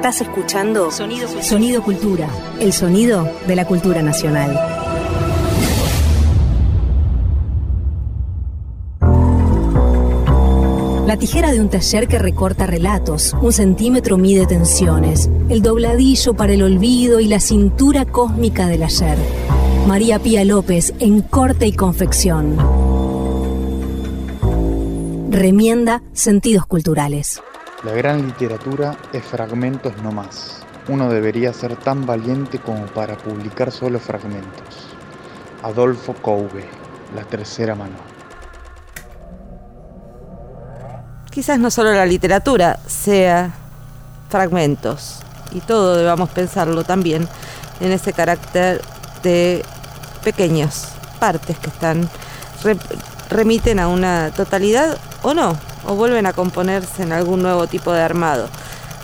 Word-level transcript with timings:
Estás 0.00 0.22
escuchando 0.22 0.90
Sonido, 0.90 1.28
Sonido 1.42 1.82
Cultura, 1.82 2.26
el 2.58 2.72
sonido 2.72 3.30
de 3.46 3.54
la 3.54 3.66
cultura 3.66 4.00
nacional. 4.00 4.58
La 11.06 11.18
tijera 11.18 11.52
de 11.52 11.60
un 11.60 11.68
taller 11.68 12.08
que 12.08 12.18
recorta 12.18 12.64
relatos, 12.64 13.36
un 13.42 13.52
centímetro 13.52 14.16
mide 14.16 14.46
tensiones, 14.46 15.28
el 15.50 15.60
dobladillo 15.60 16.32
para 16.32 16.54
el 16.54 16.62
olvido 16.62 17.20
y 17.20 17.28
la 17.28 17.38
cintura 17.38 18.06
cósmica 18.06 18.68
del 18.68 18.84
ayer. 18.84 19.18
María 19.86 20.18
Pía 20.18 20.46
López 20.46 20.94
en 20.98 21.20
corte 21.20 21.66
y 21.66 21.72
confección. 21.72 22.56
Remienda 25.30 26.02
sentidos 26.14 26.64
culturales. 26.64 27.42
La 27.82 27.92
gran 27.92 28.26
literatura 28.26 28.94
es 29.10 29.24
fragmentos 29.24 29.96
no 30.02 30.12
más. 30.12 30.60
Uno 30.88 31.08
debería 31.08 31.50
ser 31.54 31.76
tan 31.76 32.04
valiente 32.04 32.58
como 32.58 32.84
para 32.84 33.16
publicar 33.16 33.72
solo 33.72 33.98
fragmentos. 33.98 34.88
Adolfo 35.62 36.12
Coube, 36.20 36.68
La 37.14 37.22
tercera 37.24 37.74
mano. 37.74 37.96
Quizás 41.30 41.58
no 41.58 41.70
solo 41.70 41.92
la 41.92 42.04
literatura 42.04 42.78
sea 42.86 43.54
fragmentos, 44.28 45.20
y 45.52 45.60
todo 45.60 45.96
debamos 45.96 46.28
pensarlo 46.28 46.84
también 46.84 47.26
en 47.80 47.92
ese 47.92 48.12
carácter 48.12 48.82
de 49.22 49.64
pequeños 50.22 50.88
partes 51.18 51.56
que 51.58 51.70
están 51.70 52.10
remiten 53.30 53.78
a 53.78 53.88
una 53.88 54.32
totalidad 54.36 54.98
o 55.22 55.32
no, 55.32 55.56
o 55.86 55.94
vuelven 55.94 56.26
a 56.26 56.32
componerse 56.32 57.02
en 57.02 57.12
algún 57.12 57.42
nuevo 57.42 57.66
tipo 57.66 57.92
de 57.92 58.02
armado. 58.02 58.48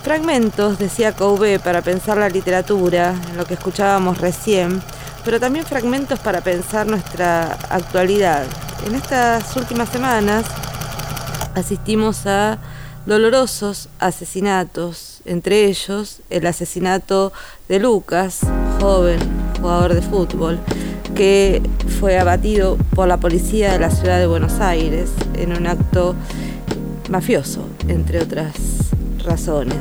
Fragmentos, 0.02 0.78
decía 0.78 1.12
Couvé, 1.12 1.58
para 1.58 1.82
pensar 1.82 2.16
la 2.16 2.28
literatura, 2.28 3.14
lo 3.37 3.45
que 3.45 3.54
escuchábamos 3.54 4.18
recién, 4.18 4.80
pero 5.24 5.40
también 5.40 5.64
fragmentos 5.64 6.20
para 6.20 6.40
pensar 6.42 6.86
nuestra 6.86 7.59
actualidad. 7.70 8.45
En 8.86 8.95
estas 8.95 9.56
últimas 9.56 9.88
semanas 9.88 10.45
asistimos 11.54 12.26
a 12.26 12.59
dolorosos 13.06 13.88
asesinatos, 13.98 15.23
entre 15.24 15.64
ellos 15.64 16.20
el 16.30 16.46
asesinato 16.46 17.32
de 17.68 17.80
Lucas, 17.80 18.40
joven 18.80 19.18
jugador 19.60 19.95
de 19.95 20.02
fútbol, 20.02 20.60
que 21.14 21.62
fue 21.98 22.18
abatido 22.18 22.76
por 22.95 23.08
la 23.08 23.16
policía 23.16 23.73
de 23.73 23.79
la 23.79 23.90
ciudad 23.90 24.18
de 24.18 24.26
Buenos 24.26 24.60
Aires 24.60 25.10
en 25.34 25.56
un 25.56 25.66
acto 25.66 26.14
mafioso, 27.09 27.66
entre 27.88 28.21
otras 28.21 28.54
razones. 29.24 29.79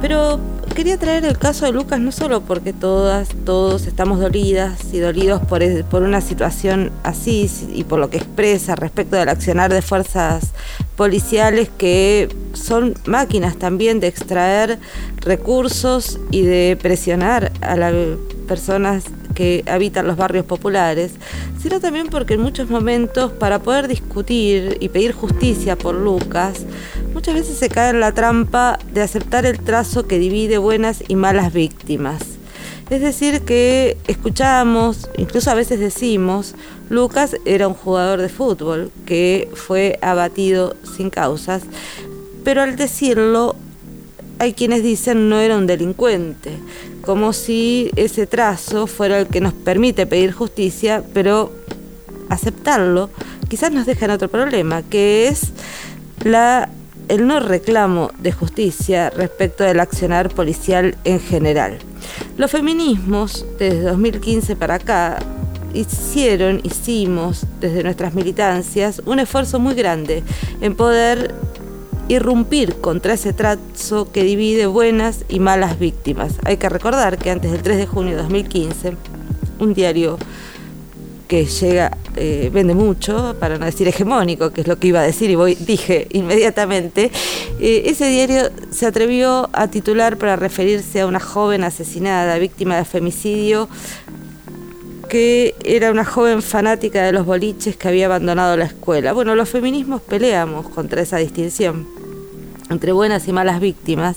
Pero 0.00 0.38
quería 0.74 0.98
traer 0.98 1.24
el 1.24 1.38
caso 1.38 1.64
de 1.64 1.72
Lucas 1.72 2.00
no 2.00 2.12
solo 2.12 2.42
porque 2.42 2.74
todas, 2.74 3.30
todos 3.46 3.86
estamos 3.86 4.20
dolidas 4.20 4.92
y 4.92 4.98
dolidos 4.98 5.40
por, 5.46 5.62
por 5.86 6.02
una 6.02 6.20
situación 6.20 6.92
así 7.02 7.50
y 7.72 7.84
por 7.84 7.98
lo 7.98 8.10
que 8.10 8.18
expresa 8.18 8.76
respecto 8.76 9.16
del 9.16 9.30
accionar 9.30 9.72
de 9.72 9.80
fuerzas 9.80 10.52
policiales 10.96 11.70
que 11.78 12.28
son 12.52 12.94
máquinas 13.06 13.56
también 13.56 14.00
de 14.00 14.08
extraer 14.08 14.78
recursos 15.16 16.20
y 16.30 16.42
de 16.42 16.78
presionar 16.80 17.52
a 17.62 17.76
las 17.76 17.94
personas 18.46 19.04
que 19.36 19.62
habitan 19.66 20.08
los 20.08 20.16
barrios 20.16 20.46
populares, 20.46 21.12
sino 21.62 21.78
también 21.78 22.08
porque 22.08 22.34
en 22.34 22.40
muchos 22.40 22.70
momentos 22.70 23.30
para 23.30 23.60
poder 23.60 23.86
discutir 23.86 24.78
y 24.80 24.88
pedir 24.88 25.12
justicia 25.12 25.76
por 25.76 25.94
Lucas, 25.94 26.64
muchas 27.12 27.34
veces 27.34 27.58
se 27.58 27.68
cae 27.68 27.90
en 27.90 28.00
la 28.00 28.12
trampa 28.12 28.78
de 28.92 29.02
aceptar 29.02 29.44
el 29.46 29.60
trazo 29.60 30.08
que 30.08 30.18
divide 30.18 30.58
buenas 30.58 31.04
y 31.06 31.16
malas 31.16 31.52
víctimas. 31.52 32.22
Es 32.88 33.00
decir, 33.02 33.42
que 33.42 33.98
escuchamos, 34.06 35.10
incluso 35.18 35.50
a 35.50 35.54
veces 35.54 35.80
decimos, 35.80 36.54
Lucas 36.88 37.36
era 37.44 37.68
un 37.68 37.74
jugador 37.74 38.22
de 38.22 38.28
fútbol 38.28 38.90
que 39.04 39.50
fue 39.54 39.98
abatido 40.00 40.76
sin 40.96 41.10
causas, 41.10 41.62
pero 42.42 42.62
al 42.62 42.76
decirlo 42.76 43.54
hay 44.38 44.54
quienes 44.54 44.82
dicen 44.82 45.28
no 45.28 45.40
era 45.40 45.56
un 45.56 45.66
delincuente, 45.66 46.52
como 47.06 47.32
si 47.32 47.90
ese 47.96 48.26
trazo 48.26 48.86
fuera 48.86 49.20
el 49.20 49.28
que 49.28 49.40
nos 49.40 49.52
permite 49.52 50.06
pedir 50.06 50.32
justicia, 50.32 51.02
pero 51.14 51.52
aceptarlo 52.28 53.08
quizás 53.48 53.70
nos 53.70 53.86
deja 53.86 54.06
en 54.06 54.10
otro 54.10 54.28
problema, 54.28 54.82
que 54.82 55.28
es 55.28 55.52
el 57.08 57.26
no 57.26 57.38
reclamo 57.38 58.10
de 58.18 58.32
justicia 58.32 59.10
respecto 59.10 59.62
del 59.62 59.78
accionar 59.78 60.28
policial 60.30 60.96
en 61.04 61.20
general. 61.20 61.78
Los 62.36 62.50
feminismos, 62.50 63.46
desde 63.58 63.82
2015 63.82 64.56
para 64.56 64.74
acá, 64.74 65.18
hicieron, 65.72 66.60
hicimos 66.64 67.46
desde 67.60 67.84
nuestras 67.84 68.14
militancias 68.14 69.00
un 69.06 69.20
esfuerzo 69.20 69.60
muy 69.60 69.74
grande 69.74 70.24
en 70.60 70.74
poder 70.74 71.34
irrumpir 72.08 72.76
contra 72.76 73.14
ese 73.14 73.32
trazo 73.32 74.10
que 74.12 74.22
divide 74.22 74.66
buenas 74.66 75.24
y 75.28 75.40
malas 75.40 75.78
víctimas. 75.78 76.34
Hay 76.44 76.56
que 76.56 76.68
recordar 76.68 77.18
que 77.18 77.30
antes 77.30 77.50
del 77.52 77.62
3 77.62 77.78
de 77.78 77.86
junio 77.86 78.16
de 78.16 78.22
2015, 78.22 78.96
un 79.58 79.74
diario 79.74 80.18
que 81.26 81.44
llega, 81.44 81.96
eh, 82.14 82.50
vende 82.52 82.74
mucho, 82.74 83.34
para 83.40 83.58
no 83.58 83.64
decir 83.66 83.88
hegemónico, 83.88 84.50
que 84.52 84.60
es 84.60 84.68
lo 84.68 84.78
que 84.78 84.88
iba 84.88 85.00
a 85.00 85.02
decir 85.02 85.28
y 85.28 85.34
voy, 85.34 85.56
dije 85.56 86.06
inmediatamente, 86.12 87.10
eh, 87.60 87.82
ese 87.86 88.08
diario 88.08 88.50
se 88.70 88.86
atrevió 88.86 89.50
a 89.52 89.68
titular 89.68 90.18
para 90.18 90.36
referirse 90.36 91.00
a 91.00 91.06
una 91.06 91.18
joven 91.18 91.64
asesinada, 91.64 92.38
víctima 92.38 92.76
de 92.76 92.84
femicidio, 92.84 93.68
que 95.08 95.54
era 95.64 95.90
una 95.90 96.04
joven 96.04 96.42
fanática 96.42 97.02
de 97.02 97.12
los 97.12 97.26
boliches 97.26 97.76
que 97.76 97.88
había 97.88 98.06
abandonado 98.06 98.56
la 98.56 98.64
escuela. 98.64 99.12
Bueno, 99.12 99.34
los 99.34 99.48
feminismos 99.48 100.02
peleamos 100.02 100.68
contra 100.68 101.02
esa 101.02 101.18
distinción 101.18 101.86
entre 102.70 102.92
buenas 102.92 103.28
y 103.28 103.32
malas 103.32 103.60
víctimas 103.60 104.16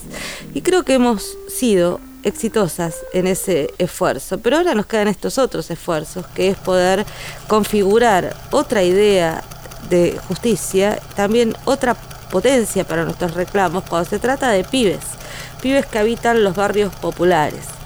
y 0.54 0.62
creo 0.62 0.84
que 0.84 0.96
hemos 0.96 1.38
sido 1.48 2.00
exitosas 2.24 2.96
en 3.14 3.28
ese 3.28 3.74
esfuerzo. 3.78 4.40
Pero 4.40 4.58
ahora 4.58 4.76
nos 4.76 4.86
quedan 4.86 5.08
estos 5.08 5.38
otros 5.38 5.70
esfuerzos, 5.72 6.26
que 6.28 6.50
es 6.50 6.58
poder 6.58 7.06
configurar 7.48 8.36
otra 8.52 8.84
idea 8.84 9.44
de 9.90 10.20
justicia, 10.28 11.00
también 11.16 11.56
otra 11.66 11.96
potencia 12.30 12.86
para 12.86 13.06
nuestros 13.06 13.34
reclamos 13.34 13.84
cuando 13.86 14.10
se 14.10 14.20
trata 14.20 14.50
de 14.52 14.64
pibes, 14.64 15.00
pibes 15.62 15.86
que 15.86 16.00
habitan 16.00 16.44
los 16.44 16.56
barrios 16.56 16.94
populares. 16.96 17.79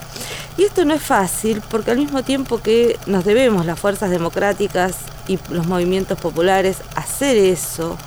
Y 0.58 0.64
esto 0.64 0.86
no 0.86 0.94
es 0.94 1.02
fácil 1.02 1.62
porque 1.70 1.92
al 1.92 1.98
mismo 1.98 2.24
tiempo 2.24 2.62
que 2.62 2.98
nos 3.08 3.26
debemos 3.26 3.66
las 3.66 3.80
fuerzas 3.80 4.12
democráticas 4.12 4.98
y 5.28 5.40
los 5.50 5.66
movimientos 5.66 6.20
populares 6.20 6.78
hacer 6.96 7.38
eso 7.38 7.98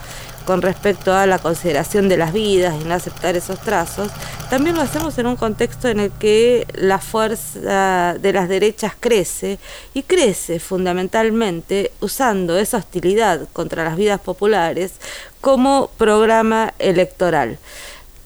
con 0.44 0.62
respecto 0.62 1.12
a 1.12 1.26
la 1.26 1.40
consideración 1.40 2.08
de 2.08 2.16
las 2.16 2.32
vidas 2.32 2.76
y 2.80 2.84
no 2.84 2.94
aceptar 2.94 3.34
esos 3.34 3.58
trazos, 3.58 4.12
también 4.48 4.76
lo 4.76 4.82
hacemos 4.82 5.18
en 5.18 5.26
un 5.26 5.34
contexto 5.34 5.88
en 5.88 5.98
el 5.98 6.12
que 6.12 6.68
la 6.74 7.00
fuerza 7.00 8.14
de 8.14 8.32
las 8.32 8.48
derechas 8.48 8.92
crece 8.98 9.58
y 9.92 10.04
crece 10.04 10.60
fundamentalmente 10.60 11.90
usando 12.00 12.56
esa 12.56 12.76
hostilidad 12.76 13.48
contra 13.52 13.82
las 13.82 13.96
vidas 13.96 14.20
populares 14.20 14.92
como 15.40 15.90
programa 15.98 16.74
electoral. 16.78 17.58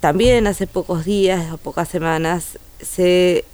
También 0.00 0.46
hace 0.46 0.66
pocos 0.66 1.06
días 1.06 1.50
o 1.52 1.56
pocas 1.56 1.88
semanas 1.88 2.58
se 2.82 3.46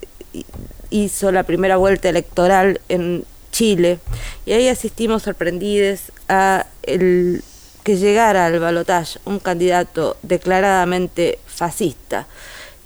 hizo 0.91 1.33
la 1.33 1.45
primera 1.45 1.77
vuelta 1.77 2.09
electoral 2.09 2.81
en 2.89 3.25
Chile 3.53 3.99
y 4.45 4.53
ahí 4.53 4.69
asistimos 4.69 5.23
sorprendidos 5.23 6.13
a 6.29 6.67
el 6.83 7.43
que 7.85 7.97
llegara 7.97 8.47
al 8.47 8.59
balotaje 8.59 9.19
un 9.25 9.39
candidato 9.39 10.17
declaradamente 10.23 11.39
fascista 11.47 12.27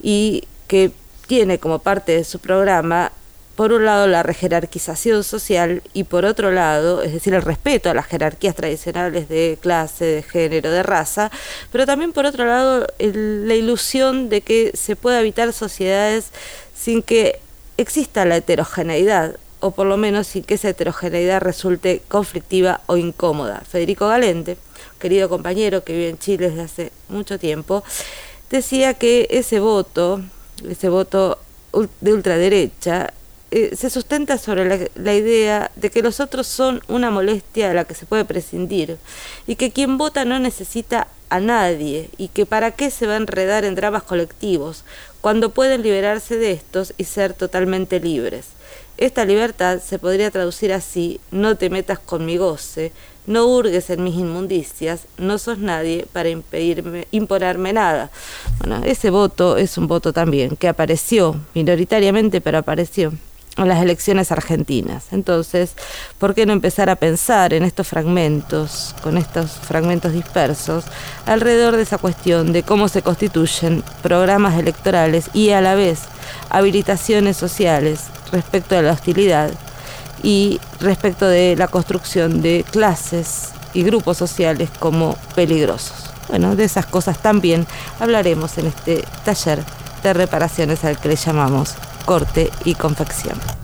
y 0.03 0.45
que 0.69 0.93
tiene 1.27 1.59
como 1.59 1.79
parte 1.79 2.13
de 2.13 2.25
su 2.25 2.39
programa 2.39 3.11
por 3.57 3.73
un 3.73 3.85
lado 3.85 4.07
la 4.07 4.23
rejerarquización 4.23 5.23
social 5.23 5.83
y 5.93 6.05
por 6.05 6.25
otro 6.25 6.51
lado, 6.51 7.03
es 7.03 7.13
decir, 7.13 7.35
el 7.35 7.43
respeto 7.43 7.91
a 7.91 7.95
las 7.95 8.07
jerarquías 8.07 8.55
tradicionales 8.55 9.29
de 9.29 9.59
clase, 9.61 10.05
de 10.05 10.23
género, 10.23 10.71
de 10.71 10.83
raza, 10.83 11.31
pero 11.71 11.85
también 11.85 12.13
por 12.13 12.25
otro 12.25 12.47
lado 12.47 12.87
la 12.99 13.55
ilusión 13.55 14.29
de 14.29 14.41
que 14.41 14.71
se 14.75 14.97
puede 14.97 15.19
habitar 15.19 15.53
sociedades 15.53 16.31
sin 16.75 17.03
que 17.03 17.41
exista 17.83 18.25
la 18.25 18.37
heterogeneidad, 18.37 19.37
o 19.61 19.71
por 19.73 19.87
lo 19.87 19.97
menos 19.97 20.27
sin 20.27 20.43
que 20.43 20.55
esa 20.55 20.71
heterogeneidad 20.71 21.41
resulte 21.41 22.03
conflictiva 22.09 22.81
o 22.87 22.97
incómoda. 22.97 23.63
Federico 23.69 24.09
Galente, 24.09 24.57
querido 24.99 25.29
compañero 25.29 25.85
que 25.85 25.93
vive 25.93 26.09
en 26.09 26.19
Chile 26.19 26.51
desde 26.51 26.63
hace 26.63 26.93
mucho 27.09 27.39
tiempo, 27.39 27.85
decía 28.51 28.95
que 28.95 29.29
ese 29.31 29.61
voto, 29.61 30.23
ese 30.69 30.89
voto 30.89 31.39
de 32.01 32.13
ultraderecha, 32.13 33.13
eh, 33.53 33.75
se 33.75 33.91
sustenta 33.91 34.39
sobre 34.39 34.89
la, 34.95 35.15
idea 35.15 35.73
de 35.75 35.91
que 35.91 36.03
los 36.03 36.21
otros 36.21 36.47
son 36.47 36.83
una 36.87 37.11
molestia 37.11 37.67
de 37.67 37.75
la 37.75 37.85
que 37.85 37.97
se 37.97 38.07
puede 38.07 38.25
prescindir 38.25 38.97
y 39.49 39.57
que 39.57 39.73
quien 39.73 39.99
vota 39.99 40.25
no 40.25 40.39
necesita 40.39 41.09
a 41.31 41.41
nadie 41.41 42.11
y 42.17 42.29
que 42.29 42.47
para 42.47 42.71
qué 42.71 42.93
se 42.93 43.09
va 43.09 43.15
a 43.15 43.17
enredar 43.17 43.65
en 43.65 43.75
dramas 43.75 44.05
colectivos 44.05 44.85
cuando 45.21 45.51
pueden 45.51 45.83
liberarse 45.83 46.37
de 46.37 46.53
estos 46.53 46.95
y 46.97 47.05
ser 47.05 47.35
totalmente 47.35 47.99
libres. 47.99 48.47
Esta 48.99 49.25
libertad 49.25 49.81
se 49.85 49.99
podría 49.99 50.31
traducir 50.31 50.73
así, 50.73 51.21
no 51.33 51.57
te 51.57 51.71
metas 51.71 51.99
con 51.99 52.27
mi 52.27 52.37
goce, 52.37 52.93
no 53.27 53.47
hurgues 53.47 53.91
en 53.91 54.05
mis 54.05 54.15
inmundicias, 54.15 55.07
no 55.19 55.39
sos 55.39 55.59
nadie 55.59 56.07
para 56.13 56.29
impedirme, 56.29 57.09
imponerme 57.11 57.73
nada. 57.73 58.11
Bueno, 58.59 58.83
ese 58.85 59.11
voto 59.11 59.57
es 59.57 59.77
un 59.77 59.89
voto 59.89 60.13
también 60.13 60.55
que 60.55 60.69
apareció, 60.69 61.35
minoritariamente, 61.55 62.41
pero 62.41 62.59
apareció 62.59 63.13
en 63.57 63.69
las 63.69 63.83
elecciones 63.83 64.33
argentinas. 64.33 65.07
Entonces, 65.13 65.75
¿por 66.19 66.35
qué 66.35 66.47
no 66.47 66.53
empezar 66.53 66.89
a 66.91 66.97
pensar 66.97 67.53
en 67.53 67.65
estos 67.65 67.89
fragmentos, 67.89 68.95
con 69.03 69.19
estos 69.19 69.53
fragmentos 69.53 70.13
dispersos, 70.13 70.85
alrededor 71.27 71.77
de 71.77 71.83
esa 71.83 71.99
cuestión 71.99 72.53
de 72.53 72.63
cómo 72.63 72.89
se 72.89 73.03
constituyen 73.03 73.83
programas 74.03 74.59
electorales 74.59 75.31
y 75.35 75.51
a 75.51 75.61
la 75.61 75.75
vez 75.75 76.01
habilitaciones 76.49 77.37
sociales 77.37 78.05
respecto 78.33 78.77
a 78.77 78.83
la 78.83 78.93
hostilidad 78.93 79.51
y 80.23 80.61
respecto 80.81 81.27
de 81.27 81.57
la 81.57 81.69
construcción 81.69 82.43
de 82.43 82.65
clases 82.71 83.51
y 83.75 83.83
grupos 83.83 84.17
sociales 84.17 84.71
como 84.79 85.17
peligrosos. 85.35 86.11
Bueno, 86.29 86.55
de 86.55 86.65
esas 86.65 86.87
cosas 86.87 87.19
también 87.19 87.67
hablaremos 87.99 88.57
en 88.59 88.67
este 88.67 89.05
taller 89.25 89.65
de 90.03 90.13
reparaciones 90.13 90.85
al 90.85 90.99
que 90.99 91.09
le 91.09 91.17
llamamos 91.17 91.75
corte 92.05 92.51
y 92.65 92.75
confección. 92.75 93.60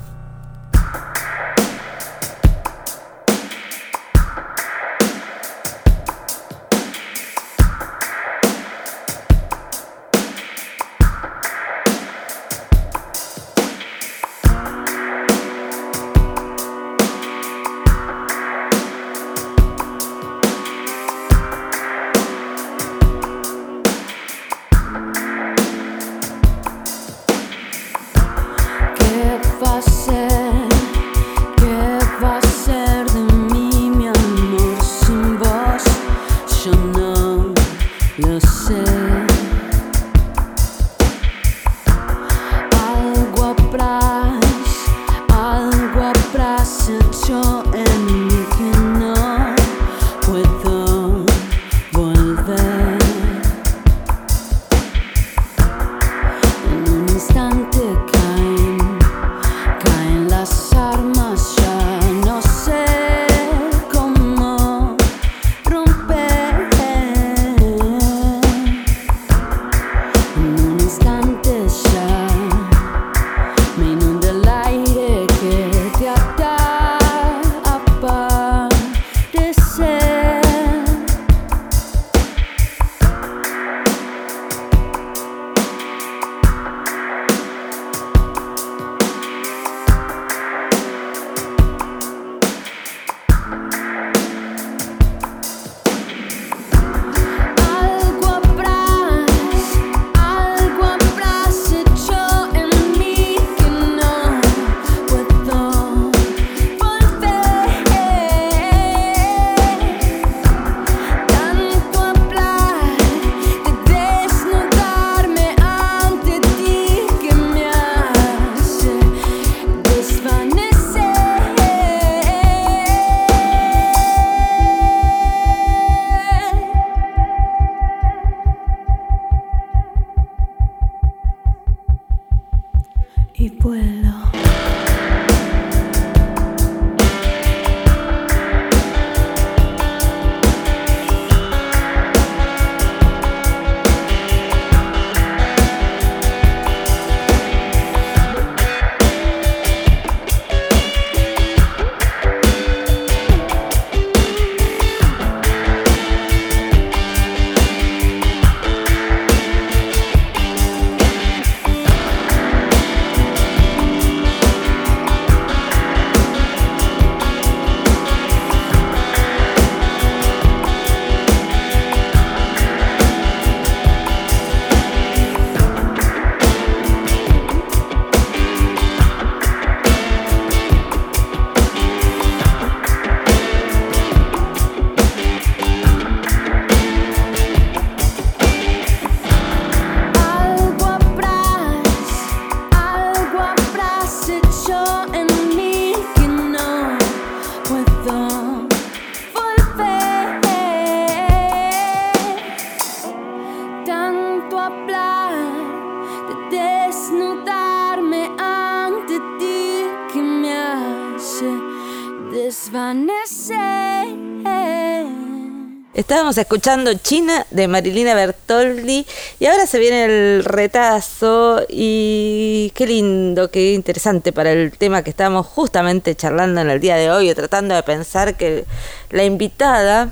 Estábamos 216.36 216.52
escuchando 216.52 216.94
China 217.02 217.46
de 217.50 217.66
Marilina 217.66 218.14
Bertoldi. 218.14 219.06
Y 219.40 219.46
ahora 219.46 219.66
se 219.66 219.78
viene 219.78 220.04
el 220.04 220.44
retazo 220.44 221.64
y 221.66 222.70
qué 222.74 222.86
lindo, 222.86 223.50
qué 223.50 223.72
interesante 223.72 224.34
para 224.34 224.52
el 224.52 224.76
tema 224.76 225.02
que 225.02 225.08
estamos 225.08 225.46
justamente 225.46 226.14
charlando 226.14 226.60
en 226.60 226.68
el 226.68 226.78
día 226.78 226.96
de 226.96 227.10
hoy, 227.10 227.34
tratando 227.34 227.74
de 227.74 227.82
pensar 227.84 228.36
que 228.36 228.66
la 229.08 229.24
invitada 229.24 230.10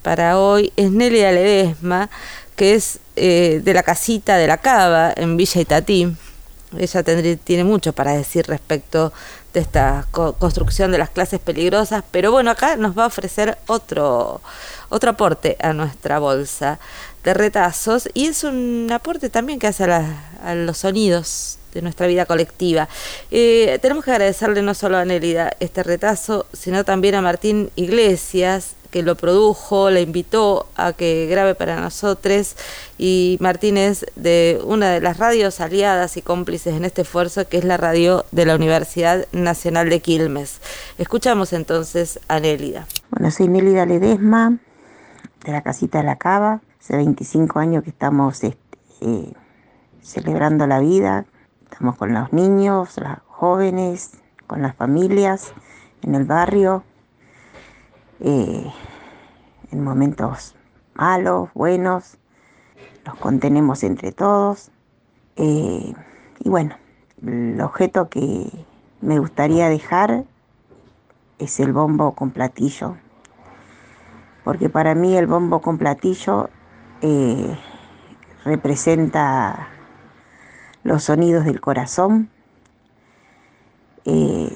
para 0.00 0.38
hoy 0.38 0.72
es 0.76 0.90
Nelia 0.90 1.30
Ledesma, 1.30 2.08
que 2.56 2.74
es 2.74 2.98
eh, 3.16 3.60
de 3.62 3.74
la 3.74 3.82
casita 3.82 4.38
de 4.38 4.46
la 4.46 4.56
Cava 4.56 5.12
en 5.14 5.36
Villa 5.36 5.60
Itatí. 5.60 6.10
Ella 6.78 7.02
tiene 7.36 7.64
mucho 7.64 7.92
para 7.92 8.12
decir 8.12 8.46
respecto 8.46 9.12
de 9.56 9.62
esta 9.62 10.06
construcción 10.10 10.92
de 10.92 10.98
las 10.98 11.08
clases 11.08 11.40
peligrosas, 11.40 12.04
pero 12.10 12.30
bueno, 12.30 12.50
acá 12.50 12.76
nos 12.76 12.96
va 12.96 13.04
a 13.04 13.06
ofrecer 13.06 13.56
otro, 13.68 14.42
otro 14.90 15.10
aporte 15.12 15.56
a 15.62 15.72
nuestra 15.72 16.18
bolsa 16.18 16.78
de 17.24 17.32
retazos 17.32 18.06
y 18.12 18.26
es 18.26 18.44
un 18.44 18.86
aporte 18.92 19.30
también 19.30 19.58
que 19.58 19.66
hace 19.66 19.84
a, 19.84 20.54
los 20.54 20.76
sonidos 20.76 21.56
de 21.72 21.80
nuestra 21.80 22.06
vida 22.06 22.26
colectiva. 22.26 22.86
Eh, 23.30 23.78
tenemos 23.80 24.04
que 24.04 24.10
agradecerle 24.10 24.60
no 24.60 24.74
solo 24.74 24.98
a 24.98 25.06
Nélida 25.06 25.50
este 25.58 25.82
retazo, 25.82 26.44
sino 26.52 26.84
también 26.84 27.14
a 27.14 27.22
Martín 27.22 27.70
Iglesias, 27.76 28.75
que 28.90 29.02
lo 29.02 29.16
produjo, 29.16 29.90
le 29.90 30.02
invitó 30.02 30.66
a 30.76 30.92
que 30.92 31.26
grabe 31.26 31.54
para 31.54 31.80
nosotros 31.80 32.56
y 32.98 33.38
Martínez 33.40 34.06
de 34.16 34.60
una 34.64 34.90
de 34.90 35.00
las 35.00 35.18
radios 35.18 35.60
aliadas 35.60 36.16
y 36.16 36.22
cómplices 36.22 36.74
en 36.74 36.84
este 36.84 37.02
esfuerzo 37.02 37.48
que 37.48 37.58
es 37.58 37.64
la 37.64 37.76
radio 37.76 38.24
de 38.32 38.46
la 38.46 38.56
Universidad 38.56 39.26
Nacional 39.32 39.90
de 39.90 40.00
Quilmes. 40.00 40.60
Escuchamos 40.98 41.52
entonces 41.52 42.20
a 42.28 42.40
Nélida. 42.40 42.86
Bueno, 43.10 43.30
soy 43.30 43.48
Nélida 43.48 43.86
Ledesma 43.86 44.58
de 45.44 45.52
la 45.52 45.62
Casita 45.62 45.98
de 45.98 46.04
la 46.04 46.16
Cava. 46.16 46.60
Hace 46.80 46.96
25 46.96 47.58
años 47.58 47.84
que 47.84 47.90
estamos 47.90 48.42
eh, 48.44 48.54
celebrando 50.02 50.66
la 50.66 50.80
vida. 50.80 51.26
Estamos 51.70 51.96
con 51.96 52.14
los 52.14 52.32
niños, 52.32 52.96
los 52.96 53.18
jóvenes, 53.26 54.12
con 54.46 54.62
las 54.62 54.74
familias 54.76 55.52
en 56.02 56.14
el 56.14 56.24
barrio 56.24 56.84
eh, 58.20 58.72
en 59.70 59.84
momentos 59.84 60.54
malos, 60.94 61.50
buenos, 61.54 62.16
los 63.04 63.14
contenemos 63.16 63.82
entre 63.84 64.12
todos. 64.12 64.70
Eh, 65.36 65.92
y 66.40 66.48
bueno, 66.48 66.76
el 67.24 67.60
objeto 67.60 68.08
que 68.08 68.50
me 69.00 69.18
gustaría 69.18 69.68
dejar 69.68 70.24
es 71.38 71.60
el 71.60 71.72
bombo 71.72 72.14
con 72.14 72.30
platillo, 72.30 72.96
porque 74.44 74.70
para 74.70 74.94
mí 74.94 75.16
el 75.16 75.26
bombo 75.26 75.60
con 75.60 75.76
platillo 75.76 76.48
eh, 77.02 77.58
representa 78.44 79.68
los 80.82 81.04
sonidos 81.04 81.44
del 81.44 81.60
corazón. 81.60 82.30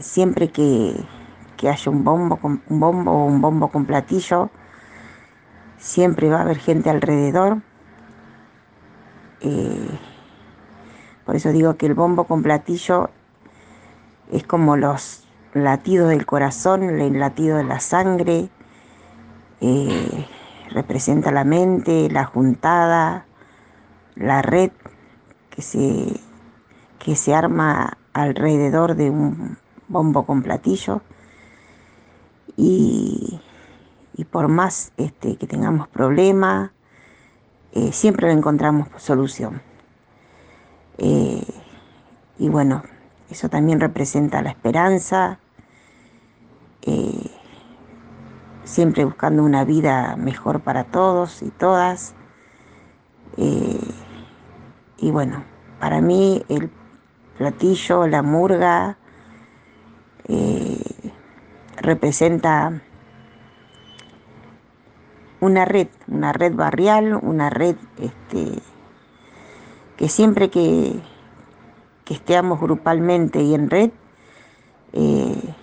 siempre 0.01 0.49
que 0.49 0.95
que 1.61 1.69
haya 1.69 1.93
un 1.93 2.05
bombo, 2.05 2.37
con, 2.37 2.63
un 2.71 2.81
bombo 2.81 3.13
o 3.13 3.27
un 3.27 3.43
bombo 3.43 3.69
con 3.69 3.85
platillo, 3.85 4.49
siempre 5.77 6.31
va 6.31 6.39
a 6.39 6.41
haber 6.41 6.57
gente 6.57 6.89
alrededor. 6.89 7.59
Eh, 9.43 9.99
por 11.27 11.37
eso 11.37 11.53
digo 11.53 11.77
que 11.77 11.85
el 11.85 11.93
bombo 11.93 12.25
con 12.25 12.43
platillo 12.43 13.11
es 14.33 14.43
como 14.47 14.79
los 14.79 15.29
latidos 15.53 16.09
del 16.09 16.25
corazón, 16.25 16.83
el 16.83 17.21
latido 17.21 17.59
de 17.59 17.65
la 17.65 17.81
sangre, 17.81 18.49
eh, 19.61 20.27
representa 20.71 21.31
la 21.31 21.45
mente, 21.45 22.09
la 22.11 22.25
juntada, 22.25 23.27
la 24.15 24.41
red 24.41 24.71
que 25.51 25.61
se, 25.61 26.21
que 26.99 27.17
se 27.17 27.35
arma 27.35 27.99
alrededor 28.15 28.95
de 28.95 29.11
un 29.11 29.59
bombo 29.89 30.25
con 30.25 30.43
platillo 30.43 31.03
y, 32.63 33.41
por 34.31 34.49
más 34.49 34.93
este, 34.99 35.37
que 35.37 35.47
tengamos 35.47 35.89
problemas, 35.89 36.71
eh, 37.73 37.91
siempre 37.93 38.29
le 38.29 38.35
encontramos 38.35 38.89
solución. 38.99 39.63
Eh, 40.99 41.43
y 42.39 42.49
bueno, 42.49 42.83
eso 43.31 43.49
también 43.49 43.81
representa 43.81 44.43
la 44.43 44.51
esperanza, 44.51 45.39
eh, 46.83 47.31
siempre 48.65 49.05
buscando 49.05 49.43
una 49.43 49.65
vida 49.65 50.17
mejor 50.17 50.61
para 50.61 50.85
todos 50.85 51.43
y 51.43 51.51
todas. 51.51 52.15
y 55.03 55.11
bueno, 55.11 55.45
para 55.79 56.03
mí 56.03 56.45
el 56.51 56.71
platillo, 57.39 58.07
la 58.07 58.21
murga, 58.23 58.99
representa 61.81 62.81
una 65.41 65.65
red, 65.65 65.89
una 66.07 66.33
red 66.33 66.55
barrial, 66.55 67.19
una 67.23 67.51
red 67.51 67.77
este, 67.99 68.63
que 69.97 70.09
siempre 70.09 70.51
que, 70.51 71.01
estemos 72.11 72.61
grupalmente 72.61 73.41
y 73.41 73.55
en 73.55 73.71
red, 73.71 73.91
eh, 74.93 75.55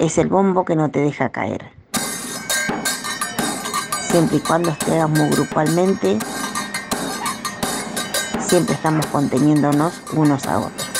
es 0.00 0.18
el 0.18 0.26
bombo 0.26 0.64
que 0.64 0.74
no 0.74 0.90
te 0.90 0.98
deja 0.98 1.28
caer. 1.28 1.70
Siempre 4.08 4.38
y 4.38 4.40
cuando 4.40 4.70
estemos 4.70 5.30
grupalmente, 5.30 6.18
siempre 8.40 8.74
estamos 8.74 9.06
conteniéndonos 9.06 10.02
unos 10.12 10.44
a 10.48 10.58
otros. 10.58 10.95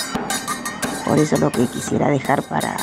Por 1.07 1.19
eso 1.21 1.37
lo 1.37 1.53
que 1.53 1.67
quisiera 1.67 2.09
dejar 2.09 2.43
para 2.43 2.77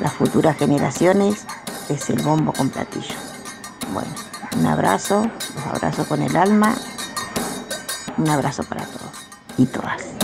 las 0.00 0.12
futuras 0.12 0.56
generaciones 0.58 1.46
es 1.88 2.10
el 2.10 2.22
bombo 2.22 2.52
con 2.52 2.68
platillo. 2.68 3.14
Bueno, 3.92 4.10
un 4.58 4.66
abrazo, 4.66 5.26
los 5.54 5.66
abrazo 5.66 6.04
con 6.06 6.22
el 6.22 6.36
alma, 6.36 6.74
un 8.18 8.28
abrazo 8.28 8.64
para 8.64 8.84
todos 8.84 9.12
y 9.56 9.64
todas. 9.64 10.23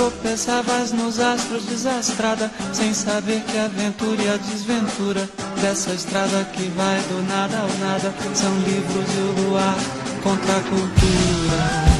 Tropeçavas 0.00 0.92
nos 0.92 1.20
astros 1.20 1.66
desastrada, 1.66 2.50
sem 2.72 2.94
saber 2.94 3.42
que 3.42 3.58
a 3.58 3.66
aventura 3.66 4.22
e 4.22 4.30
a 4.30 4.36
desventura 4.38 5.28
dessa 5.60 5.92
estrada 5.92 6.42
que 6.54 6.70
vai 6.70 6.98
do 7.02 7.22
nada 7.28 7.58
ao 7.58 7.68
nada 7.78 8.10
são 8.34 8.50
livros 8.60 9.04
e 9.14 9.18
o 9.18 9.48
luar 9.50 9.76
contra 10.22 10.56
a 10.56 10.60
cultura. 10.62 11.90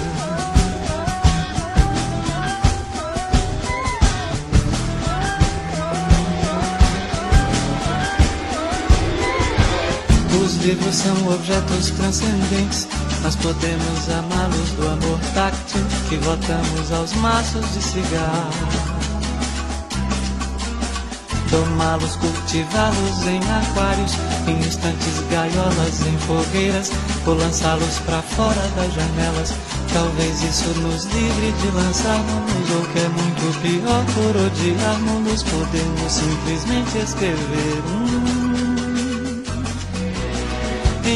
Os 10.43 10.57
livros 10.65 10.95
são 10.95 11.35
objetos 11.35 11.91
transcendentes 11.91 12.89
nós 13.23 13.37
podemos 13.37 14.09
amá-los 14.09 14.71
do 14.71 14.89
amor 14.89 15.21
táctil 15.35 15.83
que 16.11 16.17
votamos 16.17 16.91
aos 16.91 17.13
maços 17.15 17.65
de 17.73 17.81
cigarro. 17.81 18.51
Domá-los, 21.49 22.17
cultivá-los 22.17 23.27
em 23.29 23.39
aquários, 23.39 24.15
em 24.49 24.59
instantes 24.59 25.21
gaiolas, 25.31 26.05
em 26.05 26.19
fogueiras, 26.19 26.91
ou 27.25 27.35
lançá-los 27.35 27.99
para 28.01 28.23
fora 28.23 28.61
das 28.75 28.93
janelas. 28.93 29.55
Talvez 29.93 30.43
isso 30.43 30.69
nos 30.81 31.05
livre 31.05 31.53
de 31.53 31.69
lançarmos, 31.77 32.71
ou 32.75 32.83
que 32.93 32.99
é 32.99 33.09
muito 33.09 33.61
pior, 33.63 34.05
por 34.15 34.37
odiarmos, 34.37 35.45
podemos 35.45 36.13
simplesmente 36.13 36.99
escrever 36.99 37.83
um 37.87 38.40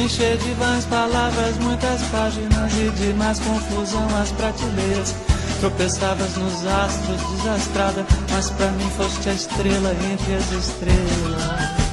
encher 0.04 0.36
de 0.36 0.50
vãs 0.54 0.84
palavras, 0.84 1.56
muitas 1.58 2.02
páginas 2.02 2.72
e 2.74 2.90
de 2.90 3.14
mais 3.14 3.38
confusão 3.40 4.06
as 4.20 4.30
prateleiras. 4.32 5.14
Tropeçavas 5.60 6.36
nos 6.36 6.66
astros 6.66 7.22
desastrada, 7.36 8.06
mas 8.30 8.50
pra 8.50 8.70
mim 8.72 8.90
foste 8.98 9.30
a 9.30 9.32
estrela 9.32 9.96
entre 10.12 10.34
as 10.34 10.52
estrelas. 10.52 11.84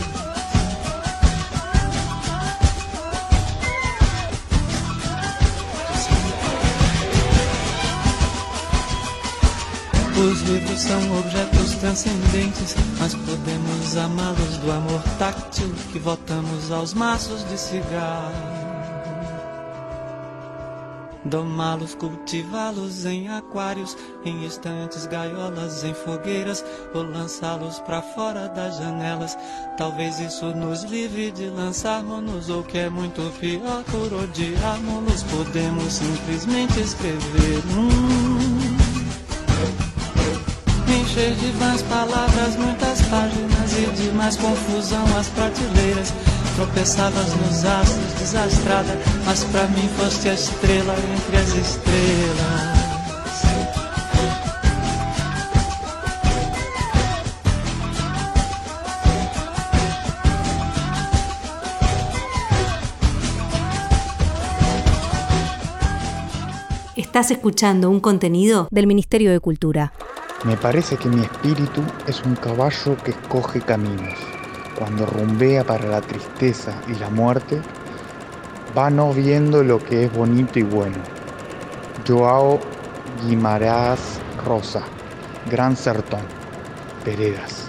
Os 10.17 10.41
livros 10.41 10.81
são 10.81 11.19
objetos 11.19 11.75
transcendentes, 11.75 12.75
mas 12.99 13.15
podemos 13.15 13.70
amá-los 13.98 14.57
do 14.57 14.71
amor 14.71 15.01
táctil 15.17 15.71
que 15.91 16.00
voltamos 16.00 16.71
aos 16.71 16.93
maços 16.93 17.43
de 17.50 17.57
cigarro 17.57 18.62
domá-los, 21.25 21.95
cultivá-los 21.95 23.05
em 23.05 23.29
aquários, 23.29 23.98
em 24.25 24.45
estantes, 24.45 25.05
gaiolas, 25.05 25.83
em 25.83 25.93
fogueiras, 25.93 26.63
ou 26.93 27.03
lançá-los 27.03 27.79
para 27.79 28.01
fora 28.01 28.50
das 28.50 28.77
janelas. 28.77 29.38
Talvez 29.77 30.19
isso 30.19 30.45
nos 30.55 30.83
livre 30.83 31.31
de 31.31 31.48
lançarmos-nos, 31.48 32.50
ou 32.50 32.63
que 32.63 32.77
é 32.77 32.89
muito 32.89 33.21
pior, 33.39 33.83
por 33.86 34.13
odiarmos-los, 34.13 35.24
podemos 35.24 35.93
simplesmente 35.93 36.79
escrever. 36.79 37.63
Hum. 37.75 38.77
Encher 41.01 41.33
de 41.36 41.51
vãs 41.53 41.81
palavras, 41.83 42.55
muitas 42.57 43.01
páginas 43.03 43.50
de 43.89 44.11
mais 44.11 44.38
confusão 44.38 45.03
as 45.17 45.27
prateleiras 45.29 46.13
tropeçavas 46.55 47.33
nos 47.35 47.65
astros, 47.65 48.13
desastrada, 48.19 48.97
mas 49.25 49.43
para 49.45 49.67
mim 49.69 49.89
foste 49.97 50.29
a 50.29 50.33
estrela 50.33 50.95
entre 51.17 51.38
as 51.38 51.50
estrelas. 51.55 52.81
Estás 66.95 67.31
escuchando 67.31 67.89
un 67.89 68.00
contenido 68.00 68.67
del 68.71 68.88
Ministerio 68.88 69.31
de 69.31 69.39
Cultura. 69.39 69.91
Me 70.43 70.57
parece 70.57 70.98
que 70.98 71.07
mi 71.07 71.21
espíritu 71.21 71.83
es 72.07 72.24
un 72.24 72.36
caballo 72.36 72.98
que 73.03 73.12
escoge 73.12 73.62
caminos 73.62 74.17
cuando 74.81 75.05
rumbea 75.05 75.63
para 75.63 75.86
la 75.86 76.01
tristeza 76.01 76.81
y 76.88 76.95
la 76.95 77.12
muerte, 77.12 77.62
va 78.75 78.89
no 78.89 79.13
viendo 79.13 79.63
lo 79.63 79.77
que 79.77 80.05
es 80.05 80.12
bonito 80.12 80.57
y 80.57 80.63
bueno. 80.63 80.98
Joao 82.07 82.60
Guimarães 83.24 84.00
Rosa, 84.43 84.81
Gran 85.51 85.77
Sertón, 85.77 86.21
Peredas. 87.05 87.67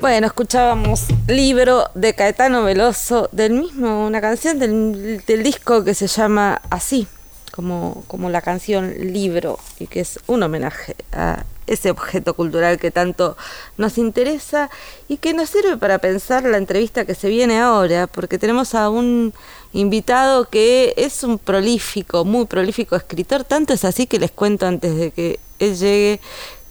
Bueno, 0.00 0.26
escuchábamos 0.26 1.06
libro 1.28 1.84
de 1.94 2.14
Caetano 2.14 2.64
Veloso, 2.64 3.28
del 3.30 3.52
mismo, 3.52 4.04
una 4.04 4.20
canción 4.20 4.58
del, 4.58 5.22
del 5.24 5.42
disco 5.44 5.84
que 5.84 5.94
se 5.94 6.08
llama 6.08 6.60
Así, 6.70 7.06
como, 7.52 8.02
como 8.08 8.30
la 8.30 8.42
canción 8.42 8.92
libro, 8.98 9.60
y 9.78 9.86
que 9.86 10.00
es 10.00 10.18
un 10.26 10.42
homenaje 10.42 10.96
a 11.12 11.44
ese 11.66 11.90
objeto 11.90 12.34
cultural 12.34 12.78
que 12.78 12.90
tanto 12.90 13.36
nos 13.76 13.98
interesa 13.98 14.70
y 15.08 15.16
que 15.18 15.34
nos 15.34 15.50
sirve 15.50 15.76
para 15.76 15.98
pensar 15.98 16.44
la 16.44 16.58
entrevista 16.58 17.04
que 17.04 17.14
se 17.14 17.28
viene 17.28 17.58
ahora, 17.58 18.06
porque 18.06 18.38
tenemos 18.38 18.74
a 18.74 18.88
un 18.88 19.34
invitado 19.72 20.48
que 20.48 20.94
es 20.96 21.22
un 21.22 21.38
prolífico, 21.38 22.24
muy 22.24 22.46
prolífico 22.46 22.96
escritor, 22.96 23.44
tanto 23.44 23.74
es 23.74 23.84
así 23.84 24.06
que 24.06 24.18
les 24.18 24.30
cuento 24.30 24.66
antes 24.66 24.96
de 24.96 25.10
que 25.10 25.40
él 25.58 25.76
llegue, 25.76 26.20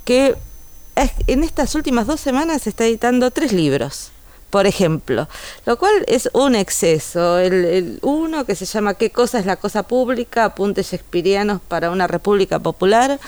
que 0.04 0.36
en 1.28 1.44
estas 1.44 1.76
últimas 1.76 2.08
dos 2.08 2.20
semanas 2.20 2.68
está 2.68 2.86
editando 2.86 3.32
tres 3.32 3.52
libros 3.52 4.12
por 4.56 4.68
ejemplo, 4.68 5.28
lo 5.66 5.78
cual 5.78 6.06
es 6.08 6.30
un 6.32 6.56
exceso. 6.56 7.40
El, 7.40 8.00
uno 8.02 8.46
que 8.46 8.56
se 8.56 8.64
llama 8.64 8.94
¿Qué 8.94 9.10
cosa 9.10 9.38
es 9.38 9.46
la 9.46 9.58
cosa 9.58 9.84
pública? 9.84 10.46
Apuntes 10.46 10.94
shakespearianos 10.94 11.60
para 11.60 11.92
una 11.92 12.08
república 12.08 12.58
popular. 12.60 13.20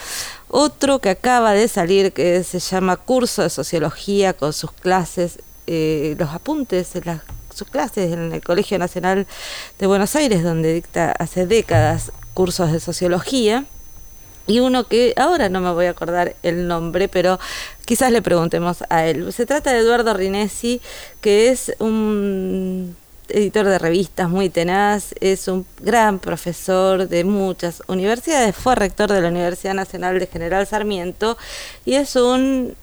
Otro 0.47 0.99
que 0.99 1.09
acaba 1.09 1.51
de 1.51 1.67
salir 1.67 2.13
que 2.13 2.45
se 2.45 2.59
llama 2.59 2.95
Curso 2.95 3.41
de 3.41 3.49
Sociología 3.49 4.31
con 4.31 4.53
sus 4.53 4.71
clases, 4.71 5.39
eh, 5.67 6.15
los 6.17 6.29
apuntes 6.29 6.93
las, 7.03 7.23
sus 7.53 7.67
clases 7.67 8.13
en 8.13 8.31
el 8.31 8.41
Colegio 8.41 8.79
Nacional 8.79 9.27
de 9.79 9.85
Buenos 9.85 10.15
Aires, 10.15 10.43
donde 10.43 10.73
dicta 10.75 11.11
hace 11.11 11.45
décadas 11.45 12.13
cursos 12.35 12.71
de 12.71 12.79
sociología 12.79 13.65
y 14.47 14.59
uno 14.59 14.85
que 14.85 15.13
ahora 15.17 15.49
no 15.49 15.61
me 15.61 15.71
voy 15.71 15.85
a 15.85 15.91
acordar 15.91 16.35
el 16.41 16.67
nombre, 16.67 17.07
pero 17.09 17.39
quizás 17.85 18.11
le 18.11 18.21
preguntemos 18.21 18.83
a 18.89 19.05
él. 19.05 19.31
Se 19.33 19.45
trata 19.45 19.73
de 19.73 19.79
Eduardo 19.79 20.13
Rinesi, 20.13 20.81
que 21.21 21.49
es 21.49 21.75
un 21.79 22.95
editor 23.29 23.65
de 23.65 23.77
revistas 23.77 24.29
muy 24.29 24.49
tenaz, 24.49 25.13
es 25.19 25.47
un 25.47 25.65
gran 25.81 26.19
profesor 26.19 27.07
de 27.07 27.23
muchas 27.23 27.83
universidades, 27.87 28.55
fue 28.55 28.75
rector 28.75 29.11
de 29.11 29.21
la 29.21 29.27
Universidad 29.27 29.73
Nacional 29.73 30.17
de 30.19 30.27
General 30.27 30.65
Sarmiento 30.65 31.37
y 31.85 31.95
es 31.95 32.15
un 32.15 32.75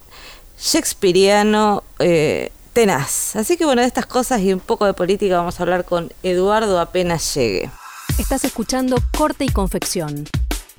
shakespeariano 0.58 1.82
eh, 1.98 2.52
tenaz. 2.72 3.36
Así 3.36 3.56
que 3.56 3.64
bueno, 3.64 3.80
de 3.80 3.88
estas 3.88 4.06
cosas 4.06 4.40
y 4.40 4.52
un 4.52 4.60
poco 4.60 4.84
de 4.84 4.94
política 4.94 5.38
vamos 5.38 5.58
a 5.58 5.62
hablar 5.62 5.84
con 5.84 6.12
Eduardo 6.22 6.78
apenas 6.78 7.34
llegue. 7.34 7.70
Estás 8.18 8.44
escuchando 8.44 8.96
Corte 9.16 9.44
y 9.44 9.48
Confección 9.48 10.26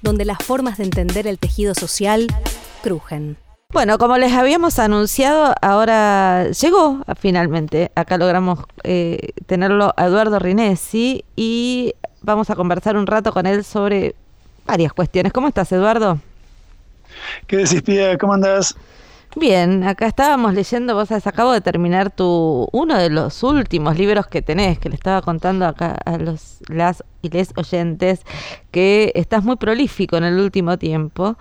donde 0.05 0.23
las 0.23 0.37
formas 0.37 0.77
de 0.77 0.85
entender 0.85 1.25
el 1.27 1.39
tejido 1.39 1.73
social 1.73 2.27
crujen. 2.83 3.37
Bueno, 3.73 3.97
como 3.97 4.17
les 4.17 4.31
habíamos 4.31 4.77
anunciado, 4.79 5.53
ahora 5.61 6.49
llegó 6.51 7.03
finalmente. 7.19 7.91
Acá 7.95 8.17
logramos 8.17 8.59
eh, 8.83 9.31
tenerlo 9.47 9.93
a 9.97 10.05
Eduardo 10.05 10.39
Rinesi 10.39 11.25
y 11.35 11.93
vamos 12.21 12.49
a 12.51 12.55
conversar 12.55 12.95
un 12.95 13.07
rato 13.07 13.33
con 13.33 13.47
él 13.47 13.63
sobre 13.65 14.15
varias 14.65 14.93
cuestiones. 14.93 15.33
¿Cómo 15.33 15.47
estás, 15.47 15.71
Eduardo? 15.71 16.19
¿Qué 17.47 17.57
decís, 17.57 17.81
Pia? 17.81 18.17
¿Cómo 18.17 18.33
andás? 18.33 18.75
Bien, 19.35 19.83
acá 19.83 20.05
estábamos 20.05 20.53
leyendo, 20.53 20.95
vos 20.95 21.11
acabo 21.11 21.51
de 21.51 21.59
terminar 21.59 22.09
tu 22.09 22.69
uno 22.71 22.97
de 22.97 23.09
los 23.09 23.43
últimos 23.43 23.97
libros 23.97 24.27
que 24.27 24.41
tenés, 24.41 24.79
que 24.79 24.87
le 24.87 24.95
estaba 24.95 25.21
contando 25.21 25.65
acá 25.65 25.97
a 26.05 26.17
los 26.17 26.54
las 26.67 27.03
y 27.21 27.29
les 27.29 27.53
oyentes 27.55 28.21
que 28.71 29.11
estás 29.15 29.43
muy 29.43 29.55
prolífico 29.55 30.17
en 30.17 30.23
el 30.25 30.39
último 30.39 30.77
tiempo. 30.77 31.37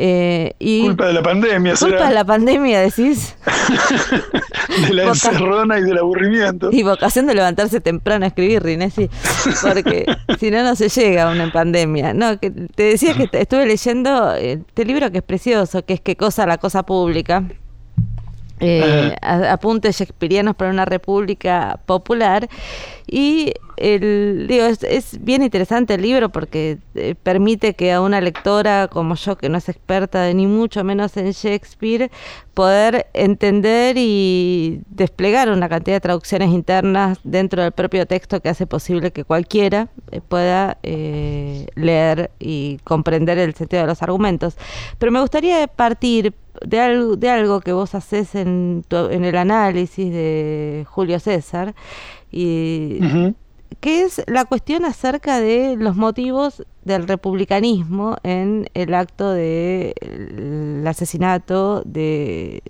Eh, 0.00 0.52
y 0.60 0.82
culpa 0.82 1.06
de 1.06 1.12
la 1.12 1.22
pandemia, 1.22 1.74
Culpa 1.74 2.08
de 2.08 2.14
la 2.14 2.24
pandemia, 2.24 2.80
decís. 2.80 3.36
de 4.88 4.94
la 4.94 5.04
encerrona 5.04 5.78
y 5.78 5.82
del 5.82 5.98
aburrimiento. 5.98 6.70
Y 6.70 6.84
vocación 6.84 7.26
de 7.26 7.34
levantarse 7.34 7.80
temprano 7.80 8.24
a 8.24 8.28
escribir, 8.28 8.62
Rinesi, 8.62 9.10
porque 9.60 10.06
si 10.38 10.52
no, 10.52 10.62
no 10.62 10.76
se 10.76 10.88
llega 10.88 11.28
a 11.28 11.32
una 11.32 11.50
pandemia. 11.50 12.14
No, 12.14 12.38
que 12.38 12.50
te 12.50 12.84
decía 12.84 13.14
que 13.14 13.28
estuve 13.32 13.66
leyendo 13.66 14.34
este 14.34 14.84
libro 14.84 15.10
que 15.10 15.18
es 15.18 15.24
precioso, 15.24 15.84
que 15.84 15.94
es 15.94 16.00
Qué 16.00 16.16
cosa 16.16 16.46
la 16.46 16.58
cosa 16.58 16.84
pública 16.84 17.44
eh, 18.60 19.14
apuntes 19.22 19.96
shakespearianos 19.96 20.56
para 20.56 20.70
una 20.70 20.84
república 20.84 21.80
popular. 21.86 22.48
Y 23.06 23.54
el, 23.76 24.46
digo, 24.48 24.66
es, 24.66 25.24
bien 25.24 25.42
interesante 25.42 25.94
el 25.94 26.02
libro 26.02 26.28
porque 26.30 26.78
eh, 26.94 27.14
permite 27.22 27.74
que 27.74 27.92
a 27.92 28.00
una 28.00 28.20
lectora 28.20 28.88
como 28.88 29.14
yo, 29.14 29.38
que 29.38 29.48
no 29.48 29.56
es 29.58 29.68
experta 29.68 30.30
ni 30.32 30.46
mucho 30.46 30.84
menos 30.84 31.16
en 31.16 31.30
Shakespeare, 31.30 32.10
poder 32.52 33.06
entender 33.14 33.96
y 33.96 34.82
desplegar 34.90 35.48
una 35.48 35.68
cantidad 35.68 35.96
de 35.96 36.00
traducciones 36.00 36.50
internas 36.50 37.18
dentro 37.22 37.62
del 37.62 37.72
propio 37.72 38.04
texto 38.06 38.40
que 38.40 38.48
hace 38.48 38.66
posible 38.66 39.12
que 39.12 39.24
cualquiera 39.24 39.88
eh, 40.10 40.20
pueda 40.20 40.76
leer 40.82 42.30
y 42.38 42.78
comprender 42.84 43.38
el 43.38 43.54
sentido 43.54 43.82
de 43.82 43.88
los 43.88 44.02
argumentos. 44.02 44.56
Pero 44.98 45.12
me 45.12 45.20
gustaría 45.20 45.66
partir 45.68 46.34
de 46.64 46.80
algo, 46.80 47.16
de 47.16 47.30
algo 47.30 47.60
que 47.60 47.72
vos 47.72 47.94
haces 47.94 48.34
en, 48.34 48.84
en 48.90 49.24
el 49.24 49.36
análisis 49.36 50.12
de 50.12 50.86
Julio 50.88 51.18
César, 51.20 51.74
y 52.30 53.00
que 53.80 54.02
es 54.02 54.22
la 54.26 54.44
cuestión 54.44 54.84
acerca 54.84 55.40
de 55.40 55.76
los 55.76 55.94
motivos 55.94 56.64
del 56.84 57.06
republicanismo 57.06 58.16
en 58.22 58.68
el 58.74 58.94
acto 58.94 59.30
del 59.30 59.94
de 60.00 60.88
asesinato 60.88 61.82
de, 61.84 62.62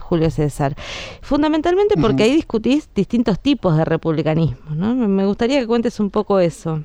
Julio 0.00 0.30
César. 0.30 0.74
Fundamentalmente 1.20 1.96
porque 2.00 2.24
ahí 2.24 2.34
discutís 2.34 2.88
distintos 2.94 3.38
tipos 3.38 3.76
de 3.76 3.84
republicanismo. 3.84 4.74
¿no? 4.74 4.94
Me 4.94 5.26
gustaría 5.26 5.60
que 5.60 5.66
cuentes 5.66 6.00
un 6.00 6.10
poco 6.10 6.40
eso. 6.40 6.82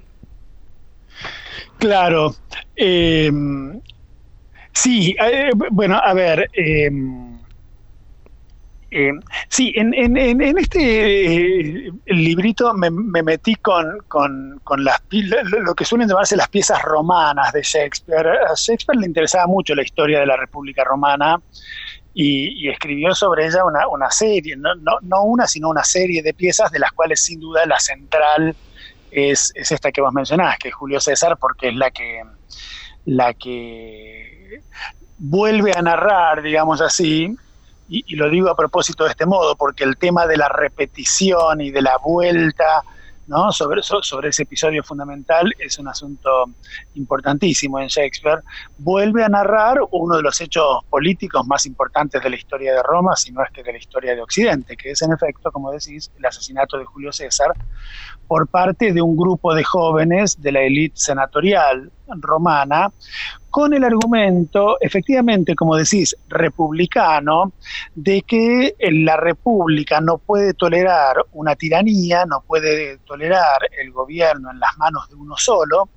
Claro. 1.80 2.36
Eh, 2.76 3.32
Sí, 4.73 5.15
eh, 5.19 5.51
bueno, 5.71 5.99
a 6.03 6.13
ver. 6.13 6.49
Eh, 6.53 6.89
eh, 8.95 9.12
sí, 9.49 9.73
en, 9.75 9.91
en, 9.95 10.17
en 10.17 10.57
este 10.57 11.91
librito 12.05 12.73
me, 12.75 12.91
metí 12.91 13.55
con, 13.55 13.97
con, 14.07 14.59
con, 14.63 14.83
las, 14.83 15.01
lo 15.09 15.73
que 15.73 15.83
suelen 15.83 16.07
llamarse 16.07 16.36
las 16.36 16.49
piezas 16.49 16.79
romanas 16.83 17.51
de 17.53 17.63
Shakespeare. 17.63 18.27
A 18.27 18.53
Shakespeare 18.55 18.99
le 18.99 19.07
interesaba 19.07 19.47
mucho 19.47 19.73
la 19.73 19.81
historia 19.81 20.19
de 20.19 20.27
la 20.27 20.38
República 20.38 20.83
Romana 20.83 21.41
y, 22.13 22.69
escribió 22.69 23.15
sobre 23.15 23.47
ella 23.47 23.65
una, 23.65 23.88
una 23.88 24.12
serie, 24.12 24.55
no, 24.55 24.75
no, 24.75 24.99
no, 25.01 25.23
una, 25.23 25.47
sino 25.47 25.69
una 25.69 25.83
serie 25.83 26.21
de 26.21 26.36
piezas 26.36 26.71
de 26.71 26.77
las 26.77 26.91
cuales 26.91 27.23
sin 27.23 27.39
duda 27.39 27.65
la 27.65 27.79
central 27.79 28.55
es, 29.09 29.51
es 29.55 29.71
esta 29.71 29.91
que 29.91 30.01
vos 30.01 30.13
mencionás, 30.13 30.59
que 30.59 30.69
es 30.69 30.75
Julio 30.75 30.99
César, 30.99 31.38
porque 31.38 31.69
es 31.69 31.75
la 31.75 31.89
que 31.89 32.21
la 33.05 33.33
que 33.33 34.61
vuelve 35.17 35.71
a 35.75 35.81
narrar, 35.81 36.41
digamos 36.41 36.81
así, 36.81 37.35
y, 37.89 38.15
lo 38.15 38.29
digo 38.29 38.49
a 38.49 38.55
propósito 38.55 39.03
de 39.03 39.11
este 39.11 39.25
modo, 39.25 39.55
porque 39.55 39.83
el 39.83 39.97
tema 39.97 40.25
de 40.25 40.37
la 40.37 40.49
repetición 40.49 41.61
y 41.61 41.69
de 41.69 41.81
la 41.81 41.97
vuelta 41.97 42.83
¿no? 43.27 43.51
sobre, 43.51 43.81
sobre 43.83 44.29
ese 44.29 44.43
episodio 44.43 44.83
fundamental 44.83 45.53
es 45.59 45.77
un 45.79 45.87
asunto 45.87 46.45
importantísimo 46.95 47.79
en 47.79 47.87
Shakespeare, 47.87 48.41
vuelve 48.77 49.23
a 49.23 49.29
narrar 49.29 49.77
uno 49.91 50.17
de 50.17 50.21
los 50.21 50.41
hechos 50.41 50.79
políticos 50.89 51.45
más 51.47 51.65
importantes 51.65 52.21
de 52.21 52.29
la 52.29 52.35
historia 52.35 52.73
de 52.73 52.83
Roma, 52.83 53.15
si 53.15 53.31
no 53.31 53.43
es 53.43 53.51
que 53.51 53.63
de 53.63 53.73
la 53.73 53.77
historia 53.77 54.15
de 54.15 54.21
Occidente, 54.21 54.75
que 54.75 54.91
es 54.91 55.01
en 55.01 55.13
efecto, 55.13 55.51
como 55.51 55.71
decís, 55.71 56.11
el 56.17 56.25
asesinato 56.25 56.77
de 56.77 56.85
Julio 56.85 57.11
César 57.11 57.53
por 58.27 58.47
parte 58.47 58.93
de 58.93 59.01
un 59.01 59.15
grupo 59.15 59.53
de 59.53 59.63
jóvenes 59.63 60.41
de 60.41 60.51
la 60.51 60.61
élite 60.61 60.95
senatorial 60.97 61.91
romana, 62.07 62.91
con 63.49 63.73
el 63.73 63.83
argumento, 63.83 64.77
efectivamente, 64.81 65.55
como 65.55 65.75
decís, 65.75 66.15
republicano, 66.27 67.53
de 67.93 68.23
que 68.23 68.75
la 68.79 69.15
república 69.17 70.01
no 70.01 70.17
puede 70.17 70.53
tolerar 70.53 71.17
una 71.33 71.55
tiranía, 71.55 72.25
no 72.25 72.41
puede 72.41 72.97
tolerar 72.99 73.69
el 73.79 73.91
gobierno 73.91 74.51
en 74.51 74.59
las 74.59 74.77
manos 74.77 75.07
de 75.09 75.15
uno 75.15 75.35
solo, 75.37 75.89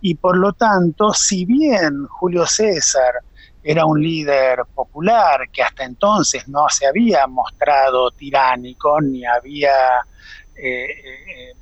y 0.00 0.14
por 0.14 0.36
lo 0.36 0.52
tanto, 0.52 1.12
si 1.12 1.44
bien 1.44 2.06
Julio 2.06 2.46
César 2.46 3.14
era 3.62 3.84
un 3.84 4.00
líder 4.00 4.60
popular 4.74 5.50
que 5.52 5.62
hasta 5.62 5.84
entonces 5.84 6.48
no 6.48 6.68
se 6.68 6.86
había 6.86 7.26
mostrado 7.26 8.10
tiránico 8.10 9.00
ni 9.00 9.24
había 9.26 10.00
eh, 10.54 10.86
eh, 10.86 11.54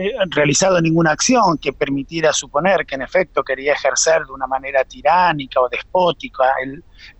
eh, 0.00 0.12
realizado 0.30 0.80
ninguna 0.80 1.10
acción 1.10 1.58
que 1.58 1.72
permitiera 1.72 2.32
suponer 2.32 2.86
que 2.86 2.94
en 2.94 3.02
efecto 3.02 3.42
quería 3.42 3.72
ejercer 3.72 4.24
de 4.26 4.32
una 4.32 4.46
manera 4.46 4.84
tiránica 4.84 5.60
o 5.60 5.68
despótica 5.68 6.44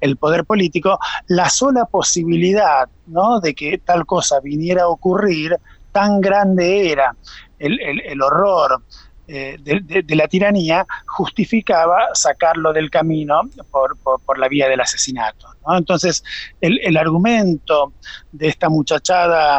el, 0.00 0.16
poder 0.16 0.44
político, 0.44 0.96
la 1.26 1.48
sola 1.48 1.86
posibilidad 1.86 2.88
¿no? 3.08 3.40
de 3.40 3.52
que 3.52 3.78
tal 3.78 4.06
cosa 4.06 4.38
viniera 4.38 4.84
a 4.84 4.88
ocurrir, 4.90 5.56
tan 5.90 6.20
grande 6.20 6.92
era 6.92 7.16
el, 7.58 8.22
horror 8.22 8.80
eh, 9.26 9.56
de, 9.60 10.14
la 10.14 10.28
tiranía, 10.28 10.86
justificaba 11.04 12.10
sacarlo 12.14 12.72
del 12.72 12.90
camino 12.90 13.40
por, 13.72 14.38
la 14.38 14.46
vía 14.46 14.68
del 14.68 14.80
asesinato. 14.80 15.48
Entonces, 15.66 16.22
el, 16.60 16.78
el 16.84 16.96
argumento 16.96 17.94
de 18.30 18.46
esta 18.46 18.68
muchachada 18.68 19.58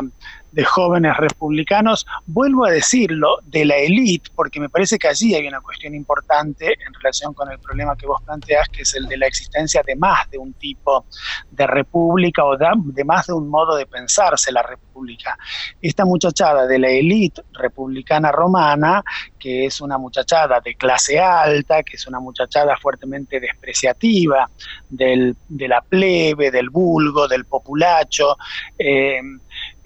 de 0.52 0.64
jóvenes 0.64 1.16
republicanos, 1.18 2.06
vuelvo 2.26 2.66
a 2.66 2.72
decirlo, 2.72 3.40
de 3.46 3.66
la 3.66 3.78
élite, 3.78 4.30
porque 4.36 4.60
me 4.60 4.70
parece 4.70 4.98
que 4.98 5.08
allí 5.08 5.36
hay 5.36 5.48
una 5.48 5.62
cuestión 5.62 5.94
importante 5.96 6.66
en 6.66 6.94
relación 6.94 7.34
con 7.34 7.52
el 7.52 7.60
problema 7.60 7.96
que 7.96 8.08
vos 8.08 8.22
planteás, 8.24 8.70
que 8.70 8.82
es 8.82 8.96
el 8.96 9.08
de 9.08 9.18
la 9.18 9.28
existencia 9.28 9.82
de 9.86 9.96
más 9.96 10.30
de 10.30 10.38
un 10.38 10.54
tipo 10.54 11.06
de 11.52 11.68
república 11.68 12.44
o 12.46 12.58
de, 12.58 13.04
más 13.04 13.28
de 13.28 13.34
un 13.34 13.50
modo 13.50 13.76
de 13.76 13.86
pensarse 13.86 14.52
la 14.52 14.64
república. 14.64 15.38
Esta 15.82 16.06
muchachada 16.06 16.66
de 16.66 16.80
la 16.80 16.90
élite 16.90 17.42
republicana 17.54 18.32
romana, 18.32 19.04
que 19.38 19.66
es 19.66 19.80
una 19.82 19.98
muchachada 19.98 20.60
de 20.60 20.76
clase 20.76 21.20
alta, 21.20 21.84
que 21.84 21.96
es 21.96 22.08
una 22.08 22.20
muchachada 22.20 22.76
fuertemente 22.78 23.40
despreciativa 23.40 24.50
del, 24.90 25.36
de 25.48 25.68
la 25.68 25.82
plebe, 25.82 26.52
del 26.52 26.70
vulgo, 26.70 27.28
del 27.28 27.46
populacho, 27.46 28.36
eh, 28.78 29.22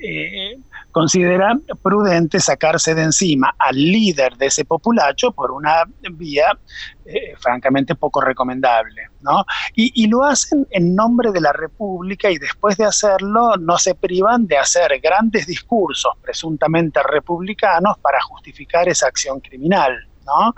eh, 0.06 0.60
considera 0.92 1.58
prudente 1.82 2.42
sacarse 2.42 2.94
de 2.94 3.04
encima 3.04 3.56
al 3.58 3.78
líder 3.78 4.36
de 4.36 4.48
ese 4.48 4.66
populacho 4.66 5.32
por 5.32 5.52
una 5.52 5.86
vía 6.12 6.60
eh, 7.06 7.34
francamente 7.40 7.96
poco 7.96 8.20
recomendable. 8.20 9.04
¿no? 9.22 9.46
Y, 9.74 10.08
lo 10.08 10.26
hacen 10.26 10.68
en 10.72 10.94
nombre 10.94 11.32
de 11.32 11.40
la 11.40 11.54
República 11.54 12.30
y 12.30 12.38
después 12.38 12.76
de 12.76 12.84
hacerlo 12.84 13.56
no 13.58 13.78
se 13.78 13.96
privan 13.96 14.46
de 14.46 14.58
hacer 14.58 15.00
grandes 15.02 15.48
discursos 15.48 16.12
presuntamente 16.22 17.02
republicanos 17.02 17.98
para 18.00 18.22
justificar 18.22 18.90
esa 18.90 19.08
acción 19.08 19.40
criminal. 19.40 20.06
¿No? 20.26 20.54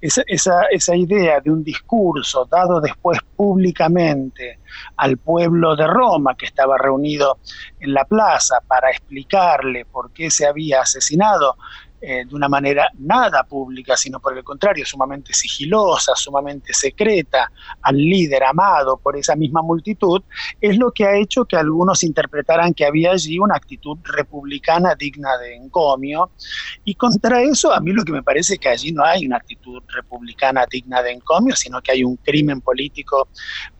Esa, 0.00 0.22
esa, 0.70 0.96
idea 0.96 1.40
de 1.40 1.50
un 1.50 1.64
discurso 1.64 2.46
dado 2.50 2.80
después 2.80 3.18
públicamente 3.36 4.60
al 4.96 5.18
pueblo 5.18 5.76
de 5.76 5.86
Roma 5.86 6.36
que 6.36 6.46
estaba 6.46 6.78
reunido 6.78 7.38
en 7.80 7.94
la 7.94 8.04
plaza 8.04 8.58
para 8.66 8.90
explicarle 8.90 9.84
por 9.84 10.12
qué 10.12 10.30
se 10.30 10.46
había 10.46 10.82
asesinado 10.82 11.56
eh, 12.06 12.24
de 12.26 12.34
una 12.34 12.48
manera 12.48 12.90
nada 12.98 13.44
pública, 13.44 13.96
sino 13.96 14.20
por 14.20 14.36
el 14.36 14.44
contrario, 14.44 14.84
sumamente 14.84 15.32
sigilosa, 15.32 16.14
sumamente 16.14 16.74
secreta, 16.74 17.50
al 17.80 17.96
líder 17.96 18.44
amado 18.44 18.98
por 18.98 19.16
esa 19.16 19.34
misma 19.36 19.62
multitud, 19.62 20.22
es 20.60 20.76
lo 20.76 20.92
que 20.92 21.06
ha 21.06 21.16
hecho 21.16 21.46
que 21.46 21.56
algunos 21.56 22.02
interpretaran 22.02 22.74
que 22.74 22.84
había 22.84 23.12
allí 23.12 23.38
una 23.38 23.56
actitud 23.56 23.96
republicana 24.04 24.94
digna 24.94 25.38
de 25.38 25.56
encomio. 25.56 26.30
Y 26.84 26.94
contra 26.94 27.40
eso, 27.42 27.72
a 27.72 27.80
mí 27.80 27.92
lo 27.92 28.04
que 28.04 28.12
me 28.12 28.22
parece 28.22 28.54
es 28.54 28.60
que 28.60 28.68
allí 28.68 28.92
no 28.92 29.02
hay 29.02 29.24
una 29.24 29.36
actitud 29.36 29.82
republicana 29.88 30.66
digna 30.70 31.02
de 31.02 31.12
encomio, 31.12 31.56
sino 31.56 31.80
que 31.80 31.92
hay 31.92 32.04
un 32.04 32.16
crimen 32.16 32.60
político 32.60 33.28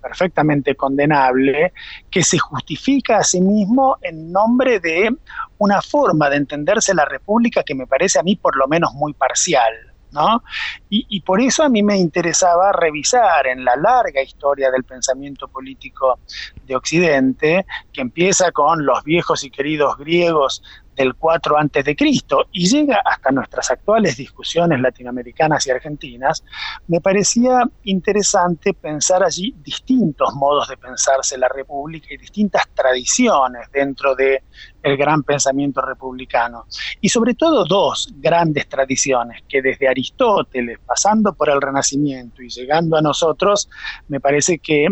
perfectamente 0.00 0.74
condenable 0.74 1.72
que 2.10 2.22
se 2.22 2.38
justifica 2.38 3.18
a 3.18 3.24
sí 3.24 3.40
mismo 3.40 3.98
en 4.02 4.32
nombre 4.32 4.80
de 4.80 5.14
una 5.58 5.80
forma 5.80 6.28
de 6.28 6.37
entenderse 6.37 6.94
la 6.94 7.04
República 7.04 7.62
que 7.62 7.74
me 7.74 7.87
parece 7.87 8.13
a 8.16 8.22
mí 8.22 8.37
por 8.37 8.57
lo 8.57 8.66
menos 8.68 8.92
muy 8.94 9.12
parcial. 9.12 9.72
¿No? 10.12 10.44
Y, 10.88 11.22
por 11.22 11.40
eso 11.40 11.64
a 11.64 11.68
mí 11.68 11.83
me 11.83 11.98
interesaba 11.98 12.70
revisar 12.70 13.48
en 13.48 13.64
la 13.64 13.74
larga 13.74 14.22
historia 14.22 14.70
del 14.70 14.85
pensamiento 14.85 15.48
político 15.48 16.20
de 16.62 16.77
Occidente, 16.77 17.66
que 17.92 18.00
empieza 18.00 18.53
con 18.53 18.87
los 18.87 19.03
viejos 19.03 19.42
y 19.42 19.50
queridos 19.50 19.96
griegos 19.98 20.62
del 20.94 21.14
4 21.14 21.59
antes 21.59 21.85
de 21.85 21.96
Cristo 21.96 22.46
y 22.53 22.66
llega 22.66 23.03
hasta 23.05 23.31
nuestras 23.31 23.70
actuales 23.70 24.16
discusiones 24.16 24.81
latinoamericanas 24.81 25.66
y 25.66 25.70
argentinas, 25.70 26.44
me 26.87 27.00
parecía 27.00 27.62
interesante 27.85 28.74
pensar 28.74 29.22
allí 29.22 29.55
distintos 29.59 30.35
modos 30.35 30.68
de 30.68 30.77
pensarse 30.77 31.37
la 31.38 31.48
república 31.48 32.09
y 32.11 32.16
distintas 32.16 32.64
tradiciones 32.74 33.70
dentro 33.72 34.14
de 34.14 34.42
el 34.85 34.99
gran 34.99 35.23
pensamiento 35.23 35.81
republicano. 35.81 36.66
Y 37.01 37.09
sobre 37.09 37.35
todo 37.35 37.64
dos 37.64 38.12
grandes 38.16 38.68
tradiciones 38.68 39.42
que 39.49 39.62
desde 39.62 39.88
Aristóteles, 39.88 40.79
pasando 40.85 41.33
por 41.33 41.49
el 41.49 41.61
Renacimiento 41.61 42.42
y 42.42 42.51
llegando 42.51 42.97
a 42.97 43.03
nosotros, 43.03 43.68
me 44.09 44.20
parece 44.20 44.59
que 44.59 44.87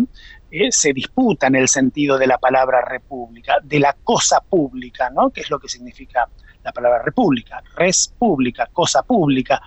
eh, 0.50 0.72
se 0.72 0.94
disputa 0.94 1.46
en 1.46 1.56
el 1.56 1.68
sentido 1.68 2.18
de 2.18 2.26
la 2.26 2.38
palabra 2.38 2.82
república, 2.82 3.58
de 3.62 3.80
la 3.80 3.94
cosa 4.02 4.40
pública, 4.40 5.10
¿no? 5.10 5.30
que 5.30 5.42
es 5.42 5.50
lo 5.50 5.58
que 5.58 5.68
significa 5.68 6.26
la 6.64 6.72
palabra 6.72 7.02
república, 7.02 7.62
res 7.76 8.12
pública, 8.18 8.68
cosa 8.72 9.02
pública. 9.02 9.60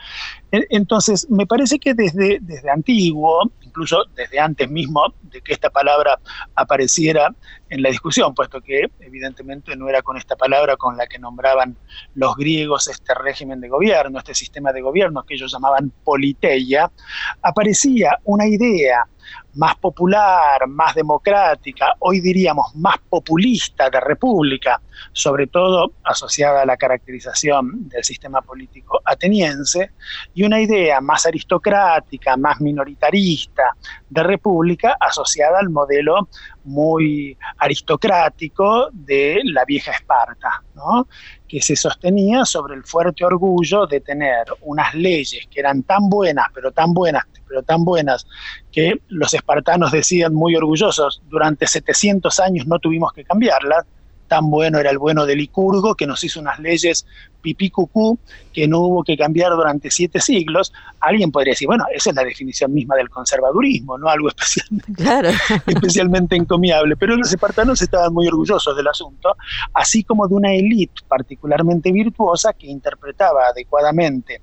Entonces, 0.52 1.30
me 1.30 1.46
parece 1.46 1.80
que 1.80 1.94
desde, 1.94 2.40
desde 2.42 2.70
antiguo, 2.70 3.52
incluso 3.62 4.06
desde 4.16 4.40
antes 4.40 4.70
mismo 4.70 5.02
de 5.24 5.42
que 5.42 5.52
esta 5.52 5.70
palabra 5.70 6.18
apareciera 6.56 7.34
en 7.70 7.82
la 7.82 7.90
discusión, 7.90 8.34
puesto 8.34 8.62
que 8.62 8.90
evidentemente 9.02 9.76
no 9.76 9.90
era 9.90 10.02
con 10.02 10.16
esta 10.18 10.36
palabra 10.36 10.78
con 10.78 10.96
la 10.96 11.08
que 11.08 11.20
nombraban 11.20 11.76
los 12.14 12.36
griegos 12.38 12.88
este 12.88 13.14
régimen 13.16 13.60
de 13.60 13.68
gobierno, 13.68 14.20
este 14.20 14.34
sistema 14.34 14.72
de 14.72 14.82
gobierno 14.82 15.24
que 15.24 15.34
ellos 15.34 15.52
llamaban 15.52 15.92
politeia, 16.04 16.90
aparecía 17.42 18.18
una 18.24 18.48
idea 18.48 19.06
más 19.56 19.76
popular, 19.76 20.68
más 20.68 20.96
democrática, 20.96 21.96
hoy 22.00 22.20
diríamos 22.20 22.76
más 22.76 22.98
populista 23.10 23.90
de 23.90 24.00
república, 24.00 24.82
sobre 25.14 25.48
todo 25.48 25.94
asociada 26.04 26.62
a 26.62 26.66
la 26.66 26.78
caracterización 26.78 27.88
del 27.90 28.04
sistema 28.04 28.42
político 28.42 29.02
ateniense, 29.04 29.92
y 30.34 30.44
una 30.44 30.60
idea 30.60 31.02
más 31.02 31.26
aristocrática, 31.26 32.38
más 32.38 32.60
minoritarista 32.62 33.76
de 34.10 34.24
república, 34.24 34.98
asociada 35.00 35.60
al 35.60 35.70
modelo 35.70 36.30
muy 36.65 37.38
aristocrático 37.58 38.89
de 38.91 39.39
la 39.45 39.63
vieja 39.65 39.91
Esparta, 39.91 40.63
que 41.47 41.62
se 41.62 41.75
sostenía 41.75 42.45
sobre 42.45 42.75
el 42.75 42.84
fuerte 42.84 43.23
orgullo 43.23 43.86
de 43.88 44.01
tener 44.01 44.45
unas 44.62 44.93
leyes 44.93 45.47
que 45.49 45.60
eran 45.60 45.84
tan 45.84 46.10
buenas, 46.10 46.47
pero 46.54 46.71
tan 46.71 46.93
buenas, 46.93 47.23
pero 47.47 47.63
tan 47.63 47.86
buenas, 47.86 48.25
que 48.71 49.01
los 49.08 49.34
espartanos 49.34 49.91
decían 49.91 50.34
muy 50.34 50.56
orgullosos, 50.56 51.21
durante 51.30 51.67
700 51.67 52.39
años 52.39 52.67
no 52.67 52.80
tuvimos 52.80 53.13
que 53.13 53.23
cambiarlas, 53.23 53.86
tan 54.28 54.50
bueno 54.50 54.80
era 54.80 54.92
el 54.92 54.98
bueno 54.98 55.26
de 55.26 55.36
Licurgo, 55.36 55.96
que 55.96 56.08
nos 56.08 56.24
hizo 56.24 56.40
unas 56.40 56.60
leyes 56.60 57.06
pipí 57.46 57.70
cucú 57.70 58.18
que 58.52 58.68
no 58.68 58.80
hubo 58.80 59.04
que 59.04 59.16
cambiar 59.16 59.52
durante 59.52 59.92
siete 59.92 60.20
siglos, 60.20 60.74
alguien 61.00 61.32
podría 61.32 61.52
decir, 61.52 61.68
bueno, 61.68 61.86
esa 61.94 62.10
es 62.10 62.16
la 62.16 62.24
definición 62.24 62.74
misma 62.74 62.96
del 62.96 63.10
conservadurismo, 63.10 63.98
no 63.98 64.08
algo 64.08 64.30
especialmente 65.68 66.36
encomiable. 66.36 66.96
Pero 66.96 67.18
los 67.18 67.32
espartanos 67.32 67.82
estaban 67.82 68.14
muy 68.14 68.28
orgullosos 68.28 68.76
del 68.76 68.88
asunto, 68.88 69.36
así 69.74 70.04
como 70.04 70.28
de 70.28 70.36
una 70.36 70.54
élite 70.54 71.02
particularmente 71.08 71.92
virtuosa 71.92 72.54
que 72.54 72.68
interpretaba 72.68 73.48
adecuadamente 73.48 74.42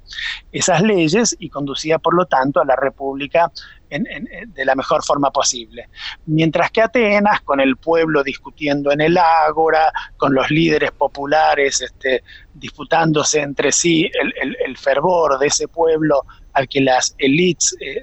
esas 0.52 0.82
leyes 0.82 1.34
y 1.38 1.48
conducía, 1.48 1.98
por 1.98 2.14
lo 2.14 2.26
tanto, 2.26 2.60
a 2.60 2.64
la 2.64 2.76
república 2.76 3.50
de 3.98 4.64
la 4.64 4.74
mejor 4.74 5.04
forma 5.04 5.30
posible. 5.30 5.88
Mientras 6.26 6.70
que 6.70 6.82
Atenas, 6.82 7.40
con 7.42 7.60
el 7.60 7.76
pueblo 7.76 8.22
discutiendo 8.22 8.90
en 8.92 9.00
el 9.00 9.18
ágora, 9.18 9.92
con 10.16 10.34
los 10.34 10.50
líderes 10.50 10.92
populares 10.92 11.80
este, 11.80 12.22
disputándose 12.54 13.40
entre 13.40 13.72
sí 13.72 14.10
el, 14.40 14.76
fervor 14.76 15.38
de 15.38 15.46
ese 15.46 15.68
pueblo 15.68 16.22
al 16.54 16.66
que 16.66 16.80
las 16.80 17.14
élites 17.18 17.76
eh, 17.80 18.02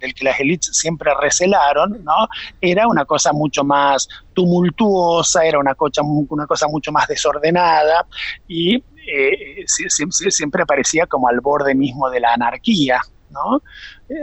del 0.00 0.14
que 0.14 0.24
las 0.24 0.38
élites 0.40 0.76
siempre 0.76 1.10
recelaron, 1.20 2.02
¿no? 2.04 2.28
Era 2.60 2.86
una 2.86 3.04
cosa 3.04 3.32
mucho 3.32 3.64
más 3.64 4.08
tumultuosa, 4.32 5.44
era 5.44 5.58
una 5.58 5.74
cosa, 5.74 6.02
mucho 6.02 6.92
más 6.92 7.08
desordenada 7.08 8.06
y 8.46 8.76
eh, 9.06 9.64
siempre 9.66 10.62
aparecía 10.62 11.06
como 11.06 11.28
al 11.28 11.40
borde 11.40 11.74
mismo 11.74 12.10
de 12.10 12.20
la 12.20 12.34
anarquía, 12.34 13.00
¿no? 13.30 13.62
Eh, 14.08 14.14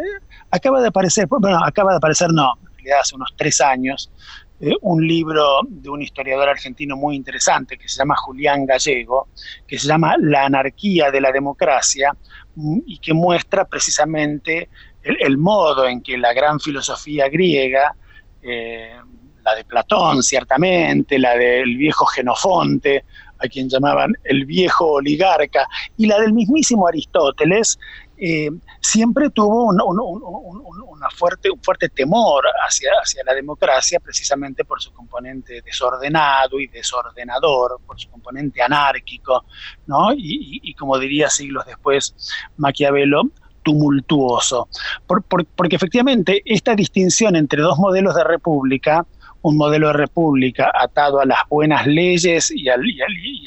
acaba 0.55 0.81
de 0.81 0.87
aparecer, 0.87 1.27
bueno, 1.27 1.59
acaba 1.63 1.91
de 1.91 1.97
aparecer, 1.97 2.31
no, 2.31 2.53
en 2.61 2.77
realidad 2.77 2.99
hace 3.01 3.15
unos 3.15 3.33
tres 3.35 3.61
años, 3.61 4.11
eh, 4.59 4.71
un 4.81 5.05
libro 5.05 5.59
de 5.67 5.89
un 5.89 6.01
historiador 6.01 6.47
argentino 6.47 6.95
muy 6.95 7.15
interesante 7.15 7.77
que 7.77 7.89
se 7.89 7.97
llama 7.97 8.15
Julián 8.15 8.65
Gallego, 8.65 9.27
que 9.67 9.77
se 9.77 9.87
llama 9.87 10.15
La 10.17 10.45
anarquía 10.45 11.11
de 11.11 11.19
la 11.19 11.31
democracia 11.31 12.15
mm, 12.55 12.79
y 12.85 12.99
que 12.99 13.13
muestra 13.13 13.65
precisamente 13.65 14.69
el, 15.03 15.37
modo 15.37 15.85
en 15.85 16.01
que 16.01 16.17
la 16.17 16.33
gran 16.33 16.59
filosofía 16.59 17.27
griega, 17.27 17.95
eh, 18.41 18.95
la 19.43 19.55
de 19.55 19.65
Platón 19.65 20.23
ciertamente, 20.23 21.19
la 21.19 21.35
del 21.35 21.77
viejo 21.77 22.05
Genofonte, 22.05 23.03
a 23.39 23.47
quien 23.47 23.69
llamaban 23.69 24.13
el 24.23 24.45
viejo 24.45 24.93
oligarca, 24.93 25.67
y 25.97 26.07
la 26.07 26.19
del 26.19 26.33
mismísimo 26.33 26.87
Aristóteles, 26.87 27.77
eh, 28.17 28.49
siempre 28.81 29.29
tuvo 29.29 29.65
un, 29.65 29.81
una 29.81 31.09
fuerte, 31.09 31.49
un 31.49 31.61
fuerte 31.61 31.89
temor 31.89 32.45
hacia, 32.65 32.91
hacia 33.01 33.23
la 33.23 33.33
democracia 33.33 33.99
precisamente 33.99 34.65
por 34.65 34.81
su 34.81 34.91
componente 34.93 35.61
desordenado 35.61 36.59
y 36.59 36.67
desordenador, 36.67 37.79
por 37.85 37.99
su 37.99 38.09
componente 38.09 38.61
anárquico, 38.61 39.45
¿no? 39.87 40.09
y 40.15 40.73
como 40.75 40.97
diría 40.97 41.29
siglos 41.29 41.65
después 41.65 42.15
Maquiavelo, 42.57 43.23
tumultuoso. 43.65 44.69
porque 45.07 45.75
efectivamente 45.75 46.41
esta 46.45 46.75
distinción 46.75 47.35
entre 47.35 47.61
dos 47.61 47.77
modelos 47.79 48.15
de 48.15 48.23
república, 48.23 49.05
un 49.45 49.57
modelo 49.57 49.87
de 49.89 49.93
república 49.93 50.71
atado 50.73 51.19
a 51.19 51.25
las 51.25 51.37
buenas 51.47 51.85
leyes 51.85 52.49
y, 52.49 52.67
a 52.67 52.77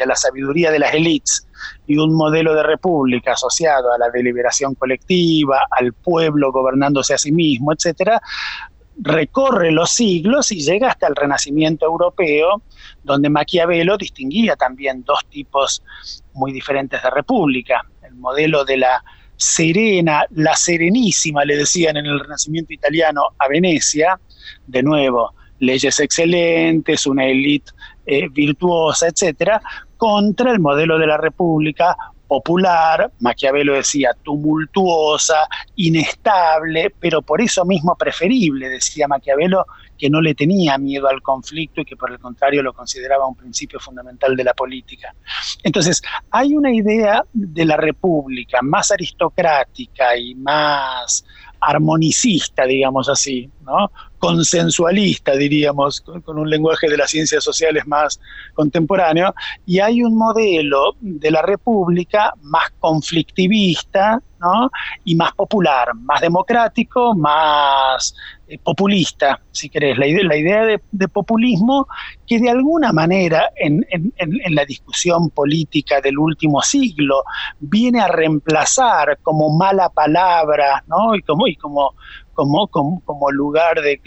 la 0.07 0.15
sabiduría 0.15 0.71
de 0.71 0.79
las 0.79 0.95
élites, 0.95 1.49
y 1.89 1.97
un 1.97 2.15
modelo 2.15 2.55
de 2.55 2.63
república 2.63 3.33
asociado 3.33 3.93
a 3.93 3.99
la 3.99 4.09
deliberación 4.09 4.77
colectiva, 4.77 5.67
al 5.73 5.93
pueblo 5.95 6.53
gobernándose 6.53 7.15
a 7.15 7.19
sí 7.19 7.33
mismo, 7.33 7.73
etcétera, 7.73 8.23
recorre 9.01 9.73
los 9.73 9.91
siglos 9.91 10.53
y 10.53 10.61
llega 10.61 10.89
hasta 10.89 11.09
el 11.09 11.17
Renacimiento 11.17 11.87
europeo, 11.87 12.63
donde 13.03 13.29
Maquiavelo 13.29 13.99
distinguía 13.99 14.55
también 14.55 15.03
dos 15.03 15.27
tipos 15.29 15.83
muy 16.33 16.53
diferentes 16.53 17.03
de 17.03 17.11
república, 17.11 17.83
el 18.05 18.15
modelo 18.15 18.65
de 18.65 18.77
la 18.77 19.03
serena, 19.37 20.25
la 20.31 20.55
serenísima, 20.55 21.45
le 21.45 21.57
decían 21.57 21.97
en 21.97 22.07
el 22.07 22.21
Renacimiento 22.21 22.73
italiano 22.73 23.23
a 23.37 23.49
Venecia, 23.49 24.21
de 24.65 24.83
nuevo, 24.85 25.33
leyes 25.61 26.01
excelentes, 26.01 27.07
una 27.07 27.27
élite 27.27 27.73
eh, 28.07 28.29
virtuosa, 28.29 29.09
etcétera, 29.09 29.61
contra 29.97 30.53
el 30.53 30.61
modelo 30.61 30.99
de 30.99 31.07
la 31.07 31.17
República 31.17 31.97
popular, 32.29 33.11
Maquiavelo 33.21 33.75
decía 33.75 34.11
tumultuosa, 34.23 35.49
inestable, 35.77 36.95
pero 37.01 37.23
por 37.23 37.41
eso 37.41 37.65
mismo 37.65 37.97
preferible, 37.97 38.69
decía 38.69 39.09
Maquiavelo, 39.09 39.65
que 39.97 40.11
no 40.11 40.21
le 40.21 40.35
tenía 40.35 40.79
miedo 40.79 41.09
al 41.09 41.23
conflicto 41.23 41.81
y 41.81 41.85
que 41.85 41.97
por 41.97 42.13
el 42.13 42.19
contrario 42.19 42.63
lo 42.63 42.75
consideraba 42.75 43.27
un 43.27 43.35
principio 43.35 43.81
fundamental 43.81 44.37
de 44.37 44.45
la 44.45 44.55
política. 44.55 45.15
Entonces, 45.65 46.03
hay 46.31 46.55
una 46.55 46.73
idea 46.73 47.25
de 47.33 47.65
la 47.65 47.79
república 47.79 48.61
más 48.63 48.91
aristocrática 48.91 50.17
y 50.17 50.35
más 50.35 51.25
armonicista, 51.61 52.65
digamos 52.65 53.09
así, 53.09 53.51
¿no? 53.63 53.91
consensualista, 54.19 55.33
diríamos, 55.33 56.01
con, 56.01 56.39
un 56.39 56.51
lenguaje 56.51 56.89
de 56.89 56.97
las 56.97 57.11
ciencias 57.11 57.45
sociales 57.45 57.87
más 57.87 58.21
contemporáneo, 58.55 59.35
y 59.65 59.79
hay 59.79 60.03
un 60.03 60.17
modelo 60.17 60.97
de 61.01 61.31
la 61.31 61.43
república 61.43 62.33
más 62.43 62.71
conflictivista 62.81 64.21
¿no? 64.41 64.71
y 65.05 65.15
más 65.15 65.33
popular, 65.33 65.95
más 65.95 66.21
democrático, 66.21 67.15
más 67.15 68.15
eh, 68.49 68.59
populista, 68.59 69.41
si 69.51 69.69
querés. 69.69 69.99
La 69.99 70.07
idea, 70.07 70.25
la 70.25 70.37
idea 70.37 70.65
de, 70.65 71.09
populismo 71.09 71.87
que 72.27 72.41
de 72.41 72.49
alguna 72.49 72.93
manera 72.93 73.51
en, 73.57 73.85
la 74.51 74.65
discusión 74.65 75.31
política 75.31 76.01
del 76.01 76.19
último 76.19 76.63
siglo 76.63 77.25
viene 77.59 78.01
a 78.01 78.09
reemplazar 78.09 79.19
como 79.23 79.51
mala 79.51 79.91
palabra 79.91 80.83
¿no? 80.87 81.15
y 81.15 81.23
como, 81.23 81.47
y 81.47 81.57
como 81.57 81.95
como, 82.47 82.69
como, 83.05 83.31
lugar 83.33 83.81
de, 83.83 84.01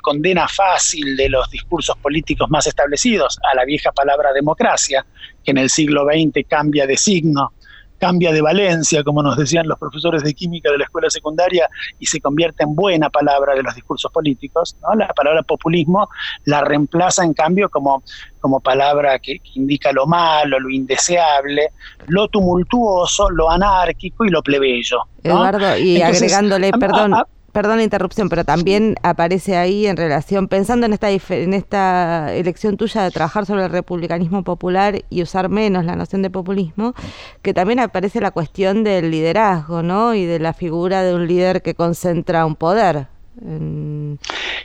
condena 0.00 0.46
fácil 0.46 1.16
de 1.16 1.28
los 1.28 1.50
discursos 1.50 1.96
políticos 1.98 2.48
más 2.48 2.68
establecidos 2.68 3.36
a 3.50 3.56
la 3.56 3.64
vieja 3.64 3.90
palabra 3.90 4.32
democracia, 4.32 5.04
que 5.42 5.50
en 5.50 5.58
el 5.58 5.68
siglo 5.68 6.04
XX 6.04 6.46
cambia 6.48 6.86
de 6.86 6.96
signo, 6.96 7.52
cambia 8.04 8.32
de 8.32 8.42
valencia, 8.42 9.02
como 9.02 9.22
nos 9.22 9.34
decían 9.38 9.66
los 9.66 9.78
profesores 9.78 10.22
de 10.22 10.34
química 10.34 10.70
de 10.70 10.76
la 10.76 10.84
escuela 10.84 11.08
secundaria, 11.08 11.66
y 11.98 12.04
se 12.04 12.20
convierte 12.20 12.62
en 12.62 12.74
buena 12.74 13.08
palabra 13.08 13.54
de 13.54 13.62
los 13.62 13.74
discursos 13.74 14.12
políticos. 14.12 14.76
¿no? 14.82 14.94
La 14.94 15.08
palabra 15.08 15.42
populismo 15.42 16.10
la 16.44 16.60
reemplaza 16.60 17.24
en 17.24 17.32
cambio 17.32 17.70
como, 17.70 18.02
como 18.40 18.60
palabra 18.60 19.18
que, 19.18 19.40
indica 19.54 19.90
lo 19.92 20.06
malo, 20.06 20.60
lo 20.60 20.68
indeseable, 20.68 21.70
lo 22.08 22.28
tumultuoso, 22.28 23.30
lo 23.30 23.50
anárquico 23.50 24.26
y 24.26 24.28
lo 24.28 24.42
plebeyo. 24.42 24.98
Eduardo, 25.22 25.78
y 25.78 26.02
agregándole, 26.02 26.72
perdón, 26.72 27.14
perdón 27.54 27.76
la 27.76 27.84
interrupción, 27.84 28.28
pero 28.28 28.44
también 28.44 28.96
aparece 29.02 29.56
ahí 29.56 29.86
en 29.86 29.96
relación, 29.96 30.48
pensando 30.48 30.86
en 30.86 30.92
esta, 30.92 31.08
en 31.08 31.54
esta 31.54 32.34
elección 32.34 32.76
tuya 32.76 33.04
de 33.04 33.12
trabajar 33.12 33.46
sobre 33.46 33.62
el 33.62 33.70
republicanismo 33.70 34.42
popular 34.42 35.04
y 35.08 35.22
usar 35.22 35.48
menos 35.48 35.84
la 35.84 35.94
noción 35.94 36.20
de 36.20 36.30
populismo, 36.30 36.94
que 37.42 37.54
también 37.54 37.78
aparece 37.78 38.20
la 38.20 38.32
cuestión 38.32 38.82
del 38.82 39.12
liderazgo, 39.12 39.84
¿no? 39.84 40.14
Y 40.14 40.26
de 40.26 40.40
la 40.40 40.52
figura 40.52 41.04
de 41.04 41.14
un 41.14 41.28
líder 41.28 41.62
que 41.62 41.74
concentra 41.74 42.44
un 42.44 42.56
poder. 42.56 43.06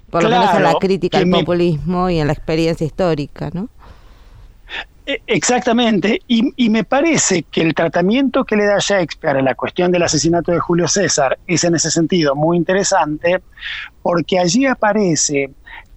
por 0.10 0.23
lo 0.23 0.30
menos 0.30 0.56
en 0.56 0.63
la 0.63 0.73
crítica 0.80 1.19
al 1.19 1.30
populismo 1.30 2.10
y 2.10 2.19
en 2.19 2.25
la 2.25 2.34
experiencia 2.34 2.88
histórica, 2.88 3.52
¿no? 3.54 3.69
E, 5.10 5.24
exactamente, 5.26 6.22
y, 6.28 6.69
me 6.69 6.84
parece 6.84 7.41
que 7.41 7.62
el 7.62 7.74
tratamiento 7.74 8.45
que 8.45 8.56
le 8.56 8.67
da 8.67 8.78
Shakespeare 8.78 9.39
a 9.39 9.41
la 9.41 9.56
cuestión 9.56 9.91
del 9.91 10.04
asesinato 10.04 10.52
de 10.52 10.60
Julio 10.60 10.88
César 10.88 11.39
es 11.48 11.63
en 11.63 11.74
ese 11.74 11.89
sentido 11.89 12.36
muy 12.36 12.58
interesante, 12.58 13.41
porque 14.04 14.38
allí 14.38 14.67
aparece 14.67 15.50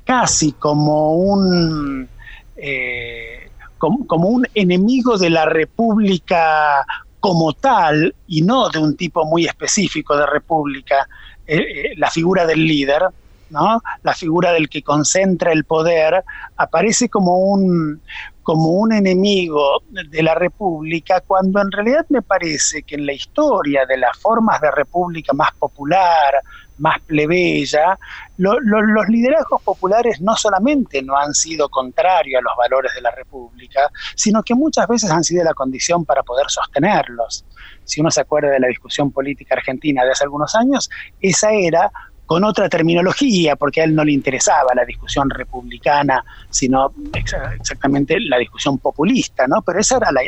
casi 0.07 0.53
como 0.53 1.17
un, 1.17 2.09
eh, 2.57 3.51
como, 3.77 4.29
un 4.29 4.47
enemigo 4.55 5.19
de 5.19 5.29
la 5.29 5.45
República 5.45 6.83
como 7.21 7.53
tal, 7.53 8.15
y 8.27 8.41
no 8.41 8.71
de 8.71 8.79
un 8.79 8.97
tipo 8.97 9.27
muy 9.27 9.45
específico 9.45 10.17
de 10.17 10.25
República, 10.25 11.07
eh, 11.47 11.59
eh, 11.59 11.95
la 11.99 12.11
figura 12.11 12.47
del 12.47 12.67
líder, 12.67 13.03
¿no? 13.51 13.83
la 14.03 14.15
figura 14.15 14.53
del 14.53 14.71
que 14.71 14.83
concentra 14.83 15.53
el 15.53 15.65
poder, 15.65 16.25
aparece 16.57 17.11
como 17.11 17.41
un, 17.41 18.01
como 18.43 18.71
un 18.71 18.93
enemigo 18.93 19.83
de 19.89 20.23
la 20.23 20.35
República, 20.35 21.21
cuando 21.21 21.61
en 21.61 21.71
realidad 21.71 22.07
me 22.09 22.23
parece 22.23 22.83
que 22.83 22.97
en 22.97 23.07
la 23.07 23.13
historia 23.13 23.87
de 23.87 23.97
las 23.97 24.19
formas 24.19 24.61
de 24.61 24.71
República 24.71 25.33
más 25.33 25.53
popular, 25.55 26.35
más 26.79 27.01
plebeya, 27.03 27.97
los 28.39 29.09
liderazgos 29.09 29.63
populares 29.63 30.21
no 30.21 30.35
solamente 30.37 31.03
no 31.03 31.17
han 31.17 31.33
sido 31.35 31.69
contrarios 31.69 32.41
a 32.41 32.43
los 32.43 32.57
valores 32.57 32.93
de 32.95 33.03
la 33.03 33.13
República, 33.13 33.91
sino 34.17 34.43
que 34.43 34.55
muchas 34.55 34.89
veces 34.89 35.11
han 35.11 35.23
sido 35.23 35.45
la 35.45 35.55
condición 35.55 36.05
para 36.05 36.25
poder 36.25 36.47
sostenerlos. 36.49 37.45
Si 37.85 38.01
uno 38.01 38.11
se 38.11 38.23
acuerda 38.23 38.51
de 38.51 38.61
la 38.61 38.69
discusión 38.69 39.13
política 39.13 39.55
argentina 39.55 40.05
de 40.05 40.11
hace 40.11 40.25
algunos 40.25 40.55
años, 40.57 40.91
esa 41.21 41.53
era 41.53 41.93
con 42.27 42.45
otra 42.45 42.69
terminología, 42.69 43.57
porque 43.57 43.81
a 43.81 43.85
él 43.85 43.95
no 43.95 44.05
le 44.05 44.13
interesaba 44.13 44.75
la 44.75 44.85
discusión 44.85 45.29
republicana, 45.29 46.25
sino 46.51 46.93
exactamente 47.13 48.19
la 48.21 48.39
discusión 48.39 48.79
populista, 48.79 49.47
¿no? 49.47 49.63
Pero 49.63 49.81
esa 49.81 49.97
era 49.99 50.13
la, 50.13 50.23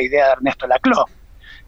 idea 0.00 0.26
de 0.26 0.32
Ernesto 0.32 0.66
Laclau, 0.66 1.04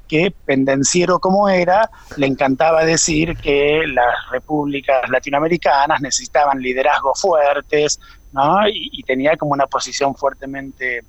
que 0.09 0.33
pendenciero 0.45 1.19
como 1.19 1.49
era, 1.49 1.91
le 2.17 2.27
encantaba 2.27 2.85
decir 2.85 3.37
que 3.37 3.83
las 3.87 4.31
repúblicas 4.31 5.09
latinoamericanas 5.11 6.01
necesitaban 6.01 6.61
liderazgos 6.61 7.21
fuertes, 7.21 8.01
¿no? 8.33 8.67
Y, 8.69 9.03
tenía 9.03 9.37
como 9.37 9.53
una 9.53 9.67
posición 9.67 10.15
fuertemente 10.15 11.03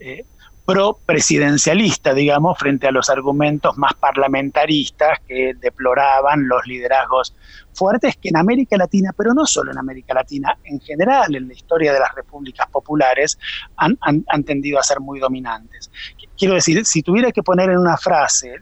eh, 0.00 0.24
pro-presidencialista, 0.68 2.12
digamos, 2.12 2.58
frente 2.58 2.86
a 2.86 2.90
los 2.90 3.08
argumentos 3.08 3.78
más 3.78 3.94
parlamentaristas 3.94 5.18
que 5.26 5.54
deploraban 5.58 6.46
los 6.46 6.66
liderazgos 6.66 7.34
fuertes 7.72 8.18
que 8.18 8.28
en 8.28 8.36
América 8.36 8.76
Latina, 8.76 9.14
pero 9.16 9.32
no 9.32 9.46
solo 9.46 9.72
en 9.72 9.78
América 9.78 10.12
Latina, 10.12 10.58
en 10.64 10.78
general 10.78 11.34
en 11.34 11.48
la 11.48 11.54
historia 11.54 11.90
de 11.94 12.00
las 12.00 12.14
repúblicas 12.14 12.68
populares, 12.68 13.38
han, 13.76 13.96
tendido 14.44 14.78
a 14.78 14.82
ser 14.82 15.00
muy 15.00 15.18
dominantes. 15.18 15.90
Quiero 16.36 16.52
decir, 16.52 16.84
si 16.84 17.02
tuviera 17.02 17.32
que 17.32 17.42
poner 17.42 17.70
en 17.70 17.78
una 17.78 17.96
frase 17.96 18.56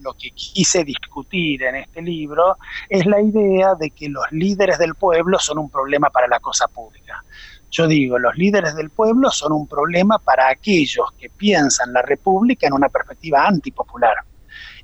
lo 0.00 0.14
que 0.14 0.30
quise 0.30 0.84
discutir 0.84 1.64
en 1.64 1.74
este 1.74 2.02
libro, 2.02 2.56
es 2.88 3.04
la 3.04 3.20
idea 3.20 3.74
de 3.74 3.90
que 3.90 4.08
los 4.08 4.30
líderes 4.30 4.78
del 4.78 4.94
pueblo 4.94 5.40
son 5.40 5.58
un 5.58 5.70
problema 5.70 6.08
para 6.08 6.28
la 6.28 6.38
cosa 6.38 6.68
pública. 6.68 7.24
Yo 7.70 7.86
digo, 7.86 8.18
los 8.18 8.36
líderes 8.36 8.74
del 8.74 8.90
pueblo 8.90 9.30
son 9.30 9.52
un 9.52 9.66
problema 9.66 10.18
para 10.18 10.48
aquellos 10.48 11.12
que 11.18 11.28
piensan 11.28 11.92
la 11.92 12.02
república 12.02 12.66
en 12.66 12.72
una 12.72 12.88
perspectiva 12.88 13.46
antipopular. 13.46 14.16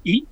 Y 0.02 0.26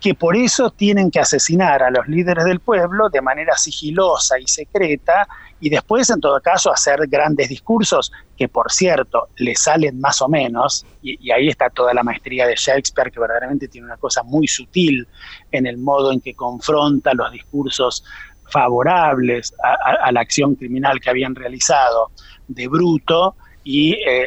que, 0.00 0.14
por 0.14 0.36
eso 0.36 0.70
tienen 0.70 1.08
que 1.08 1.20
asesinar 1.20 1.84
a 1.84 1.90
los 1.90 2.08
líderes 2.08 2.44
del 2.44 2.58
pueblo 2.58 3.08
de 3.10 3.20
manera 3.20 3.56
sigilosa 3.56 4.36
y 4.40 4.46
secreta 4.48 5.28
y 5.60 5.70
después, 5.70 6.10
en 6.10 6.20
todo 6.20 6.40
caso, 6.40 6.72
hacer 6.72 6.98
grandes 7.08 7.48
discursos 7.48 8.12
que, 8.36 8.48
por 8.48 8.72
cierto, 8.72 9.28
le 9.36 9.54
salen 9.54 10.00
más 10.00 10.20
o 10.20 10.28
menos, 10.28 10.84
y, 11.02 11.30
ahí 11.30 11.48
está 11.48 11.70
toda 11.70 11.94
la 11.94 12.02
maestría 12.02 12.46
de 12.46 12.54
Shakespeare, 12.56 13.10
que 13.10 13.20
verdaderamente 13.20 13.68
tiene 13.68 13.86
una 13.86 13.96
cosa 13.96 14.22
muy 14.24 14.48
sutil 14.48 15.06
en 15.52 15.66
el 15.66 15.78
modo 15.78 16.12
en 16.12 16.20
que 16.20 16.34
confronta 16.34 17.14
los 17.14 17.30
discursos 17.30 18.04
favorables 18.50 19.54
a, 19.62 20.10
la 20.12 20.20
acción 20.20 20.54
criminal 20.54 21.00
que 21.00 21.10
habían 21.10 21.34
realizado 21.34 22.10
de 22.46 22.68
Bruto 22.68 23.36
y 23.64 23.92
eh, 23.92 24.26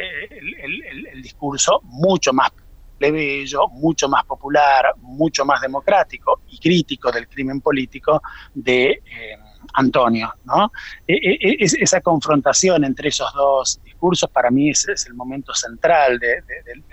el, 1.12 1.22
discurso 1.22 1.80
mucho 1.84 2.32
más 2.32 2.50
plebeyo, 2.98 3.68
mucho 3.68 4.08
más 4.08 4.24
popular, 4.24 4.94
mucho 5.00 5.44
más 5.44 5.60
democrático 5.60 6.40
y 6.48 6.58
crítico 6.58 7.10
del 7.10 7.26
crimen 7.28 7.60
político 7.60 8.22
de 8.54 8.90
eh, 8.90 9.38
Antonio. 9.74 10.32
¿no? 10.44 10.70
E, 11.06 11.14
e, 11.14 11.38
e, 11.40 11.56
esa 11.60 12.00
confrontación 12.00 12.84
entre 12.84 13.08
esos 13.08 13.32
dos 13.32 13.80
discursos 13.84 14.30
para 14.30 14.50
mí 14.50 14.70
es, 14.70 14.86
el 15.06 15.14
momento 15.14 15.54
central 15.54 16.18
de, 16.18 16.42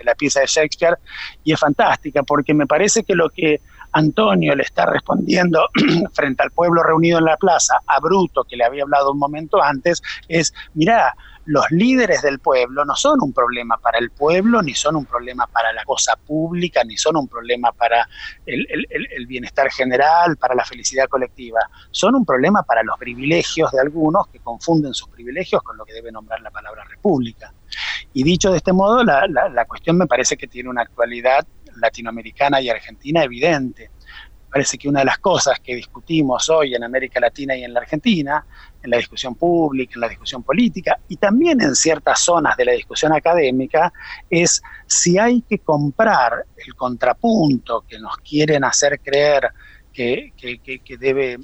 la 0.02 0.14
pieza 0.14 0.40
de 0.40 0.46
Shakespeare 0.46 0.98
y 1.44 1.52
es 1.52 1.60
fantástica 1.60 2.22
porque 2.22 2.54
me 2.54 2.66
parece 2.66 3.04
que 3.04 3.14
lo 3.14 3.30
que 3.30 3.60
Antonio 3.92 4.54
le 4.54 4.62
está 4.62 4.86
respondiendo 4.86 5.68
frente 6.12 6.42
al 6.42 6.50
pueblo 6.50 6.82
reunido 6.82 7.18
en 7.18 7.24
la 7.24 7.36
plaza 7.36 7.80
a 7.86 8.00
Bruto, 8.00 8.44
que 8.44 8.56
le 8.56 8.64
había 8.64 8.82
hablado 8.82 9.12
un 9.12 9.18
momento 9.18 9.62
antes, 9.62 10.02
es, 10.28 10.52
mira, 10.74 11.14
los 11.46 11.68
líderes 11.70 12.22
del 12.22 12.38
pueblo 12.38 12.84
no 12.84 12.94
son 12.94 13.18
un 13.22 13.32
problema 13.32 13.76
para 13.78 13.98
el 13.98 14.10
pueblo, 14.10 14.62
ni 14.62 14.74
son 14.74 14.94
un 14.94 15.04
problema 15.04 15.46
para 15.46 15.72
la 15.72 15.84
cosa 15.84 16.14
pública, 16.14 16.84
ni 16.84 16.96
son 16.96 17.16
un 17.16 17.26
problema 17.26 17.72
para 17.72 18.08
el, 18.46 19.26
bienestar 19.26 19.70
general, 19.70 20.36
para 20.36 20.54
la 20.54 20.64
felicidad 20.64 21.08
colectiva. 21.08 21.60
Son 21.90 22.14
un 22.14 22.24
problema 22.24 22.62
para 22.62 22.82
los 22.82 22.96
privilegios 22.98 23.72
de 23.72 23.80
algunos 23.80 24.28
que 24.28 24.38
confunden 24.38 24.94
sus 24.94 25.08
privilegios 25.08 25.62
con 25.62 25.76
lo 25.76 25.84
que 25.84 25.92
debe 25.92 26.12
nombrar 26.12 26.40
la 26.40 26.50
palabra 26.50 26.84
república. 26.84 27.52
Y 28.12 28.22
dicho 28.22 28.50
de 28.50 28.58
este 28.58 28.72
modo, 28.72 29.02
la, 29.02 29.26
la 29.26 29.64
cuestión 29.64 29.96
me 29.96 30.06
parece 30.06 30.36
que 30.36 30.46
tiene 30.46 30.68
una 30.68 30.82
actualidad 30.82 31.46
latinoamericana 31.80 32.60
y 32.60 32.68
argentina 32.68 33.22
evidente. 33.24 33.90
Parece 34.52 34.76
que 34.78 34.88
una 34.88 35.00
de 35.00 35.06
las 35.06 35.18
cosas 35.18 35.60
que 35.60 35.76
discutimos 35.76 36.48
hoy 36.50 36.74
en 36.74 36.82
América 36.82 37.20
Latina 37.20 37.54
y 37.54 37.62
en 37.62 37.72
la 37.72 37.80
Argentina, 37.80 38.44
en 38.82 38.90
la 38.90 38.96
discusión 38.96 39.36
pública, 39.36 39.92
en 39.94 40.00
la 40.00 40.08
discusión 40.08 40.42
política 40.42 40.98
y 41.08 41.16
también 41.16 41.60
en 41.60 41.76
ciertas 41.76 42.18
zonas 42.20 42.56
de 42.56 42.64
la 42.64 42.72
discusión 42.72 43.12
académica, 43.12 43.92
es 44.28 44.60
si 44.86 45.18
hay 45.18 45.42
que 45.42 45.60
comprar 45.60 46.46
el 46.56 46.74
contrapunto 46.74 47.84
que 47.86 48.00
nos 48.00 48.16
quieren 48.18 48.64
hacer 48.64 49.00
creer 49.00 49.50
que, 49.92 50.32
debe 50.98 51.38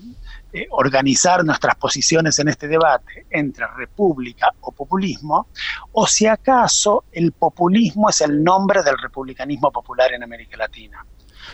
eh, 0.53 0.67
organizar 0.71 1.45
nuestras 1.45 1.77
posiciones 1.77 2.39
en 2.39 2.49
este 2.49 2.69
debate 2.69 3.27
entre 3.31 3.67
república 3.77 4.51
o 4.61 4.73
populismo, 4.73 5.49
o 5.93 6.07
si 6.07 6.27
acaso 6.27 7.05
el 7.13 7.33
populismo 7.33 8.09
es 8.11 8.21
el 8.21 8.43
nombre 8.43 8.83
del 8.83 8.99
republicanismo 8.99 9.71
popular 9.71 10.13
en 10.13 10.23
América 10.23 10.57
Latina. 10.57 11.05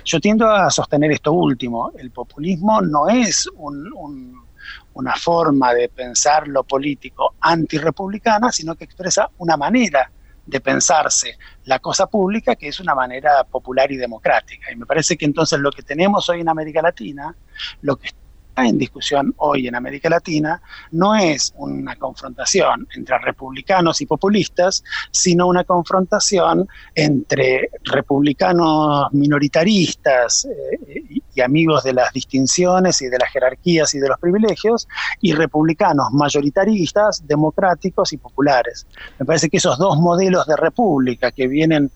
Yo 0.05 0.21
tiendo 0.21 0.51
a 0.51 0.71
sostener 0.71 1.13
esto 1.13 1.33
último. 1.33 1.93
El 1.97 2.11
populismo 2.11 2.81
no 2.81 3.09
es 3.09 3.49
una 4.95 5.17
forma 5.17 5.75
de 5.75 5.89
pensar 5.89 6.49
lo 6.49 6.65
político 6.65 7.35
antirepublicana, 7.41 8.51
sino 8.51 8.75
que 8.75 8.85
expresa 8.85 9.31
una 9.39 9.57
manera 9.57 10.11
de 10.45 10.61
pensarse 10.61 11.39
la 11.65 11.79
cosa 11.79 12.07
pública 12.07 12.57
que 12.57 12.69
es 12.69 12.81
una 12.81 12.95
manera 12.95 13.45
popular 13.45 13.91
y 13.93 13.97
democrática. 13.97 14.73
Y 14.73 14.77
me 14.77 14.87
parece 14.87 15.17
que 15.17 15.25
entonces 15.25 15.59
lo 15.59 15.71
que 15.71 15.83
tenemos 15.83 16.29
hoy 16.29 16.41
en 16.41 16.49
América 16.49 16.83
Latina, 16.83 17.35
lo 17.83 17.97
que 17.97 18.11
en 18.57 18.79
discusión 18.79 19.35
hoy 19.39 19.67
en 19.67 19.75
América 19.75 20.09
Latina 20.09 20.61
no 20.91 21.15
es 21.15 21.53
una 21.57 21.97
confrontación 21.97 22.87
entre 22.95 23.19
republicanos 23.19 24.01
y 24.01 24.07
populistas, 24.07 24.85
sino 25.11 25.47
una 25.47 25.65
confrontación 25.65 26.69
entre 26.95 27.71
republicanos 27.85 29.13
minoritaristas 29.13 30.45
eh, 30.47 31.21
y 31.35 31.41
amigos 31.41 31.83
de 31.85 31.95
las 31.95 32.13
distinciones 32.13 33.01
y 33.01 33.07
de 33.09 33.19
las 33.19 33.31
jerarquías 33.31 33.95
y 33.95 33.99
de 33.99 34.09
los 34.09 34.19
privilegios, 34.19 34.87
y 35.21 35.33
republicanos 35.33 36.13
mayoritaristas, 36.13 37.27
democráticos 37.27 38.13
y 38.13 38.19
populares. 38.19 38.87
Me 39.19 39.25
parece 39.25 39.49
que 39.49 39.57
esos 39.57 39.79
dos 39.79 39.99
modelos 39.99 40.47
de 40.47 40.57
república 40.57 41.33
que 41.33 41.49
vienen 41.49 41.91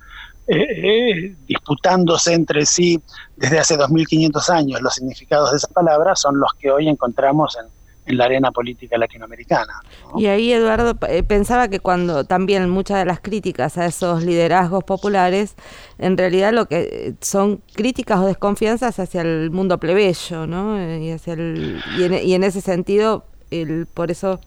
eh, 0.46 1.34
disputándose 1.46 2.34
entre 2.34 2.66
sí 2.66 3.00
desde 3.36 3.58
hace 3.58 3.76
2.500 3.76 4.50
años 4.50 4.80
los 4.80 4.94
significados 4.94 5.50
de 5.50 5.58
esas 5.58 5.72
palabras 5.72 6.20
son 6.20 6.38
los 6.38 6.52
que 6.58 6.70
hoy 6.70 6.88
encontramos 6.88 7.56
en, 7.56 7.66
la 8.08 8.26
arena 8.26 8.52
política 8.52 8.96
latinoamericana. 8.96 9.80
Y 10.16 10.26
ahí 10.26 10.52
Eduardo 10.52 10.96
eh, 11.08 11.24
pensaba 11.24 11.66
que 11.66 11.80
cuando 11.80 12.22
también 12.22 12.70
muchas 12.70 12.98
de 12.98 13.04
las 13.04 13.18
críticas 13.18 13.78
a 13.78 13.86
esos 13.86 14.22
liderazgos 14.22 14.84
populares, 14.84 15.56
en 15.98 16.16
realidad 16.16 16.52
lo 16.52 16.66
que 16.66 16.82
eh, 16.82 17.14
son 17.20 17.60
críticas 17.74 18.20
o 18.20 18.26
desconfianzas 18.26 19.00
hacia 19.00 19.22
el 19.22 19.50
mundo 19.50 19.78
plebeyo, 19.78 20.46
¿no? 20.46 20.78
Y, 21.00 21.10
hacia 21.10 21.32
el, 21.32 21.82
y, 21.98 22.34
en, 22.34 22.44
ese 22.44 22.60
sentido, 22.60 23.24
el, 23.50 23.86
por 23.92 24.12
eso 24.12 24.38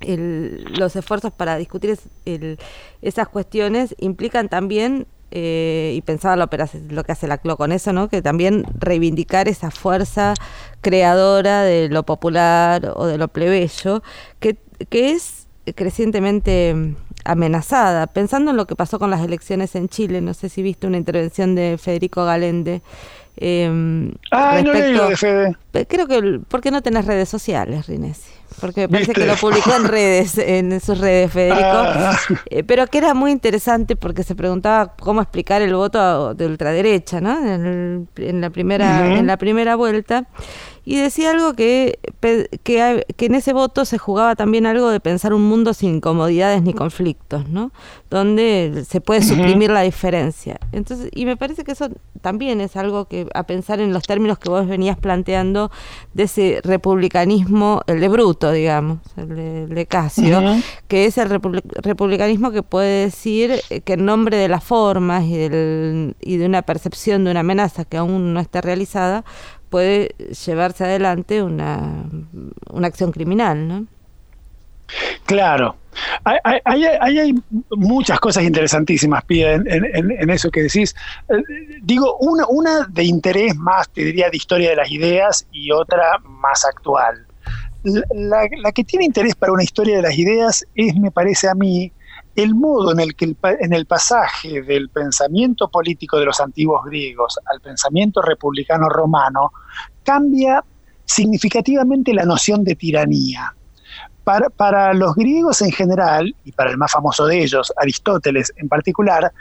los 0.00 0.96
esfuerzos 0.96 1.32
para 1.32 1.56
discutir 1.56 1.98
esas 3.02 3.28
cuestiones 3.28 3.94
implican 3.98 4.48
también, 4.48 5.06
eh, 5.30 5.92
y 5.94 6.02
pensaba 6.02 6.36
lo, 6.36 6.48
lo 6.88 7.04
que 7.04 7.12
hace 7.12 7.28
la 7.28 7.38
CLO 7.38 7.56
con 7.56 7.70
eso, 7.72 7.92
¿no? 7.92 8.08
que 8.08 8.20
también 8.22 8.64
reivindicar 8.78 9.48
esa 9.48 9.70
fuerza 9.70 10.34
creadora 10.80 11.62
de 11.62 11.88
lo 11.88 12.04
popular 12.04 12.92
o 12.96 13.06
de 13.06 13.18
lo 13.18 13.28
plebeyo, 13.28 14.02
que, 14.40 14.56
que 14.88 15.12
es 15.12 15.46
crecientemente 15.74 16.96
amenazada. 17.24 18.06
Pensando 18.08 18.50
en 18.50 18.56
lo 18.56 18.66
que 18.66 18.76
pasó 18.76 18.98
con 18.98 19.10
las 19.10 19.22
elecciones 19.22 19.74
en 19.74 19.88
Chile, 19.88 20.20
no 20.20 20.34
sé 20.34 20.48
si 20.48 20.62
viste 20.62 20.86
una 20.86 20.96
intervención 20.96 21.54
de 21.54 21.78
Federico 21.78 22.24
Galende. 22.24 22.82
Eh, 23.36 24.12
ah, 24.30 24.60
no 24.64 24.72
de 24.72 25.16
Fede. 25.16 25.56
Creo 25.86 26.06
que, 26.06 26.40
¿por 26.46 26.60
qué 26.60 26.70
no 26.70 26.82
tenés 26.82 27.06
redes 27.06 27.28
sociales, 27.28 27.86
Rinesi? 27.86 28.40
porque 28.60 28.82
me 28.82 28.88
parece 28.88 29.12
que 29.12 29.26
lo 29.26 29.36
publicó 29.36 29.74
en 29.74 29.84
redes, 29.84 30.36
en 30.38 30.80
sus 30.80 30.98
redes, 30.98 31.32
Federico, 31.32 31.60
ah. 31.62 32.16
eh, 32.46 32.62
pero 32.62 32.86
que 32.86 32.98
era 32.98 33.14
muy 33.14 33.30
interesante 33.30 33.96
porque 33.96 34.22
se 34.22 34.34
preguntaba 34.34 34.94
cómo 34.98 35.22
explicar 35.22 35.62
el 35.62 35.74
voto 35.74 36.34
de 36.34 36.46
ultraderecha, 36.46 37.20
¿no? 37.20 37.38
En, 37.44 38.40
la 38.40 38.50
primera, 38.50 39.14
en 39.14 39.26
la 39.26 39.36
primera 39.36 39.76
vuelta 39.76 40.26
y 40.84 40.96
decía 40.96 41.30
algo 41.30 41.54
que, 41.54 41.98
que, 42.62 43.04
en 43.18 43.34
ese 43.34 43.52
voto 43.52 43.84
se 43.84 43.98
jugaba 43.98 44.34
también 44.34 44.66
algo 44.66 44.88
de 44.88 45.00
pensar 45.00 45.34
un 45.34 45.42
mundo 45.42 45.74
sin 45.74 46.00
comodidades 46.00 46.62
ni 46.62 46.72
conflictos, 46.72 47.48
¿no? 47.48 47.70
Donde 48.08 48.84
se 48.88 49.00
puede 49.00 49.22
suprimir 49.22 49.70
la 49.70 49.82
diferencia. 49.82 50.58
Entonces, 50.72 51.10
y 51.14 51.26
me 51.26 51.36
parece 51.36 51.64
que 51.64 51.72
eso 51.72 51.90
también 52.20 52.60
es 52.60 52.76
algo 52.76 53.06
que 53.06 53.26
a 53.34 53.44
pensar 53.44 53.80
en 53.80 53.92
los 53.92 54.02
términos 54.04 54.38
que 54.38 54.48
vos 54.48 54.66
venías 54.66 54.98
planteando 54.98 55.70
de 56.14 56.24
ese 56.24 56.60
republicanismo, 56.64 57.82
el 57.86 58.00
de 58.00 58.08
Bruto, 58.08 58.50
digamos, 58.50 58.98
el 59.16 59.68
de, 59.68 59.86
Casio, 59.86 60.40
que 60.88 61.06
es 61.06 61.18
el 61.18 61.28
republicanismo 61.30 62.50
que 62.50 62.62
puede 62.62 63.04
decir 63.04 63.60
que 63.84 63.94
en 63.94 64.04
nombre 64.04 64.36
de 64.36 64.48
las 64.48 64.62
formas 64.62 65.24
y, 65.24 65.36
del, 65.36 66.16
y 66.20 66.36
de 66.36 66.46
una 66.46 66.62
percepción 66.62 67.24
de 67.24 67.30
una 67.30 67.40
amenaza 67.40 67.84
que 67.84 67.96
aún 67.96 68.34
no 68.34 68.40
está 68.40 68.60
realizada, 68.60 69.24
puede 69.70 70.14
llevarse 70.44 70.84
adelante 70.84 71.42
una, 71.42 72.04
una 72.70 72.86
acción 72.86 73.12
criminal, 73.12 73.66
¿no? 73.66 73.86
Claro. 75.24 75.76
Hay, 76.24 76.84
hay, 76.84 77.34
muchas 77.70 78.18
cosas 78.20 78.44
interesantísimas, 78.44 79.24
Pia, 79.24 79.54
en, 79.54 80.30
eso 80.30 80.50
que 80.50 80.62
decís. 80.62 80.94
Eh, 81.28 81.34
digo, 81.82 82.16
una, 82.18 82.46
una 82.48 82.86
de 82.88 83.04
interés 83.04 83.56
más, 83.56 83.88
te 83.90 84.04
diría, 84.04 84.28
de 84.30 84.36
historia 84.36 84.70
de 84.70 84.76
las 84.76 84.90
ideas 84.90 85.46
y 85.52 85.70
otra 85.70 86.18
más 86.24 86.64
actual. 86.64 87.26
La, 87.82 88.46
la, 88.62 88.72
que 88.72 88.84
tiene 88.84 89.06
interés 89.06 89.34
para 89.34 89.52
una 89.52 89.62
historia 89.62 89.96
de 89.96 90.02
las 90.02 90.18
ideas 90.18 90.66
es, 90.74 90.94
me 90.96 91.10
parece 91.10 91.48
a 91.48 91.54
mí, 91.54 91.92
el 92.36 92.54
modo 92.54 92.92
en 92.92 93.00
el 93.00 93.14
que 93.14 93.34
en 93.42 93.72
el 93.72 93.86
pasaje 93.86 94.62
del 94.62 94.88
pensamiento 94.88 95.68
político 95.68 96.18
de 96.18 96.26
los 96.26 96.40
antiguos 96.40 96.84
griegos 96.84 97.38
al 97.46 97.60
pensamiento 97.60 98.22
republicano 98.22 98.88
romano 98.88 99.52
cambia 100.04 100.64
significativamente 101.04 102.14
la 102.14 102.24
noción 102.24 102.62
de 102.64 102.76
tiranía. 102.76 103.54
Para, 104.22 104.48
para, 104.48 104.94
los 104.94 105.14
griegos 105.16 105.60
en 105.62 105.72
general, 105.72 106.34
y 106.44 106.52
para 106.52 106.70
el 106.70 106.78
más 106.78 106.92
famoso 106.92 107.26
de 107.26 107.42
ellos, 107.42 107.72
Aristóteles 107.76 108.52
en 108.56 108.68
particular, 108.68 109.32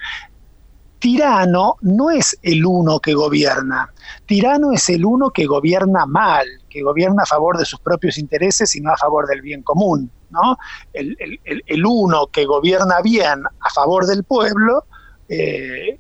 tirano 1.00 1.76
no 1.82 2.10
es 2.10 2.38
el 2.42 2.66
uno 2.66 3.00
que 3.00 3.14
gobierna, 3.14 3.92
tirano 4.26 4.72
es 4.72 4.90
el 4.90 5.06
uno 5.06 5.30
que 5.30 5.46
gobierna 5.46 6.06
mal, 6.06 6.48
que 6.70 6.82
gobierna 6.82 7.24
a 7.24 7.26
favor 7.26 7.58
de 7.58 7.66
sus 7.66 7.80
propios 7.80 8.18
intereses 8.18 8.76
y 8.76 8.82
no 8.82 8.92
a 8.92 8.98
favor 8.98 9.28
del 9.28 9.42
bien 9.42 9.64
común. 9.64 10.10
¿no? 10.30 10.58
El, 10.94 11.86
uno 11.86 12.28
que 12.28 12.46
gobierna 12.46 13.02
bien 13.02 13.44
a 13.60 13.70
favor 13.70 14.06
del 14.06 14.24
pueblo, 14.24 14.86
eh, 15.28 16.00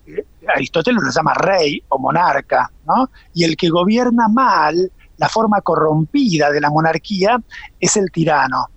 Aristóteles 0.55 1.03
lo 1.03 1.11
llama 1.11 1.33
rey 1.33 1.83
o 1.89 1.99
monarca, 1.99 2.71
¿no? 2.85 3.09
y 3.33 3.43
el 3.43 3.57
que 3.57 3.69
gobierna 3.69 4.27
mal, 4.27 4.91
la 5.17 5.29
forma 5.29 5.61
corrompida 5.61 6.51
de 6.51 6.61
la 6.61 6.69
monarquía, 6.69 7.37
es 7.79 7.97
el 7.97 8.09
tirano. 8.11 8.69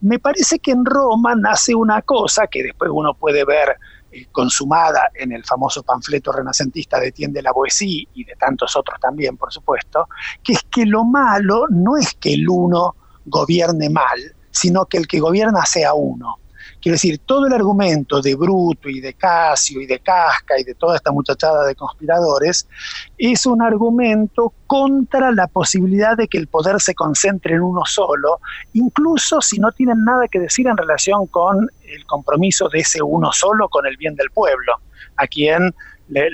Me 0.00 0.18
parece 0.18 0.58
que 0.58 0.72
en 0.72 0.84
Roma 0.84 1.34
nace 1.34 1.74
una 1.74 2.02
cosa 2.02 2.46
que 2.46 2.62
después 2.62 2.90
uno 2.92 3.14
puede 3.14 3.44
ver 3.44 3.76
eh, 4.14 4.28
consumada 4.30 5.10
en 5.14 5.32
el 5.32 5.44
famoso 5.44 5.82
panfleto 5.82 6.30
renacentista 6.30 7.00
de 7.00 7.10
Tiende 7.10 7.42
la 7.42 7.52
y 7.74 8.24
de 8.24 8.34
tantos 8.36 8.76
otros 8.76 9.00
también, 9.00 9.36
por 9.36 9.52
supuesto, 9.52 10.08
que 10.42 10.52
es 10.52 10.62
que 10.70 10.86
lo 10.86 11.04
malo 11.04 11.66
no 11.68 11.96
es 11.96 12.14
que 12.14 12.34
el 12.34 12.48
uno 12.48 12.94
gobierne 13.26 13.90
mal, 13.90 14.20
sino 14.50 14.86
que 14.86 14.98
el 14.98 15.08
que 15.08 15.18
gobierna 15.18 15.64
sea 15.64 15.94
uno. 15.94 16.38
Quiero 16.84 16.96
decir, 16.96 17.18
todo 17.24 17.46
el 17.46 17.54
argumento 17.54 18.20
de 18.20 18.34
Bruto 18.34 18.90
y 18.90 19.00
de 19.00 19.14
Casio 19.14 19.80
y 19.80 19.86
de 19.86 20.00
Casca 20.00 20.60
y 20.60 20.64
de 20.64 20.74
toda 20.74 20.96
esta 20.96 21.12
muchachada 21.12 21.64
de 21.64 21.74
conspiradores 21.74 22.68
es 23.16 23.46
un 23.46 23.62
argumento 23.62 24.52
contra 24.66 25.32
la 25.32 25.46
posibilidad 25.46 26.14
de 26.14 26.28
que 26.28 26.36
el 26.36 26.46
poder 26.46 26.78
se 26.82 26.94
concentre 26.94 27.54
en 27.54 27.62
uno 27.62 27.86
solo, 27.86 28.38
incluso 28.74 29.40
si 29.40 29.58
no 29.58 29.72
tienen 29.72 30.04
nada 30.04 30.28
que 30.28 30.38
decir 30.38 30.66
en 30.66 30.76
relación 30.76 31.26
con 31.28 31.70
el 31.86 32.04
compromiso 32.04 32.68
de 32.68 32.80
ese 32.80 33.00
uno 33.00 33.32
solo 33.32 33.70
con 33.70 33.86
el 33.86 33.96
bien 33.96 34.14
del 34.14 34.28
pueblo, 34.28 34.74
a 35.16 35.26
quien 35.26 35.74
le, 36.08 36.28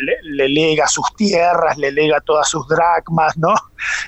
lega 0.49 0.89
sus 0.89 1.15
tierras, 1.15 1.79
le 1.79 1.93
lega 1.93 2.21
todas 2.21 2.49
sus 2.49 2.67
dracmas, 2.67 3.37
¿no? 3.39 3.55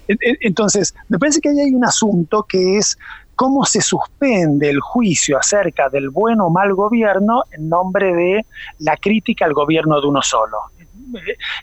Entonces, 0.09 0.93
me 1.09 1.21
parece 1.21 1.41
que 1.41 1.51
ahí 1.51 1.61
hay 1.61 1.71
un 1.71 1.85
asunto 1.85 2.45
que 2.49 2.79
es 2.79 2.99
cómo 3.35 3.65
se 3.65 3.81
suspende 3.81 4.71
el 4.71 4.81
juicio 4.81 5.39
acerca 5.39 5.89
del 5.89 6.11
buen 6.11 6.41
o 6.41 6.51
mal 6.51 6.75
gobierno 6.75 7.43
en 7.51 7.69
nombre 7.69 8.15
de 8.15 8.47
la 8.79 8.97
crítica 8.97 9.45
al 9.45 9.53
gobierno 9.53 10.01
de 10.01 10.07
uno 10.07 10.23
solo. 10.23 10.59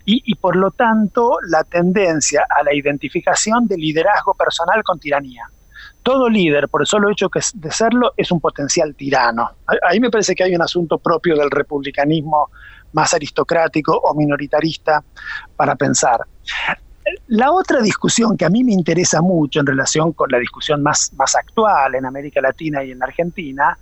Y, 0.06 0.36
por 0.36 0.56
lo 0.56 0.72
tanto 0.72 1.38
la 1.48 1.64
tendencia 1.64 2.46
a 2.50 2.64
la 2.64 2.74
identificación 2.74 3.68
de 3.68 3.78
liderazgo 3.78 4.34
personal 4.36 4.84
con 4.84 5.00
tiranía. 5.00 5.44
Todo 6.04 6.30
líder, 6.30 6.70
por 6.70 6.82
el 6.82 6.88
solo 6.88 7.10
hecho 7.10 7.30
de 7.54 7.72
serlo, 7.72 8.14
es 8.16 8.32
un 8.32 8.40
potencial 8.40 8.96
tirano. 8.96 9.52
Ahí 9.88 10.00
me 10.00 10.10
parece 10.10 10.36
que 10.36 10.44
hay 10.44 10.56
un 10.56 10.62
asunto 10.62 10.98
propio 10.98 11.36
del 11.36 11.50
republicanismo 11.50 12.50
más 12.94 13.14
aristocrático 13.14 13.98
o 13.98 14.14
minoritarista 14.16 15.04
para 15.56 15.76
pensar. 15.76 16.22
La 17.28 17.52
otra 17.52 17.82
discusión 17.82 18.38
que 18.38 18.46
a 18.46 18.50
mí 18.50 18.64
me 18.64 18.74
interesa 18.74 19.22
mucho 19.22 19.60
en 19.60 19.66
relación 19.66 20.14
con 20.14 20.30
la 20.32 20.40
discusión 20.40 20.82
más, 20.84 21.12
más 21.14 21.36
actual 21.36 21.96
en 21.96 22.06
América 22.06 22.42
Latina 22.42 22.84
y 22.84 22.92
en 22.92 23.02
Argentina 23.02 23.78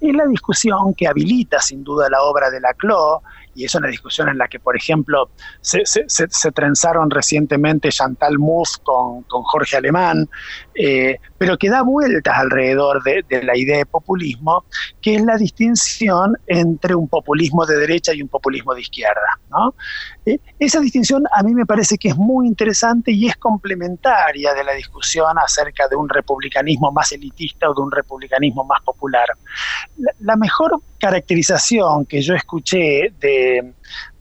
es 0.00 0.14
la 0.14 0.26
discusión 0.26 0.94
que 0.94 1.06
habilita 1.06 1.60
sin 1.60 1.84
duda 1.84 2.08
la 2.10 2.22
obra 2.22 2.50
de 2.50 2.60
Laclau 2.60 3.20
y 3.54 3.64
es 3.64 3.74
una 3.74 3.88
discusión 3.88 4.28
en 4.28 4.38
la 4.38 4.48
que, 4.48 4.60
por 4.60 4.76
ejemplo, 4.76 5.30
se, 5.60 5.82
trenzaron 6.54 7.10
recientemente 7.10 7.90
Chantal 7.90 8.38
Mouffe 8.38 8.78
con, 8.82 9.22
Jorge 9.24 9.76
Alemán, 9.76 10.28
eh, 10.74 11.18
pero 11.36 11.58
que 11.58 11.68
da 11.68 11.82
vueltas 11.82 12.34
alrededor 12.36 13.02
de, 13.02 13.24
la 13.42 13.56
idea 13.56 13.78
de 13.78 13.86
populismo, 13.86 14.64
que 15.02 15.16
es 15.16 15.22
la 15.22 15.36
distinción 15.36 16.36
entre 16.46 16.94
un 16.94 17.08
populismo 17.08 17.66
de 17.66 17.76
derecha 17.76 18.14
y 18.14 18.22
un 18.22 18.28
populismo 18.28 18.74
de 18.74 18.82
izquierda. 18.82 19.40
Eh, 20.26 20.38
esa 20.58 20.80
distinción 20.80 21.24
a 21.34 21.42
mí 21.42 21.54
me 21.54 21.64
parece 21.64 21.96
que 21.96 22.08
es 22.08 22.16
muy 22.16 22.46
interesante 22.46 23.10
y 23.12 23.26
es 23.26 23.36
complementaria 23.36 24.52
de 24.52 24.64
la 24.64 24.72
discusión 24.72 25.38
acerca 25.38 25.88
de 25.88 25.96
un 25.96 26.08
republicanismo 26.08 26.92
más 26.92 27.12
elitista 27.12 27.70
o 27.70 27.74
de 27.74 27.80
un 27.80 27.90
republicanismo 27.90 28.64
más 28.64 28.82
popular. 28.82 29.26
la 30.20 30.36
mejor 30.36 30.80
caracterización 30.98 32.04
que 32.04 32.20
yo 32.20 32.34
escuché 32.34 33.12
de, 33.18 33.72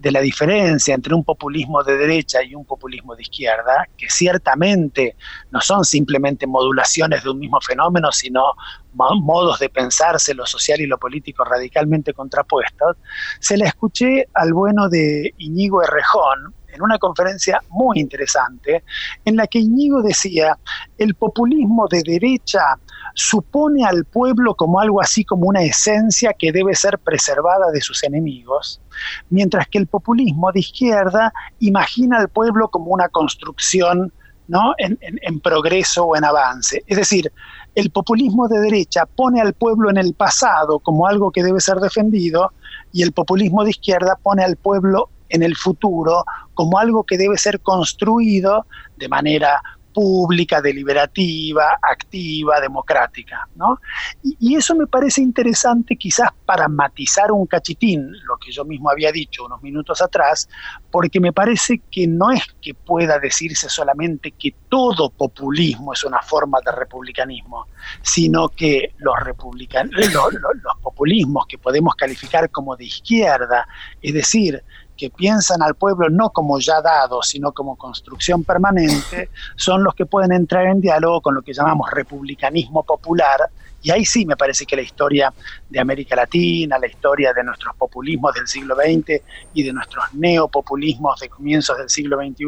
la 0.01 0.21
diferencia 0.21 0.95
entre 0.95 1.13
un 1.13 1.23
populismo 1.23 1.83
de 1.83 1.97
derecha 1.97 2.41
y 2.41 2.55
un 2.55 2.65
populismo 2.65 3.15
de 3.15 3.23
izquierda, 3.23 3.87
que 3.97 4.09
ciertamente 4.09 5.15
no 5.51 5.59
son 5.59 5.83
simplemente 5.83 6.47
modulaciones 6.47 7.23
de 7.23 7.29
un 7.29 7.39
mismo 7.39 7.59
fenómeno, 7.59 8.11
sino 8.11 8.53
modos 8.93 9.59
de 9.59 9.69
pensarse 9.69 10.33
lo 10.33 10.45
social 10.45 10.79
y 10.81 10.87
lo 10.87 10.97
político 10.97 11.43
radicalmente 11.43 12.13
contrapuestos, 12.13 12.97
se 13.39 13.57
la 13.57 13.65
escuché 13.67 14.27
al 14.33 14.53
bueno 14.53 14.89
de 14.89 15.33
Iñigo 15.37 15.83
Errejón, 15.83 16.55
en 16.73 16.81
una 16.81 16.97
conferencia 16.97 17.61
muy 17.69 17.99
interesante 17.99 18.83
en 19.25 19.35
la 19.35 19.47
que 19.47 19.59
Iñigo 19.59 20.01
decía, 20.01 20.57
el 20.97 21.15
populismo 21.15 21.87
de 21.87 22.01
derecha 22.03 22.77
supone 23.13 23.85
al 23.85 24.05
pueblo 24.05 24.55
como 24.55 24.79
algo 24.79 25.01
así 25.01 25.25
como 25.25 25.47
una 25.47 25.63
esencia 25.63 26.33
que 26.33 26.51
debe 26.51 26.75
ser 26.75 26.99
preservada 26.99 27.71
de 27.71 27.81
sus 27.81 28.03
enemigos, 28.03 28.81
mientras 29.29 29.67
que 29.67 29.77
el 29.77 29.87
populismo 29.87 30.51
de 30.51 30.59
izquierda 30.61 31.33
imagina 31.59 32.17
al 32.17 32.29
pueblo 32.29 32.69
como 32.69 32.91
una 32.91 33.09
construcción 33.09 34.13
¿no? 34.47 34.73
en, 34.77 34.97
en 35.01 35.39
progreso 35.39 36.05
o 36.05 36.15
en 36.15 36.23
avance. 36.23 36.83
Es 36.87 36.97
decir, 36.97 37.31
el 37.75 37.91
populismo 37.91 38.47
de 38.47 38.59
derecha 38.59 39.05
pone 39.05 39.41
al 39.41 39.53
pueblo 39.53 39.89
en 39.89 39.97
el 39.97 40.13
pasado 40.13 40.79
como 40.79 41.07
algo 41.07 41.31
que 41.31 41.43
debe 41.43 41.59
ser 41.59 41.77
defendido 41.77 42.51
y 42.91 43.03
el 43.03 43.11
populismo 43.11 43.63
de 43.63 43.71
izquierda 43.71 44.17
pone 44.21 44.43
al 44.43 44.55
pueblo 44.55 45.09
en 45.29 45.43
el 45.43 45.55
futuro 45.55 46.25
como 46.53 46.77
algo 46.77 47.03
que 47.03 47.17
debe 47.17 47.37
ser 47.37 47.61
construido 47.61 48.65
de 48.97 49.07
manera 49.07 49.61
pública, 49.93 50.61
deliberativa, 50.61 51.77
activa, 51.81 52.59
democrática. 52.61 53.47
¿no? 53.55 53.79
Y, 54.23 54.55
eso 54.55 54.75
me 54.75 54.87
parece 54.87 55.21
interesante 55.21 55.95
quizás 55.95 56.29
para 56.45 56.67
matizar 56.67 57.31
un 57.31 57.45
cachitín, 57.45 58.11
lo 58.25 58.37
que 58.37 58.51
yo 58.51 58.65
mismo 58.65 58.89
había 58.89 59.11
dicho 59.11 59.45
unos 59.45 59.61
minutos 59.61 60.01
atrás, 60.01 60.49
porque 60.91 61.19
me 61.19 61.31
parece 61.31 61.81
que 61.91 62.07
no 62.07 62.31
es 62.31 62.43
que 62.61 62.73
pueda 62.73 63.19
decirse 63.19 63.69
solamente 63.69 64.31
que 64.31 64.53
todo 64.69 65.09
populismo 65.09 65.93
es 65.93 66.03
una 66.03 66.21
forma 66.21 66.59
de 66.65 66.71
republicanismo, 66.71 67.67
sino 68.01 68.49
que 68.49 68.93
los, 68.97 69.15
republican 69.23 69.89
los 69.91 70.77
populismos 70.81 71.45
que 71.47 71.57
podemos 71.57 71.95
calificar 71.95 72.49
como 72.49 72.75
de 72.75 72.85
izquierda, 72.85 73.67
es 74.01 74.13
decir, 74.13 74.63
que 74.99 75.09
piensan 75.09 75.63
al 75.63 75.75
pueblo 75.75 76.09
no 76.09 76.29
como 76.31 76.59
ya 76.59 76.81
dado, 76.81 77.23
sino 77.23 77.53
como 77.53 77.77
construcción 77.77 78.43
permanente, 78.43 79.29
son 79.55 79.81
los 79.81 79.95
que 79.95 80.05
pueden 80.05 80.33
entrar 80.33 80.65
en 80.65 80.81
diálogo 80.81 81.21
con 81.21 81.35
lo 81.35 81.41
que 81.41 81.53
llamamos 81.53 81.89
republicanismo 81.89 82.83
popular. 82.83 83.49
Y 83.81 83.91
ahí 83.91 84.03
sí 84.03 84.25
me 84.25 84.35
parece 84.35 84.65
que 84.65 84.75
la 84.75 84.81
historia 84.81 85.33
de 85.69 85.79
América 85.79 86.17
Latina, 86.17 86.77
la 86.77 86.87
historia 86.87 87.31
de 87.31 87.45
nuestros 87.45 87.73
populismos 87.77 88.33
del 88.33 88.45
siglo 88.45 88.75
XX 88.75 89.21
y 89.53 89.63
de 89.63 89.71
nuestros 89.71 90.03
neopopulismos 90.15 91.17
de 91.21 91.29
comienzos 91.29 91.77
del 91.77 91.89
siglo 91.89 92.17
XXI 92.17 92.45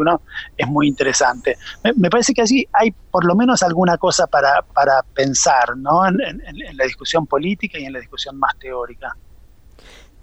es 0.57 0.67
muy 0.67 0.89
interesante. 0.89 1.57
Me, 1.95 2.09
parece 2.09 2.33
que 2.33 2.41
allí 2.41 2.67
hay 2.73 2.91
por 2.91 3.23
lo 3.23 3.33
menos 3.33 3.63
alguna 3.63 3.97
cosa 3.97 4.27
para, 4.27 4.61
para 4.61 5.03
pensar 5.13 5.77
¿no? 5.77 6.05
en 6.05 6.41
la 6.75 6.83
discusión 6.83 7.25
política 7.25 7.79
y 7.79 7.85
en 7.85 7.93
la 7.93 7.99
discusión 7.99 8.37
más 8.37 8.59
teórica. 8.59 9.15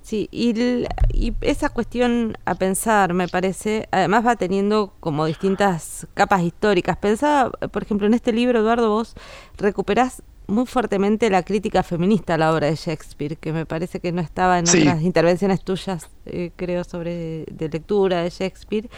Sí, 0.08 0.26
y, 0.32 1.34
esa 1.42 1.68
cuestión 1.68 2.38
a 2.46 2.54
pensar, 2.54 3.12
me 3.12 3.28
parece, 3.28 3.88
además 3.90 4.26
va 4.26 4.36
teniendo 4.36 4.94
como 5.00 5.26
distintas 5.26 6.06
capas 6.14 6.44
históricas. 6.44 6.96
Pensaba, 6.96 7.50
por 7.50 7.82
ejemplo, 7.82 8.06
en 8.06 8.14
este 8.14 8.32
libro, 8.32 8.60
Eduardo, 8.60 8.88
vos 8.88 9.14
recuperás 9.58 10.22
muy 10.46 10.64
fuertemente 10.64 11.28
la 11.28 11.42
crítica 11.42 11.82
feminista 11.82 12.36
a 12.36 12.38
la 12.38 12.54
obra 12.54 12.68
de 12.68 12.76
Shakespeare, 12.76 13.36
que 13.36 13.52
me 13.52 13.66
parece 13.66 14.00
que 14.00 14.10
no 14.10 14.22
estaba 14.22 14.58
en 14.58 14.66
otras 14.66 15.02
intervenciones 15.02 15.62
tuyas, 15.62 16.08
eh, 16.24 16.52
creo, 16.56 16.84
sobre 16.84 17.44
de 17.44 17.68
lectura 17.68 18.22
de 18.22 18.30
Shakespeare, 18.30 18.88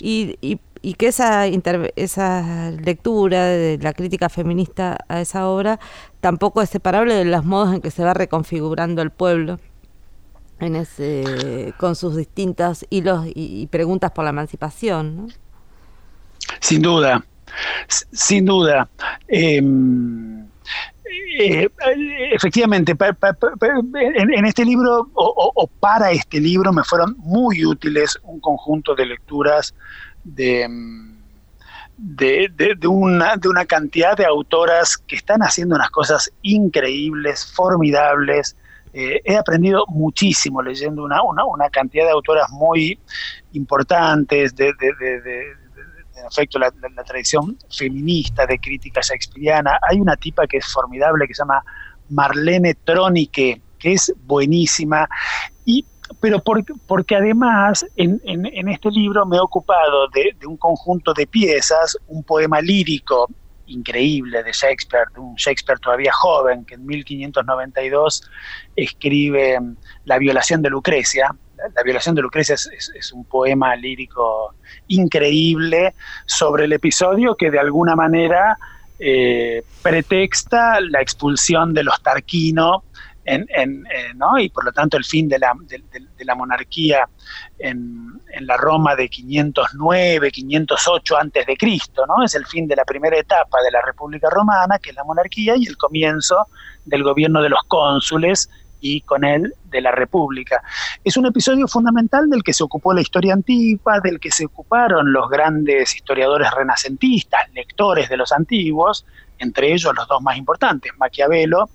y, 0.00 0.38
y, 0.40 0.60
y 0.80 0.94
que 0.94 1.08
esa, 1.08 1.44
esa 1.96 2.70
lectura 2.70 3.46
de 3.46 3.78
la 3.78 3.94
crítica 3.94 4.28
feminista 4.28 4.96
a 5.08 5.20
esa 5.20 5.48
obra 5.48 5.80
tampoco 6.20 6.62
es 6.62 6.70
separable 6.70 7.14
de 7.14 7.24
los 7.24 7.44
modos 7.44 7.74
en 7.74 7.80
que 7.80 7.90
se 7.90 8.04
va 8.04 8.14
reconfigurando 8.14 9.02
el 9.02 9.10
pueblo 9.10 9.58
con 11.76 11.96
sus 11.96 12.16
distintos 12.16 12.86
hilos 12.90 13.26
y, 13.34 13.66
preguntas 13.68 14.10
por 14.12 14.24
la 14.24 14.30
emancipación. 14.30 15.32
Sin 16.60 16.82
duda, 16.82 17.24
sin 17.88 18.44
duda. 18.44 18.88
Em, 19.28 20.46
eh, 21.38 21.68
efectivamente, 22.32 22.94
en, 22.94 24.44
este 24.44 24.64
libro 24.64 25.10
o, 25.14 25.70
para 25.80 26.10
este 26.12 26.40
libro 26.40 26.72
me 26.72 26.84
fueron 26.84 27.14
muy 27.18 27.64
útiles 27.64 28.18
un 28.22 28.40
conjunto 28.40 28.94
de 28.94 29.06
lecturas 29.06 29.74
de, 30.24 30.68
de, 31.96 32.86
una, 32.86 33.36
de 33.36 33.48
una 33.48 33.64
cantidad 33.64 34.16
de 34.16 34.24
autoras 34.24 34.96
que 34.96 35.16
están 35.16 35.42
haciendo 35.42 35.74
unas 35.76 35.90
cosas 35.90 36.30
increíbles, 36.42 37.52
formidables. 37.54 38.56
Eh, 38.92 39.20
he 39.24 39.36
aprendido 39.36 39.84
muchísimo 39.88 40.60
leyendo 40.60 41.02
una, 41.04 41.22
una, 41.22 41.70
cantidad 41.70 42.04
de 42.04 42.10
autoras 42.10 42.50
muy 42.50 42.98
importantes, 43.52 44.54
de, 44.54 44.68
en 46.16 46.26
efecto 46.26 46.58
la, 46.58 46.70
tradición 47.06 47.56
feminista 47.70 48.46
de 48.46 48.58
crítica 48.58 49.00
shakespeariana. 49.02 49.78
Hay 49.88 49.98
una 49.98 50.16
tipa 50.16 50.46
que 50.46 50.58
es 50.58 50.66
formidable 50.66 51.26
que 51.26 51.34
se 51.34 51.42
llama 51.42 51.64
Marlene 52.10 52.74
Tronike, 52.74 53.60
que 53.78 53.92
es 53.94 54.12
buenísima, 54.24 55.08
y, 55.64 55.86
pero 56.20 56.42
porque, 56.42 56.74
porque 56.86 57.16
además 57.16 57.86
en, 57.96 58.20
este 58.68 58.90
libro 58.90 59.24
me 59.24 59.38
he 59.38 59.40
ocupado 59.40 60.08
de, 60.08 60.46
un 60.46 60.56
conjunto 60.56 61.14
de 61.14 61.26
piezas, 61.26 61.96
un 62.08 62.22
poema 62.22 62.60
lírico 62.60 63.28
increíble 63.72 64.42
de 64.42 64.52
Shakespeare, 64.52 65.06
de 65.14 65.20
un 65.20 65.34
Shakespeare 65.34 65.78
todavía 65.80 66.12
joven, 66.12 66.64
que 66.64 66.74
en 66.74 66.86
1592 66.86 68.22
escribe 68.76 69.58
La 70.04 70.18
violación 70.18 70.62
de 70.62 70.70
Lucrecia, 70.70 71.34
la 71.74 71.82
violación 71.82 72.14
de 72.14 72.22
Lucrecia 72.22 72.54
es, 72.54 73.12
un 73.12 73.24
poema 73.24 73.76
lírico 73.76 74.54
increíble 74.88 75.94
sobre 76.26 76.64
el 76.64 76.72
episodio 76.72 77.36
que 77.36 77.50
de 77.50 77.58
alguna 77.58 77.94
manera 77.94 78.56
eh, 78.98 79.62
pretexta 79.82 80.80
la 80.80 81.00
expulsión 81.00 81.74
de 81.74 81.84
los 81.84 82.02
Tarquino 82.02 82.84
eh, 83.24 83.46
y 84.40 84.48
por 84.48 84.64
lo 84.64 84.72
tanto 84.72 84.96
el 84.96 85.04
fin 85.04 85.28
de 85.28 85.38
la, 85.38 85.54
la 86.18 86.34
monarquía 86.34 87.08
en, 87.58 88.20
la 88.40 88.56
Roma 88.56 88.96
de 88.96 89.08
509, 89.08 90.30
508 90.30 91.16
antes 91.16 91.46
de 91.46 91.56
Cristo, 91.56 92.04
¿no? 92.06 92.24
Es 92.24 92.34
el 92.34 92.46
fin 92.46 92.66
de 92.66 92.76
la 92.76 92.84
primera 92.84 93.18
etapa 93.18 93.58
de 93.62 93.70
la 93.70 93.82
República 93.82 94.28
Romana, 94.30 94.78
que 94.78 94.90
es 94.90 94.96
la 94.96 95.04
monarquía, 95.04 95.54
y 95.56 95.66
el 95.66 95.76
comienzo 95.76 96.46
del 96.84 97.02
gobierno 97.02 97.42
de 97.42 97.50
los 97.50 97.60
cónsules 97.68 98.48
y 98.80 99.02
con 99.02 99.22
él 99.24 99.54
de 99.66 99.80
la 99.80 99.92
República. 99.92 100.62
Es 101.04 101.16
un 101.16 101.26
episodio 101.26 101.68
fundamental 101.68 102.28
del 102.28 102.42
que 102.42 102.52
se 102.52 102.64
ocupó 102.64 102.92
la 102.92 103.02
historia 103.02 103.34
antigua, 103.34 104.00
del 104.00 104.18
que 104.18 104.30
se 104.30 104.46
ocuparon 104.46 105.12
los 105.12 105.28
grandes 105.30 105.94
historiadores 105.94 106.50
renacentistas, 106.50 107.52
lectores 107.52 108.08
de 108.08 108.16
los 108.16 108.32
antiguos, 108.32 109.06
entre 109.38 109.72
ellos 109.72 109.92
los 109.94 110.08
dos 110.08 110.20
más 110.22 110.36
importantes, 110.36 110.92
Maquiavelo 110.98 111.68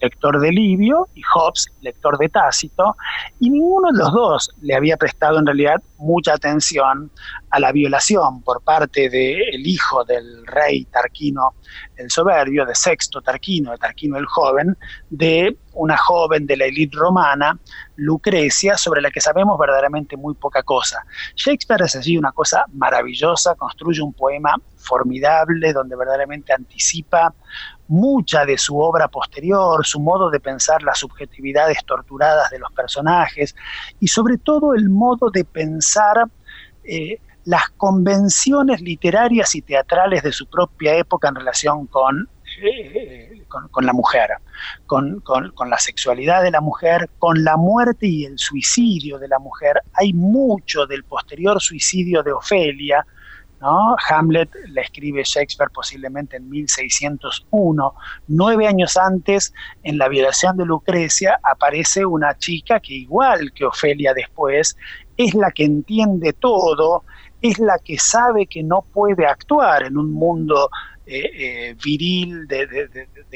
lector 0.00 0.40
de 0.40 0.50
Livio, 0.50 1.08
y 1.14 1.22
Hobbes, 1.22 1.70
lector 1.82 2.18
de 2.18 2.28
Tácito, 2.28 2.96
y 3.38 3.50
ninguno 3.50 3.92
de 3.92 3.98
los 3.98 4.12
dos 4.12 4.50
le 4.62 4.74
había 4.74 4.96
prestado 4.96 5.38
en 5.38 5.46
realidad 5.46 5.82
mucha 5.98 6.34
atención 6.34 7.10
a 7.50 7.60
la 7.60 7.72
violación 7.72 8.42
por 8.42 8.62
parte 8.62 9.10
del 9.10 9.66
hijo 9.66 10.04
del 10.04 10.46
rey 10.46 10.84
Tarquino 10.84 11.54
el 11.96 12.10
Soberbio, 12.10 12.64
de 12.64 12.74
Sexto 12.74 13.20
Tarquino, 13.20 13.72
de 13.72 13.78
Tarquino 13.78 14.16
el 14.16 14.26
Joven, 14.26 14.76
de 15.10 15.56
una 15.74 15.96
joven 15.96 16.46
de 16.46 16.56
la 16.56 16.64
élite 16.64 16.96
romana, 16.96 17.58
Lucrecia, 17.96 18.76
sobre 18.76 19.02
la 19.02 19.10
que 19.10 19.20
sabemos 19.20 19.58
verdaderamente 19.58 20.16
muy 20.16 20.34
poca 20.34 20.62
cosa. 20.62 21.04
Shakespeare 21.34 21.84
es 21.84 21.96
allí 21.96 22.16
una 22.16 22.32
cosa 22.32 22.64
maravillosa, 22.72 23.54
construye 23.54 24.00
un 24.00 24.12
poema 24.12 24.54
formidable 24.76 25.72
donde 25.72 25.96
verdaderamente 25.96 26.52
anticipa 26.52 27.34
mucha 27.88 28.44
de 28.46 28.56
su 28.56 28.78
obra 28.78 29.08
posterior, 29.08 29.84
su 29.84 30.00
modo 30.00 30.30
de 30.30 30.40
pensar 30.40 30.82
las 30.82 30.98
subjetividades 30.98 31.84
torturadas 31.84 32.48
de 32.50 32.60
los 32.60 32.72
personajes 32.72 33.54
y 33.98 34.06
sobre 34.06 34.38
todo 34.38 34.74
el 34.74 34.88
modo 34.88 35.30
de 35.30 35.44
pensar 35.44 36.24
eh, 36.84 37.18
las 37.44 37.70
convenciones 37.70 38.80
literarias 38.80 39.54
y 39.54 39.62
teatrales 39.62 40.22
de 40.22 40.32
su 40.32 40.46
propia 40.46 40.96
época 40.96 41.28
en 41.28 41.36
relación 41.36 41.86
con, 41.86 42.28
con, 43.70 43.86
la 43.86 43.92
mujer, 43.92 44.30
con, 44.86 45.20
con, 45.20 45.70
la 45.70 45.78
sexualidad 45.78 46.42
de 46.42 46.50
la 46.50 46.60
mujer, 46.60 47.08
con 47.18 47.42
la 47.42 47.56
muerte 47.56 48.06
y 48.06 48.24
el 48.24 48.38
suicidio 48.38 49.18
de 49.18 49.28
la 49.28 49.38
mujer. 49.38 49.80
Hay 49.94 50.12
mucho 50.12 50.86
del 50.86 51.04
posterior 51.04 51.60
suicidio 51.60 52.22
de 52.22 52.32
Ofelia, 52.32 53.04
Hamlet 54.08 54.50
la 54.68 54.82
escribe 54.82 55.22
Shakespeare 55.22 55.70
posiblemente 55.72 56.36
en 56.36 56.48
1601. 56.48 57.94
Nueve 58.28 58.66
años 58.66 58.96
antes, 58.96 59.52
en 59.82 59.98
la 59.98 60.08
violación 60.08 60.56
de 60.56 60.64
Lucrecia, 60.64 61.38
aparece 61.42 62.06
una 62.06 62.36
chica 62.38 62.80
que 62.80 62.94
igual 62.94 63.52
que 63.52 63.66
Ofelia 63.66 64.14
después, 64.14 64.76
es 65.16 65.34
la 65.34 65.50
que 65.50 65.64
entiende 65.64 66.32
todo, 66.32 67.04
es 67.42 67.58
la 67.58 67.78
que 67.78 67.98
sabe 67.98 68.46
que 68.46 68.62
no 68.62 68.82
puede 68.82 69.26
actuar 69.26 69.84
en 69.84 69.96
un 69.96 70.12
mundo 70.12 70.70
eh, 71.12 71.30
eh, 71.34 71.76
viril 71.82 72.46
de, 72.46 72.86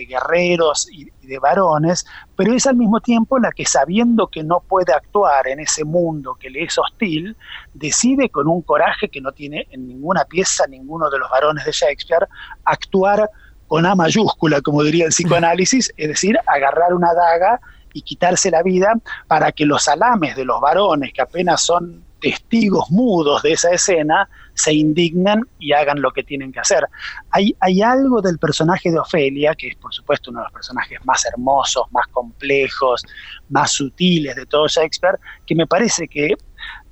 guerreros 0.07 0.89
y, 0.93 1.11
de 1.27 1.39
varones, 1.41 2.07
pero 2.37 2.53
es 2.53 2.67
al 2.67 2.77
mismo 2.77 3.01
tiempo 3.01 3.39
la 3.39 3.51
que 3.51 3.65
sabiendo 3.65 4.29
que 4.29 4.45
no 4.45 4.61
puede 4.61 4.93
actuar 4.93 5.49
en 5.49 5.59
ese 5.59 5.85
mundo 5.85 6.37
que 6.39 6.51
le 6.51 6.63
es 6.63 6.79
hostil, 6.79 7.37
decide 7.73 8.29
con 8.29 8.47
un 8.47 8.63
coraje 8.63 9.09
que 9.09 9.21
no 9.21 9.33
tiene 9.33 9.67
en 9.71 9.89
ninguna 9.89 10.25
pieza 10.25 10.67
ninguno 10.69 11.11
de 11.11 11.19
los 11.19 11.29
varones 11.31 11.65
de 11.65 11.73
Shakespeare, 11.73 12.29
actuar 12.65 13.29
con 13.67 13.87
A 13.87 13.97
mayúscula, 13.97 14.61
como 14.61 14.85
diría 14.85 15.07
el 15.07 15.11
psicoanálisis, 15.11 15.93
es 15.97 16.09
decir, 16.09 16.39
agarrar 16.47 16.95
una 16.95 17.13
daga 17.13 17.61
y 17.93 18.03
quitarse 18.03 18.51
la 18.51 18.63
vida 18.63 18.93
para 19.27 19.51
que 19.51 19.67
los 19.67 19.89
alames 19.89 20.37
de 20.37 20.45
los 20.45 20.61
varones, 20.61 21.13
que 21.13 21.23
apenas 21.23 21.63
son 21.63 22.05
testigos 22.25 22.91
mudos 22.91 23.43
de 23.43 23.53
esa 23.53 23.71
escena, 23.71 24.27
se 24.55 24.73
indignan 24.73 25.43
y 25.59 25.75
hagan 25.75 26.01
lo 26.01 26.11
que 26.11 26.23
tienen 26.23 26.53
que 26.53 26.61
hacer. 26.61 26.89
Hay, 27.31 27.55
hay 27.61 27.83
algo 27.83 28.23
del 28.23 28.39
personaje 28.39 28.91
de 28.91 28.99
Ofelia, 28.99 29.55
que 29.55 29.69
es 29.69 29.77
por 29.77 29.93
supuesto 29.93 30.31
uno 30.31 30.41
de 30.41 30.45
los 30.45 30.53
personajes 30.53 31.05
más 31.05 31.23
hermosos, 31.27 31.85
más 31.93 32.07
complejos, 32.07 33.03
más 33.51 33.73
sutiles 33.73 34.37
de 34.37 34.47
todo 34.47 34.67
Shakespeare, 34.69 35.19
que 35.45 35.55
me 35.55 35.67
parece 35.67 36.09
que 36.09 36.29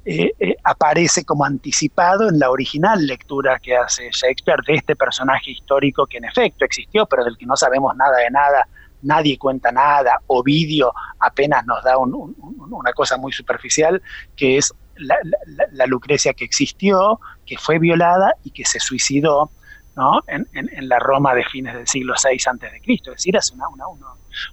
eh, 0.05 0.33
eh, 0.39 0.57
aparece 0.65 1.25
como 1.25 1.47
anticipado 1.47 2.29
en 2.29 2.39
la 2.39 2.51
original 2.51 3.07
lectura 3.07 3.59
que 3.59 3.75
hace 3.75 4.11
Shakespeare 4.13 4.61
de 4.67 4.75
este 4.75 4.97
personaje 4.97 5.53
histórico 5.53 6.07
que 6.07 6.19
en 6.19 6.27
efecto 6.27 6.67
existió, 6.67 7.07
pero 7.07 7.25
del 7.25 7.39
que 7.39 7.47
no 7.47 7.57
sabemos 7.57 7.97
nada 7.97 8.19
de 8.19 8.31
nada, 8.31 8.69
nadie 9.01 9.39
cuenta 9.39 9.73
nada, 9.73 10.19
Ovidio 10.27 10.93
apenas 11.21 11.65
nos 11.65 11.83
da 11.83 11.97
una 11.97 12.93
cosa 12.93 13.17
muy 13.17 13.33
superficial, 13.33 14.03
que 14.37 14.59
es 14.59 14.75
la, 14.97 15.87
Lucrecia 15.87 16.33
que 16.33 16.45
existió, 16.45 17.21
que 17.47 17.57
fue 17.59 17.79
violada 17.79 18.35
y 18.45 18.51
que 18.51 18.65
se 18.65 18.81
suicidó 18.81 19.51
¿no? 19.97 20.21
en, 20.27 20.89
la 20.89 20.99
Roma 20.99 21.35
de 21.35 21.45
fines 21.45 21.75
del 21.75 21.87
siglo 21.87 22.15
VI 22.15 22.39
Cristo, 22.83 23.11
es 23.11 23.17
decir, 23.17 23.37
hace 23.37 23.55
una, 23.55 23.67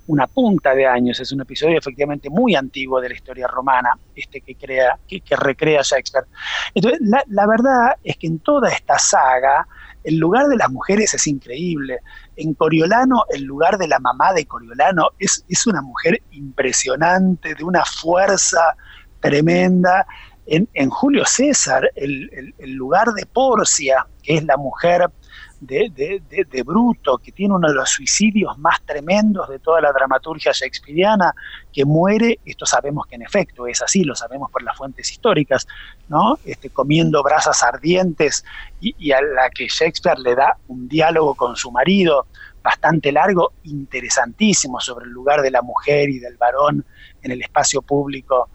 una, 0.07 0.27
punta 0.27 0.73
de 0.73 0.85
años, 0.85 1.19
es 1.19 1.31
un 1.31 1.41
episodio 1.41 1.77
efectivamente 1.77 2.29
muy 2.29 2.55
antiguo 2.55 2.99
de 2.99 3.09
la 3.09 3.15
historia 3.15 3.47
romana, 3.47 3.91
este 4.15 4.41
que 4.41 4.55
crea, 4.55 4.97
que, 5.07 5.21
recrea 5.37 5.81
Shakespeare. 5.81 6.25
Entonces, 6.73 6.99
la, 7.01 7.47
verdad 7.47 7.95
es 8.03 8.17
que 8.17 8.27
en 8.27 8.39
toda 8.39 8.69
esta 8.69 8.99
saga, 8.99 9.65
el 10.03 10.17
lugar 10.17 10.47
de 10.47 10.57
las 10.57 10.69
mujeres 10.69 11.13
es 11.13 11.27
increíble. 11.27 11.99
En 12.35 12.53
Coriolano, 12.53 13.23
el 13.29 13.43
lugar 13.43 13.77
de 13.77 13.87
la 13.87 13.99
mamá 13.99 14.33
de 14.33 14.45
Coriolano 14.45 15.09
es, 15.17 15.45
es 15.47 15.67
una 15.67 15.81
mujer 15.81 16.21
impresionante, 16.31 17.55
de 17.55 17.63
una 17.63 17.83
fuerza 17.85 18.75
tremenda 19.19 20.05
en, 20.49 20.89
Julio 20.89 21.25
César, 21.25 21.91
el, 21.95 22.53
lugar 22.59 23.09
de 23.13 23.25
Porcia, 23.25 24.05
que 24.23 24.37
es 24.37 24.43
la 24.43 24.57
mujer 24.57 25.09
de, 25.59 26.63
Bruto, 26.65 27.17
que 27.17 27.31
tiene 27.31 27.53
uno 27.53 27.67
de 27.67 27.75
los 27.75 27.89
suicidios 27.89 28.57
más 28.57 28.81
tremendos 28.83 29.47
de 29.49 29.59
toda 29.59 29.81
la 29.81 29.91
dramaturgia 29.91 30.51
shakespeariana, 30.51 31.33
que 31.71 31.85
muere, 31.85 32.39
esto 32.45 32.65
sabemos 32.65 33.05
que 33.05 33.15
en 33.15 33.21
efecto 33.21 33.67
es 33.67 33.81
así, 33.81 34.03
lo 34.03 34.15
sabemos 34.15 34.49
por 34.51 34.63
las 34.63 34.75
fuentes 34.75 35.11
históricas, 35.11 35.67
¿no? 36.07 36.39
Este, 36.45 36.69
comiendo 36.69 37.21
brasas 37.21 37.61
ardientes 37.61 38.43
y, 38.81 38.95
y 38.97 39.11
a 39.11 39.21
la 39.21 39.49
que 39.49 39.67
Shakespeare 39.67 40.17
le 40.19 40.35
da 40.35 40.57
un 40.67 40.87
diálogo 40.87 41.35
con 41.35 41.55
su 41.55 41.71
marido 41.71 42.25
bastante 42.63 43.11
largo, 43.11 43.53
interesantísimo 43.63 44.79
sobre 44.79 45.05
el 45.05 45.11
lugar 45.11 45.41
de 45.41 45.51
la 45.51 45.61
mujer 45.61 46.09
y 46.09 46.19
del 46.19 46.37
varón 46.37 46.85
en 47.21 47.31
el 47.31 47.41
espacio 47.41 47.81
público 47.81 48.49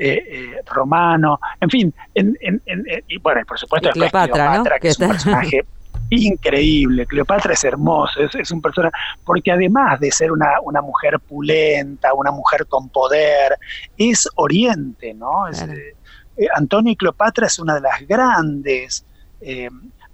eh, 0.00 0.22
eh, 0.28 0.62
romano, 0.66 1.40
en 1.60 1.70
fin, 1.70 1.94
y 2.14 3.18
bueno, 3.18 3.40
por 3.48 3.58
supuesto 3.58 3.90
Cleopatra, 3.90 4.78
que 4.80 4.88
es 4.88 4.98
un 5.00 5.08
personaje 5.08 5.64
increíble, 6.10 7.04
Cleopatra 7.04 7.52
es 7.52 7.64
hermoso, 7.64 8.20
es, 8.20 8.50
un 8.52 8.62
personaje, 8.62 8.94
porque 9.24 9.50
además 9.50 9.98
de 9.98 10.12
ser 10.12 10.30
una, 10.30 10.60
una, 10.62 10.82
mujer 10.82 11.18
pulenta, 11.18 12.14
una 12.14 12.30
mujer 12.30 12.66
con 12.66 12.88
poder, 12.90 13.56
es 13.96 14.28
oriente, 14.36 15.14
¿no? 15.14 15.48
Eh, 15.48 16.46
Antonio 16.54 16.92
y 16.92 16.96
Cleopatra 16.96 17.48
es 17.48 17.58
una 17.58 17.74
de 17.74 17.80
las 17.80 18.06
grandes 18.06 19.04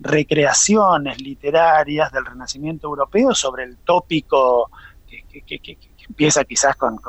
recreaciones 0.01 1.21
literarias 1.21 2.11
del 2.11 2.25
Renacimiento 2.25 2.89
europeo 2.89 3.35
sobre 3.35 3.65
el 3.65 3.77
tópico 3.77 4.71
que, 5.43 5.77
empieza 6.09 6.45
quizás 6.45 6.77
con, 6.77 7.01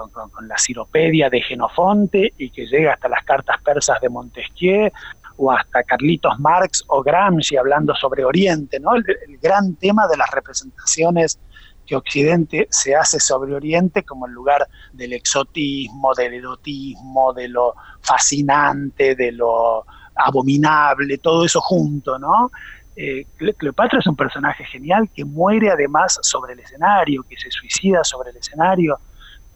la 0.48 0.58
ciropedia 0.58 1.30
de 1.30 1.42
Genofonte 1.42 2.34
y 2.38 2.50
que 2.50 2.66
llega 2.66 2.94
hasta 2.94 3.10
las 3.10 3.24
cartas 3.24 3.62
persas 3.62 4.00
de 4.02 4.10
Montesquieu 4.10 4.90
o 5.38 5.52
hasta 5.52 5.84
Carlitos 5.84 6.40
Marx 6.40 6.84
o 6.88 7.04
Gramsci 7.04 7.58
hablando 7.58 7.94
sobre 7.96 8.24
Oriente, 8.24 8.80
¿no? 8.80 8.96
el, 8.96 9.04
gran 9.42 9.76
tema 9.76 10.08
de 10.08 10.18
las 10.18 10.30
representaciones 10.32 11.40
que 11.86 11.96
Occidente 11.96 12.68
se 12.72 12.96
hace 12.96 13.20
sobre 13.20 13.54
Oriente 13.54 14.04
como 14.04 14.26
el 14.26 14.34
lugar 14.34 14.68
del 14.94 15.14
exotismo, 15.14 16.14
del 16.16 16.34
erotismo, 16.34 17.34
de 17.34 17.48
lo 17.48 17.76
fascinante, 18.02 19.16
de 19.16 19.32
lo 19.32 19.86
abominable, 20.16 21.18
todo 21.18 21.46
eso 21.46 21.62
junto, 21.62 22.18
¿no? 22.18 22.50
Eh, 22.96 23.26
Cleopatra 23.58 24.00
es 24.00 24.08
un 24.08 24.16
personaje 24.16 24.64
genial 24.66 25.10
que 25.14 25.26
muere 25.26 25.70
además 25.70 26.18
sobre 26.22 26.54
el 26.54 26.60
escenario, 26.60 27.24
que 27.24 27.36
se 27.38 27.52
suicida 27.52 28.04
sobre 28.04 28.32
el 28.32 28.38
escenario. 28.38 28.98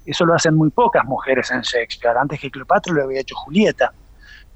Eso 0.06 0.26
lo 0.26 0.34
hacen 0.34 0.56
muy 0.56 0.70
pocas 0.70 1.06
mujeres 1.06 1.50
en 1.52 1.62
Shakespeare. 1.62 2.18
Antes 2.18 2.40
que 2.40 2.52
Cleopatra 2.52 2.94
lo 2.94 3.04
había 3.04 3.22
hecho 3.22 3.36
Julieta, 3.36 3.94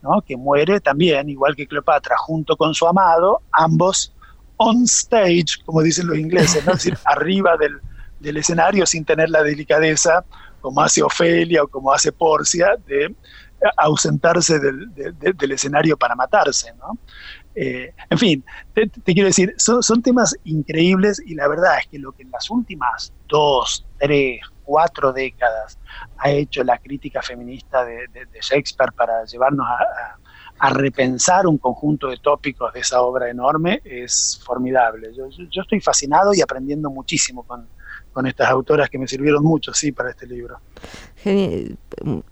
¿no? 0.02 0.22
que 0.22 0.36
muere 0.36 0.82
también, 0.82 1.30
igual 1.30 1.56
que 1.56 1.66
Cleopatra, 1.66 2.18
junto 2.18 2.58
con 2.58 2.74
su 2.74 2.86
amado, 2.86 3.42
ambos 3.52 4.14
on 4.58 4.84
stage, 4.84 5.64
como 5.66 5.82
dicen 5.82 6.08
los 6.08 6.18
ingleses, 6.18 6.66
¿no? 6.66 6.74
es 6.74 6.84
decir, 6.84 6.98
arriba 7.06 7.56
del, 7.58 8.38
escenario 8.38 8.86
sin 8.86 9.06
tener 9.06 9.30
la 9.30 9.44
delicadeza, 9.44 10.24
como 10.62 10.82
hace 10.82 11.04
Ofelia 11.04 11.64
o 11.64 11.68
como 11.68 11.92
hace 11.92 12.12
Porcia, 12.12 12.76
de 12.86 13.14
ausentarse 13.78 14.60
del, 14.60 15.52
escenario 15.52 15.98
para 15.98 16.16
matarse. 16.16 16.74
¿no? 16.76 16.98
Eh, 17.56 17.94
en 18.10 18.18
fin, 18.18 18.44
te, 18.74 18.90
quiero 19.06 19.28
decir, 19.28 19.54
son, 19.58 20.02
temas 20.02 20.36
increíbles 20.44 21.22
y 21.26 21.36
la 21.36 21.48
verdad 21.48 21.78
es 21.80 21.88
que 21.88 22.00
lo 22.00 22.12
que 22.12 22.24
en 22.24 22.32
las 22.32 22.50
últimas 22.50 23.14
dos, 23.28 23.86
tres, 24.00 24.42
cuatro 24.64 25.14
décadas 25.14 25.78
ha 26.18 26.32
hecho 26.32 26.64
la 26.64 26.78
crítica 26.80 27.22
feminista 27.22 27.86
de, 27.86 28.08
Shakespeare 28.42 28.92
para 28.94 29.24
llevarnos 29.26 29.68
a 29.68 30.18
a 30.60 30.70
repensar 30.70 31.48
un 31.48 31.58
conjunto 31.58 32.08
de 32.08 32.18
tópicos 32.18 32.74
de 32.74 32.82
esa 32.82 33.02
obra 33.02 33.30
enorme 33.30 33.82
es 33.84 34.42
formidable. 34.46 35.12
Yo, 35.14 35.28
estoy 35.62 35.82
fascinado 35.82 36.34
y 36.34 36.42
aprendiendo 36.42 36.90
muchísimo 36.90 37.44
con, 37.44 37.68
estas 38.26 38.50
autoras 38.50 38.90
que 38.90 38.98
me 38.98 39.08
sirvieron 39.08 39.44
mucho, 39.44 39.74
sí, 39.74 39.92
para 39.92 40.12
este 40.12 40.28
libro. 40.28 40.60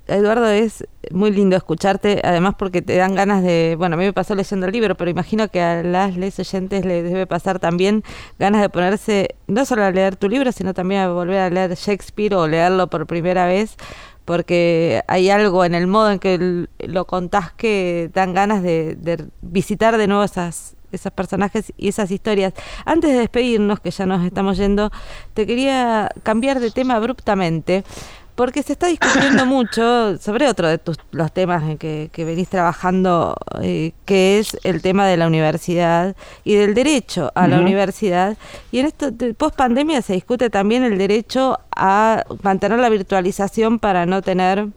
Eduardo, 0.08 0.48
es 0.48 0.86
muy 1.12 1.32
lindo 1.32 1.56
escucharte, 1.56 2.22
además 2.24 2.56
porque 2.58 2.82
te 2.82 2.96
dan 2.98 3.16
ganas 3.16 3.42
de, 3.42 3.76
bueno, 3.78 3.96
a 3.96 3.98
mí 3.98 4.06
me 4.06 4.14
pasó 4.14 4.36
leyendo 4.36 4.66
el 4.66 4.74
libro, 4.74 4.96
pero 4.96 5.10
imagino 5.10 5.48
que 5.48 5.62
a 5.62 5.82
las 5.82 6.18
les 6.18 6.38
oyentes 6.40 6.86
les 6.86 7.04
debe 7.04 7.26
pasar 7.26 7.60
también 7.60 8.04
ganas 8.38 8.62
de 8.62 8.70
ponerse, 8.70 9.36
no 9.48 9.66
solo 9.66 9.84
a 9.84 9.92
leer 9.92 10.18
tu 10.18 10.28
libro, 10.28 10.52
sino 10.52 10.74
también 10.74 11.02
a 11.02 11.10
volver 11.10 11.40
a 11.40 11.50
leer 11.50 11.74
Shakespeare 11.76 12.36
o 12.36 12.48
leerlo 12.48 12.88
por 12.88 13.08
primera 13.08 13.46
vez, 13.46 13.78
porque 14.26 15.04
hay 15.08 15.30
algo 15.30 15.66
en 15.66 15.76
el 15.76 15.88
modo 15.88 16.12
en 16.12 16.20
que 16.20 16.68
lo 16.80 17.06
contás 17.06 17.54
que 17.54 18.10
dan 18.14 18.34
ganas 18.34 18.62
de, 18.62 18.98
visitar 19.42 19.98
de 19.98 20.08
nuevo 20.08 20.24
esas, 20.24 20.76
esos 20.92 21.12
personajes 21.12 21.74
y 21.78 21.90
esas 21.90 22.12
historias. 22.12 22.54
Antes 22.86 23.12
de 23.12 23.20
despedirnos, 23.20 23.80
que 23.80 23.92
ya 23.92 24.06
nos 24.06 24.24
estamos 24.26 24.58
yendo, 24.58 24.92
te 25.34 25.46
quería 25.46 26.10
cambiar 26.24 26.60
de 26.60 26.72
tema 26.72 26.96
abruptamente 26.96 27.84
porque 28.36 28.64
se 28.64 28.74
está 28.74 28.88
discutiendo 28.88 29.46
mucho 29.58 30.18
sobre 30.18 30.48
otro 30.48 30.68
de 30.68 30.78
tus, 30.78 30.98
los 31.12 31.32
temas 31.32 31.64
en 31.64 31.78
que, 31.78 32.10
venís 32.18 32.50
trabajando, 32.50 33.36
eh, 33.62 33.92
que 34.06 34.40
es 34.40 34.58
el 34.64 34.82
tema 34.82 35.06
de 35.06 35.18
la 35.18 35.28
universidad 35.28 36.16
y 36.44 36.56
del 36.56 36.74
derecho 36.74 37.32
a 37.36 37.48
la 37.48 37.60
universidad. 37.60 38.38
Y 38.72 38.80
en 38.80 38.88
esto, 38.88 39.12
post 39.38 39.56
pandemia, 39.56 40.02
se 40.02 40.14
discute 40.14 40.50
también 40.50 40.84
el 40.84 40.98
derecho 40.98 41.60
a 41.76 42.24
mantener 42.42 42.80
la 42.80 42.90
virtualización 42.90 43.80
para 43.80 44.06
no 44.06 44.22
tener 44.22 44.70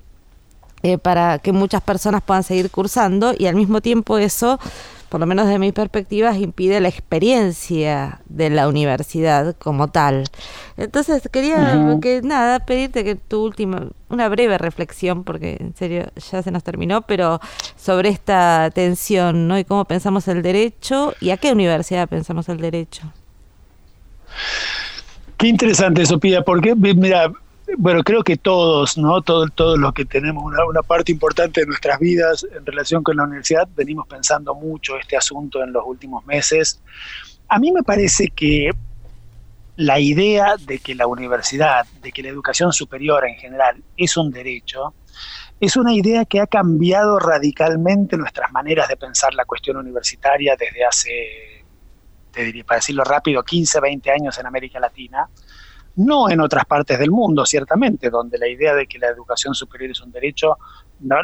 eh, 0.83 0.99
para 0.99 1.39
que 1.39 1.53
muchas 1.53 1.81
personas 1.81 2.23
puedan 2.23 2.43
seguir 2.43 2.71
cursando 2.71 3.33
y 3.39 3.47
al 3.47 3.55
mismo 3.55 3.81
tiempo 3.81 4.19
eso 4.19 4.59
por 5.15 5.21
lo 5.21 5.29
menos 5.29 5.47
de 5.47 5.61
mi 5.61 5.71
perspectiva, 5.71 6.37
impide 6.37 6.81
la 6.81 6.89
experiencia 6.89 8.21
de 8.29 8.51
la 8.51 8.67
universidad 8.67 9.55
como 9.61 9.87
tal. 9.87 10.25
Entonces 10.77 11.29
quería 11.31 11.99
que 12.03 12.21
nada 12.21 12.59
pedirte 12.67 13.05
que 13.05 13.15
tu 13.15 13.45
última, 13.45 13.91
una 14.09 14.29
breve 14.29 14.59
reflexión, 14.59 15.23
porque 15.23 15.57
en 15.61 15.73
serio 15.77 16.07
ya 16.17 16.43
se 16.43 16.51
nos 16.51 16.65
terminó, 16.65 17.03
pero 17.03 17.41
sobre 17.77 18.09
esta 18.09 18.73
tensión, 18.75 19.47
¿no? 19.47 19.57
Y 19.57 19.63
cómo 19.63 19.85
pensamos 19.85 20.27
el 20.27 20.43
derecho 20.43 21.15
y 21.21 21.31
a 21.31 21.37
qué 21.37 21.53
universidad 21.53 22.09
pensamos 22.09 22.49
el 22.49 22.57
derecho. 22.57 23.03
Qué 25.37 25.47
interesante, 25.47 26.05
Sofía, 26.07 26.43
porque 26.43 26.75
mira, 26.75 27.31
bueno, 27.79 28.03
creo 28.03 28.23
que 28.23 28.37
todos, 28.37 28.99
¿no? 28.99 29.23
Todos, 29.23 29.51
todos 29.55 29.79
los 29.79 29.93
que 29.95 30.05
tenemos 30.05 30.45
una, 30.45 30.83
parte 30.83 31.13
importante 31.13 31.61
de 31.61 31.67
nuestras 31.67 31.99
vidas 31.99 32.47
en 32.55 32.65
relación 32.65 33.03
con 33.03 33.17
la 33.17 33.25
universidad, 33.25 33.69
venimos 33.75 34.07
pensando 34.07 34.55
mucho 34.55 34.97
este 34.99 35.17
asunto 35.17 35.63
en 35.63 35.73
los 35.73 35.83
últimos 35.87 36.25
meses. 36.27 36.83
A 37.49 37.59
mí 37.59 37.73
me 37.73 37.83
parece 37.83 38.29
que 38.29 38.71
la 39.77 39.99
idea 39.99 40.57
de 40.59 40.79
que 40.79 40.95
la 40.95 41.07
universidad, 41.07 41.87
de 42.03 42.13
que 42.13 42.23
la 42.23 42.29
educación 42.29 42.73
superior 42.73 43.27
en 43.27 43.37
general 43.37 43.83
es 43.97 44.17
un 44.17 44.31
derecho, 44.31 44.95
es 45.59 45.77
una 45.77 45.95
idea 45.95 46.25
que 46.25 46.41
ha 46.41 46.47
cambiado 46.47 47.19
radicalmente 47.19 48.17
nuestras 48.17 48.53
maneras 48.53 48.89
de 48.89 48.97
pensar 48.97 49.35
la 49.35 49.45
cuestión 49.45 49.77
universitaria 49.79 50.55
desde 50.59 50.85
hace, 50.85 51.65
te 52.31 52.45
diría, 52.45 52.65
para 52.65 52.79
decirlo 52.79 53.05
rápido, 53.05 53.43
15, 53.43 53.81
20 53.81 54.11
años 54.11 54.39
en 54.39 54.47
América 54.47 54.79
Latina 54.79 55.29
no 55.97 56.29
en 56.29 56.41
otras 56.41 56.65
partes 56.65 56.99
del 56.99 57.11
mundo, 57.11 57.47
ciertamente, 57.47 58.11
donde 58.11 58.39
la 58.39 58.49
idea 58.49 58.75
de 58.75 58.87
que 58.87 58.99
la 58.99 59.09
educación 59.09 59.55
superior 59.55 59.91
es 59.91 60.01
un 60.01 60.11
derecho 60.11 60.57
no, 61.01 61.17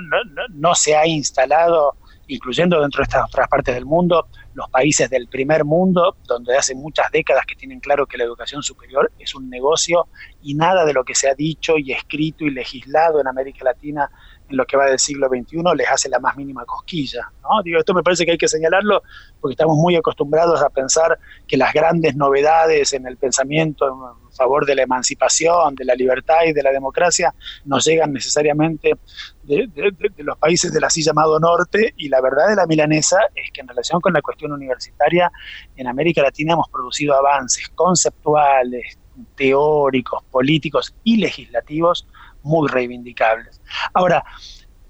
no, 0.51 0.75
se 0.75 0.97
ha 0.97 1.07
instalado, 1.07 1.95
incluyendo 2.27 2.81
dentro 2.81 2.99
de 2.99 3.05
estas 3.05 3.25
otras 3.25 3.49
partes 3.49 3.75
del 3.75 3.87
mundo, 3.87 4.29
los 4.55 4.68
países 4.68 5.09
del 5.09 5.29
primer 5.29 5.64
mundo, 5.64 6.16
donde 6.27 6.57
hace 6.57 6.75
muchas 6.75 7.11
décadas 7.11 7.47
que 7.47 7.55
tienen 7.55 7.81
claro 7.81 8.07
que 8.07 8.18
la 8.18 8.25
educación 8.25 8.62
superior 8.62 9.11
es 9.18 9.35
un 9.35 9.49
negocio 9.49 10.09
y 10.43 10.55
nada 10.55 10.85
de 10.85 10.93
lo 10.93 11.05
que 11.05 11.14
se 11.14 11.29
ha 11.29 11.35
dicho 11.35 11.79
y 11.79 11.93
escrito 11.93 12.45
y 12.45 12.51
legislado 12.51 13.21
en 13.21 13.29
América 13.29 13.64
Latina 13.64 14.11
en 14.49 14.57
lo 14.57 14.66
que 14.66 14.77
va 14.77 14.87
del 14.87 14.99
siglo 14.99 15.29
XXI 15.29 15.62
les 15.77 15.89
hace 15.89 16.09
la 16.09 16.18
más 16.18 16.37
mínima 16.37 16.64
cosquilla. 16.64 17.31
¿no? 17.43 17.62
Digo, 17.62 17.79
esto 17.79 17.95
me 17.95 18.03
parece 18.03 18.25
que 18.25 18.33
hay 18.33 18.39
que 18.39 18.49
señalarlo 18.49 19.03
porque 19.41 19.53
estamos 19.53 19.77
muy 19.77 19.97
acostumbrados 19.97 20.61
a 20.62 20.68
pensar 20.68 21.18
que 21.47 21.57
las 21.57 21.73
grandes 21.73 22.16
novedades 22.16 22.93
en 22.93 23.07
el 23.07 23.16
pensamiento 23.16 23.87
en 23.87 24.30
favor 24.41 24.64
de 24.64 24.74
la 24.74 24.82
emancipación, 24.82 25.74
de 25.74 25.84
la 25.84 25.95
libertad 25.95 26.45
y 26.47 26.55
de 26.55 26.62
la 26.62 26.70
democracia 26.70 27.34
nos 27.66 27.84
llegan 27.84 28.11
necesariamente 28.11 28.95
de, 29.43 29.68
los 30.16 30.38
países 30.38 30.72
del 30.72 30.82
así 30.84 31.03
llamado 31.03 31.38
norte 31.38 31.93
y 31.99 32.09
la 32.09 32.22
verdad 32.22 32.49
de 32.49 32.57
la 32.57 32.66
milanesa 32.66 33.18
es 33.34 33.51
que 33.53 33.61
en 33.61 33.68
relación 33.68 34.01
con 34.01 34.14
la 34.14 34.22
cuestión 34.22 34.53
universitaria 34.53 35.30
en 35.76 35.86
América 35.88 36.22
Latina 36.22 36.55
hemos 36.55 36.70
producido 36.70 37.14
avances 37.14 37.68
conceptuales, 37.74 38.99
teóricos, 39.36 40.24
políticos 40.30 40.95
y 41.05 41.18
legislativos 41.18 42.07
muy 42.43 42.66
reivindicables. 42.68 43.61
Ahora, 43.93 44.24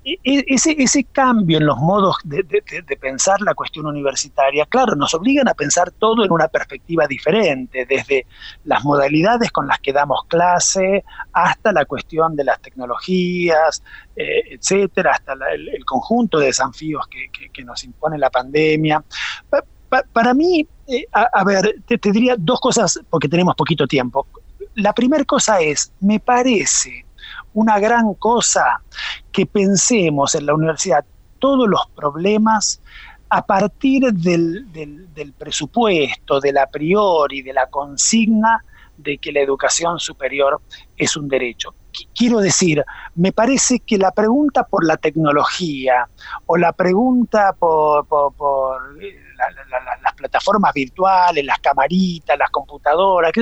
ese, 0.04 0.76
ese 0.82 1.04
cambio 1.04 1.58
en 1.58 1.66
los 1.66 1.76
modos 1.76 2.16
de, 2.24 2.44
pensar 3.00 3.40
la 3.42 3.54
cuestión 3.54 3.86
universitaria, 3.86 4.64
claro, 4.66 4.94
nos 4.96 5.14
obligan 5.14 5.48
a 5.48 5.54
pensar 5.54 5.90
todo 5.90 6.24
en 6.24 6.32
una 6.32 6.48
perspectiva 6.48 7.06
diferente, 7.06 7.86
desde 7.86 8.26
las 8.64 8.84
modalidades 8.84 9.50
con 9.50 9.66
las 9.66 9.78
que 9.80 9.92
damos 9.92 10.24
clase 10.26 11.04
hasta 11.32 11.72
la 11.72 11.84
cuestión 11.84 12.34
de 12.34 12.44
las 12.44 12.60
tecnologías, 12.60 13.82
eh, 14.16 14.42
etcétera, 14.50 15.12
hasta 15.12 15.34
el, 15.52 15.84
conjunto 15.84 16.38
de 16.38 16.46
desafíos 16.46 17.06
que, 17.08 17.64
nos 17.64 17.84
impone 17.84 18.16
la 18.16 18.30
pandemia. 18.30 19.04
para 20.12 20.32
mí, 20.32 20.66
eh, 20.86 21.06
a, 21.12 21.44
ver, 21.44 21.82
te, 21.86 21.98
te 21.98 22.10
diría 22.10 22.36
dos 22.38 22.58
cosas 22.58 22.98
porque 23.10 23.28
tenemos 23.28 23.54
poquito 23.54 23.86
tiempo. 23.86 24.26
La 24.76 24.94
primera 24.94 25.24
cosa 25.24 25.60
es, 25.60 25.92
me 26.00 26.20
parece 26.20 27.04
una 27.54 27.78
gran 27.78 28.14
cosa 28.14 28.82
que 29.32 29.46
pensemos 29.46 30.34
en 30.34 30.46
la 30.46 30.54
universidad 30.54 31.04
todos 31.38 31.68
los 31.68 31.86
problemas 31.96 32.80
a 33.30 33.46
partir 33.46 34.12
del, 34.12 35.34
presupuesto, 35.38 36.40
del 36.40 36.58
a 36.58 36.66
priori, 36.66 37.42
de 37.42 37.52
la 37.52 37.66
consigna 37.68 38.64
de 38.96 39.18
que 39.18 39.32
la 39.32 39.40
educación 39.40 39.98
superior 39.98 40.60
es 40.96 41.16
un 41.16 41.28
derecho. 41.28 41.74
Quiero 42.14 42.38
decir, 42.38 42.84
me 43.14 43.32
parece 43.32 43.80
que 43.80 43.98
la 43.98 44.10
pregunta 44.10 44.64
por 44.64 44.84
la 44.84 44.96
tecnología 44.96 46.08
o 46.46 46.56
la 46.56 46.72
pregunta 46.72 47.54
por, 47.58 48.06
las 50.02 50.14
plataformas 50.16 50.72
virtuales, 50.74 51.44
las 51.44 51.58
camaritas, 51.60 52.36
las 52.36 52.50
computadoras, 52.50 53.32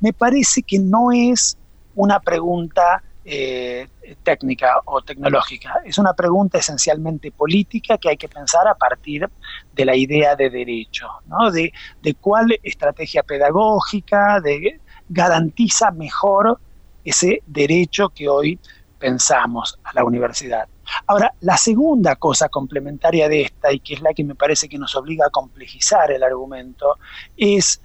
me 0.00 0.12
parece 0.12 0.62
que 0.62 0.78
no 0.78 1.10
es 1.10 1.58
una 1.94 2.20
pregunta 2.20 3.02
eh, 3.30 3.86
técnica 4.22 4.80
o 4.86 5.02
tecnológica, 5.02 5.82
es 5.84 5.98
una 5.98 6.14
pregunta 6.14 6.56
esencialmente 6.56 7.30
política 7.30 7.98
que 7.98 8.08
hay 8.08 8.16
que 8.16 8.28
pensar 8.28 8.66
a 8.66 8.74
partir 8.74 9.28
de 9.74 9.84
la 9.84 9.94
idea 9.94 10.34
de 10.34 10.48
derecho, 10.48 11.08
¿no? 11.26 11.50
de, 11.50 11.70
de 12.00 12.14
cuál 12.14 12.58
estrategia 12.62 13.22
pedagógica 13.22 14.40
de, 14.40 14.80
garantiza 15.10 15.90
mejor 15.90 16.58
ese 17.04 17.42
derecho 17.46 18.08
que 18.08 18.30
hoy 18.30 18.58
pensamos 18.98 19.78
a 19.84 19.92
la 19.92 20.04
universidad. 20.04 20.66
Ahora, 21.06 21.34
la 21.40 21.58
segunda 21.58 22.16
cosa 22.16 22.48
complementaria 22.48 23.28
de 23.28 23.42
esta, 23.42 23.70
y 23.72 23.80
que 23.80 23.94
es 23.94 24.00
la 24.00 24.14
que 24.14 24.24
me 24.24 24.34
parece 24.34 24.70
que 24.70 24.78
nos 24.78 24.96
obliga 24.96 25.26
a 25.26 25.30
complejizar 25.30 26.10
el 26.10 26.22
argumento, 26.22 26.96
es 27.36 27.82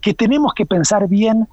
que 0.00 0.14
tenemos 0.14 0.52
que 0.52 0.66
pensar 0.66 1.06
bien 1.06 1.46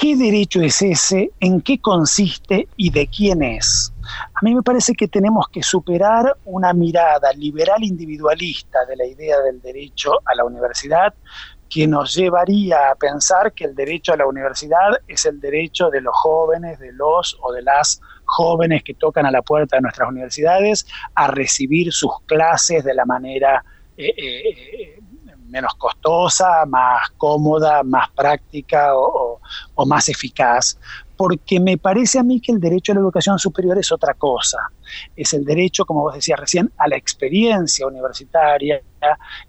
qué 0.00 0.16
derecho 0.16 0.62
es 0.62 0.80
ese, 0.80 1.30
en 1.40 1.60
qué 1.60 1.78
consiste 1.78 2.68
y 2.76 2.90
de 2.90 3.06
quién 3.06 3.42
es. 3.42 3.92
A 4.34 4.38
mí 4.42 4.54
me 4.54 4.62
parece 4.62 4.94
que 4.94 5.08
tenemos 5.08 5.46
que 5.52 5.62
superar 5.62 6.38
una 6.46 6.72
mirada 6.72 7.30
liberal 7.34 7.84
individualista 7.84 8.86
de 8.86 8.96
la 8.96 9.04
idea 9.04 9.38
del 9.40 9.60
derecho 9.60 10.12
a 10.24 10.34
la 10.34 10.44
universidad 10.44 11.12
que 11.68 11.86
nos 11.86 12.14
llevaría 12.14 12.90
a 12.90 12.94
pensar 12.94 13.52
que 13.52 13.64
el 13.64 13.74
derecho 13.74 14.14
a 14.14 14.16
la 14.16 14.26
universidad 14.26 14.90
es 15.06 15.26
el 15.26 15.38
derecho 15.38 15.90
de 15.90 16.00
los 16.00 16.16
jóvenes, 16.16 16.78
de 16.78 16.92
los 16.92 17.36
o 17.42 17.52
de 17.52 17.62
las 17.62 18.00
jóvenes 18.24 18.82
que 18.82 18.94
tocan 18.94 19.26
a 19.26 19.30
la 19.30 19.42
puerta 19.42 19.76
de 19.76 19.82
nuestras 19.82 20.08
universidades 20.08 20.86
a 21.14 21.26
recibir 21.26 21.92
sus 21.92 22.12
clases 22.26 22.84
de 22.84 22.94
la 22.94 23.04
manera 23.04 23.62
eh, 23.98 24.14
eh, 24.16 24.48
eh, 24.48 24.99
menos 25.50 25.74
costosa, 25.74 26.64
más 26.66 27.10
cómoda, 27.16 27.82
más 27.82 28.10
práctica 28.10 28.96
o, 28.96 29.40
más 29.86 30.08
eficaz, 30.08 30.78
porque 31.16 31.58
me 31.58 31.78
parece 31.78 32.18
a 32.18 32.22
mí 32.22 32.40
que 32.40 32.52
el 32.52 32.60
derecho 32.60 32.92
a 32.92 32.94
la 32.94 33.00
educación 33.00 33.38
superior 33.38 33.78
es 33.78 33.90
otra 33.92 34.14
cosa. 34.14 34.58
Es 35.16 35.32
el 35.32 35.44
derecho, 35.44 35.84
como 35.84 36.02
vos 36.02 36.14
decías 36.14 36.38
recién, 36.38 36.70
a 36.76 36.86
la 36.86 36.96
experiencia 36.96 37.86
universitaria, 37.86 38.82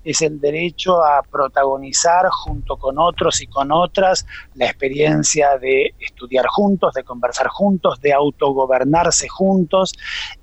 es 0.03 0.21
el 0.21 0.39
derecho 0.39 1.03
a 1.03 1.21
protagonizar 1.21 2.27
junto 2.29 2.77
con 2.77 2.97
otros 2.97 3.41
y 3.41 3.47
con 3.47 3.71
otras 3.71 4.25
la 4.55 4.65
experiencia 4.65 5.57
de 5.57 5.93
estudiar 5.99 6.45
juntos, 6.47 6.93
de 6.93 7.03
conversar 7.03 7.47
juntos, 7.47 7.99
de 7.99 8.13
autogobernarse 8.13 9.27
juntos, 9.27 9.93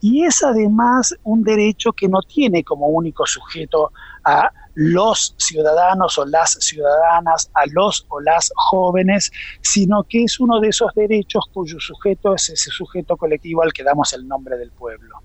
y 0.00 0.24
es 0.24 0.42
además 0.42 1.14
un 1.24 1.42
derecho 1.42 1.92
que 1.92 2.08
no 2.08 2.20
tiene 2.22 2.62
como 2.64 2.88
único 2.88 3.26
sujeto 3.26 3.92
a 4.24 4.50
los 4.80 5.34
ciudadanos 5.38 6.18
o 6.18 6.24
las 6.24 6.52
ciudadanas, 6.60 7.50
a 7.54 7.66
los 7.72 8.06
o 8.10 8.20
las 8.20 8.52
jóvenes, 8.54 9.32
sino 9.60 10.04
que 10.04 10.22
es 10.22 10.38
uno 10.38 10.60
de 10.60 10.68
esos 10.68 10.94
derechos 10.94 11.46
cuyo 11.52 11.80
sujeto 11.80 12.36
es 12.36 12.50
ese 12.50 12.70
sujeto 12.70 13.16
colectivo 13.16 13.64
al 13.64 13.72
que 13.72 13.82
damos 13.82 14.12
el 14.12 14.28
nombre 14.28 14.56
del 14.56 14.70
pueblo. 14.70 15.16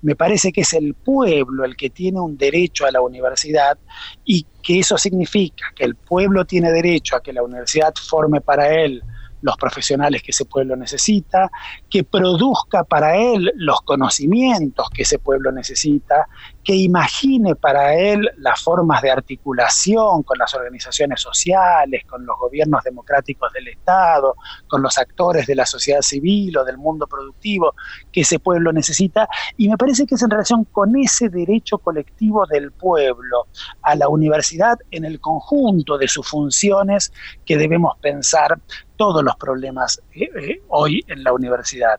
Me 0.00 0.16
parece 0.16 0.50
que 0.50 0.62
es 0.62 0.72
el 0.72 0.94
pueblo 0.94 1.66
el 1.66 1.76
que 1.76 1.90
tiene 1.90 2.20
un 2.20 2.38
derecho 2.38 2.86
a 2.86 2.90
la 2.90 3.02
universidad 3.02 3.76
y 4.24 4.46
que 4.62 4.78
eso 4.78 4.96
significa 4.96 5.66
que 5.76 5.84
el 5.84 5.94
pueblo 5.94 6.46
tiene 6.46 6.72
derecho 6.72 7.14
a 7.14 7.22
que 7.22 7.34
la 7.34 7.42
universidad 7.42 7.92
forme 7.94 8.40
para 8.40 8.72
él 8.72 9.02
los 9.42 9.56
profesionales 9.56 10.22
que 10.22 10.30
ese 10.30 10.46
pueblo 10.46 10.76
necesita, 10.76 11.50
que 11.90 12.04
produzca 12.04 12.84
para 12.84 13.16
él 13.16 13.52
los 13.56 13.82
conocimientos 13.82 14.88
que 14.90 15.02
ese 15.02 15.18
pueblo 15.18 15.52
necesita, 15.52 16.28
que 16.64 16.74
imagine 16.74 17.56
para 17.56 17.94
él 17.94 18.30
las 18.38 18.62
formas 18.62 19.02
de 19.02 19.10
articulación 19.10 20.22
con 20.22 20.38
las 20.38 20.54
organizaciones 20.54 21.20
sociales, 21.20 22.04
con 22.08 22.24
los 22.24 22.38
gobiernos 22.38 22.82
democráticos 22.84 23.52
del 23.52 23.68
Estado, 23.68 24.36
con 24.68 24.82
los 24.82 24.96
actores 24.98 25.46
de 25.46 25.56
la 25.56 25.66
sociedad 25.66 26.02
civil 26.02 26.56
o 26.56 26.64
del 26.64 26.78
mundo 26.78 27.06
productivo 27.06 27.74
que 28.12 28.20
ese 28.20 28.38
pueblo 28.38 28.72
necesita. 28.72 29.28
Y 29.56 29.68
me 29.68 29.76
parece 29.76 30.06
que 30.06 30.14
es 30.14 30.22
en 30.22 30.30
relación 30.30 30.64
con 30.64 30.96
ese 30.96 31.28
derecho 31.28 31.78
colectivo 31.78 32.46
del 32.46 32.70
pueblo 32.72 33.46
a 33.82 33.94
la 33.96 34.08
universidad 34.08 34.78
en 34.90 35.04
el 35.04 35.20
conjunto 35.20 35.98
de 35.98 36.08
sus 36.08 36.28
funciones 36.28 37.12
que 37.44 37.56
debemos 37.56 37.96
pensar 38.00 38.58
todos 38.96 39.24
los 39.24 39.36
problemas 39.36 40.00
eh, 40.14 40.28
eh, 40.40 40.62
hoy 40.68 41.04
en 41.08 41.24
la 41.24 41.32
universidad. 41.32 41.98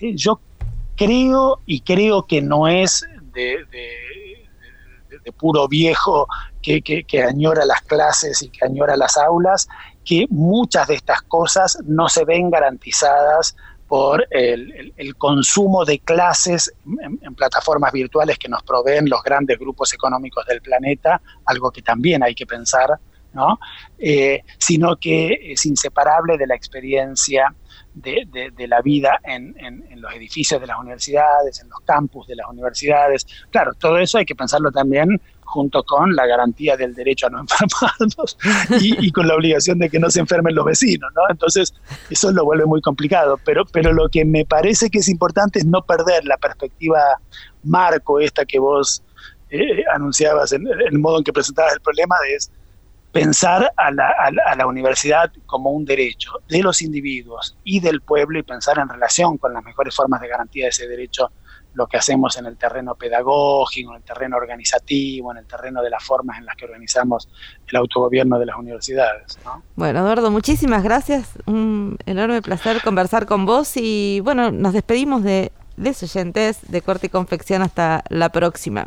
Eh, 0.00 0.16
yo 0.16 0.40
creo 0.96 1.60
y 1.66 1.80
creo 1.80 2.26
que 2.26 2.42
no 2.42 2.68
es 2.68 3.06
de, 3.32 3.66
puro 5.36 5.68
viejo 5.68 6.26
que, 6.62 7.04
añora 7.26 7.64
las 7.64 7.82
clases 7.82 8.42
y 8.42 8.48
que 8.48 8.64
añora 8.64 8.96
las 8.96 9.16
aulas, 9.16 9.68
que 10.04 10.26
muchas 10.30 10.88
de 10.88 10.94
estas 10.94 11.22
cosas 11.22 11.78
no 11.84 12.08
se 12.08 12.24
ven 12.24 12.50
garantizadas 12.50 13.56
por 13.88 14.26
el, 14.30 15.14
consumo 15.18 15.84
de 15.84 15.98
clases 15.98 16.72
en, 16.86 17.34
plataformas 17.34 17.92
virtuales 17.92 18.38
que 18.38 18.48
nos 18.48 18.62
proveen 18.62 19.08
los 19.08 19.22
grandes 19.22 19.58
grupos 19.58 19.92
económicos 19.92 20.46
del 20.46 20.62
planeta, 20.62 21.20
algo 21.44 21.70
que 21.70 21.82
también 21.82 22.22
hay 22.22 22.34
que 22.34 22.46
pensar, 22.46 22.98
¿no? 23.34 23.58
Eh, 23.98 24.42
sino 24.58 24.96
que 24.96 25.52
es 25.52 25.66
inseparable 25.66 26.38
de 26.38 26.46
la 26.46 26.54
experiencia 26.54 27.54
de, 27.94 28.52
la 28.68 28.80
vida 28.80 29.20
en, 29.24 29.54
los 29.96 30.12
edificios 30.14 30.60
de 30.60 30.66
las 30.66 30.78
universidades, 30.78 31.60
en 31.60 31.68
los 31.68 31.80
campus 31.80 32.26
de 32.26 32.36
las 32.36 32.48
universidades. 32.48 33.26
Claro, 33.50 33.72
todo 33.74 33.98
eso 33.98 34.18
hay 34.18 34.24
que 34.24 34.34
pensarlo 34.34 34.70
también 34.70 35.20
junto 35.44 35.82
con 35.82 36.16
la 36.16 36.26
garantía 36.26 36.76
del 36.78 36.94
derecho 36.94 37.26
a 37.26 37.30
no 37.30 37.40
enfermarnos 37.42 38.38
y, 38.80 39.12
con 39.12 39.28
la 39.28 39.34
obligación 39.34 39.78
de 39.78 39.90
que 39.90 39.98
no 39.98 40.10
se 40.10 40.20
enfermen 40.20 40.54
los 40.54 40.64
vecinos, 40.64 41.10
¿no? 41.14 41.22
Entonces, 41.28 41.74
eso 42.08 42.32
lo 42.32 42.44
vuelve 42.44 42.64
muy 42.64 42.80
complicado. 42.80 43.38
Pero, 43.44 43.92
lo 43.92 44.08
que 44.08 44.24
me 44.24 44.46
parece 44.46 44.88
que 44.88 44.98
es 44.98 45.08
importante 45.08 45.58
es 45.58 45.66
no 45.66 45.82
perder 45.82 46.24
la 46.24 46.38
perspectiva 46.38 46.98
marco 47.62 48.18
esta 48.18 48.46
que 48.46 48.58
vos 48.58 49.02
eh, 49.50 49.84
anunciabas 49.94 50.52
en, 50.52 50.66
el 50.66 50.98
modo 50.98 51.18
en 51.18 51.24
que 51.24 51.32
presentabas 51.32 51.74
el 51.74 51.80
problema, 51.80 52.16
es 52.34 52.50
pensar 53.12 53.72
a 53.76 53.90
la, 53.90 54.66
universidad 54.66 55.30
como 55.44 55.70
un 55.70 55.84
derecho 55.84 56.32
de 56.48 56.62
los 56.62 56.80
individuos 56.80 57.56
y 57.62 57.80
del 57.80 58.00
pueblo 58.00 58.38
y 58.38 58.42
pensar 58.42 58.78
en 58.78 58.88
relación 58.88 59.36
con 59.36 59.52
las 59.52 59.62
mejores 59.62 59.94
formas 59.94 60.20
de 60.20 60.28
garantía 60.28 60.64
de 60.64 60.70
ese 60.70 60.88
derecho 60.88 61.30
lo 61.74 61.86
que 61.86 61.96
hacemos 61.96 62.36
en 62.36 62.44
el 62.46 62.58
terreno 62.58 62.94
pedagógico, 62.94 63.92
en 63.92 63.96
el 63.96 64.02
terreno 64.02 64.36
organizativo, 64.36 65.32
en 65.32 65.38
el 65.38 65.46
terreno 65.46 65.82
de 65.82 65.88
las 65.88 66.04
formas 66.04 66.38
en 66.38 66.44
las 66.44 66.54
que 66.54 66.66
organizamos 66.66 67.28
el 67.66 67.76
autogobierno 67.76 68.38
de 68.38 68.46
las 68.46 68.56
universidades. 68.56 69.38
Bueno, 69.74 70.00
Eduardo, 70.00 70.30
muchísimas 70.30 70.82
gracias. 70.82 71.30
Un 71.46 71.96
enorme 72.04 72.42
placer 72.42 72.82
conversar 72.82 73.24
con 73.24 73.46
vos 73.46 73.72
y 73.76 74.20
bueno, 74.20 74.50
nos 74.50 74.74
despedimos 74.74 75.22
de 75.22 75.50
Les 75.76 76.02
Oyentes 76.02 76.58
de 76.70 76.82
Corte 76.82 77.06
y 77.06 77.10
Confección 77.10 77.62
hasta 77.62 78.04
la 78.10 78.28
próxima 78.28 78.86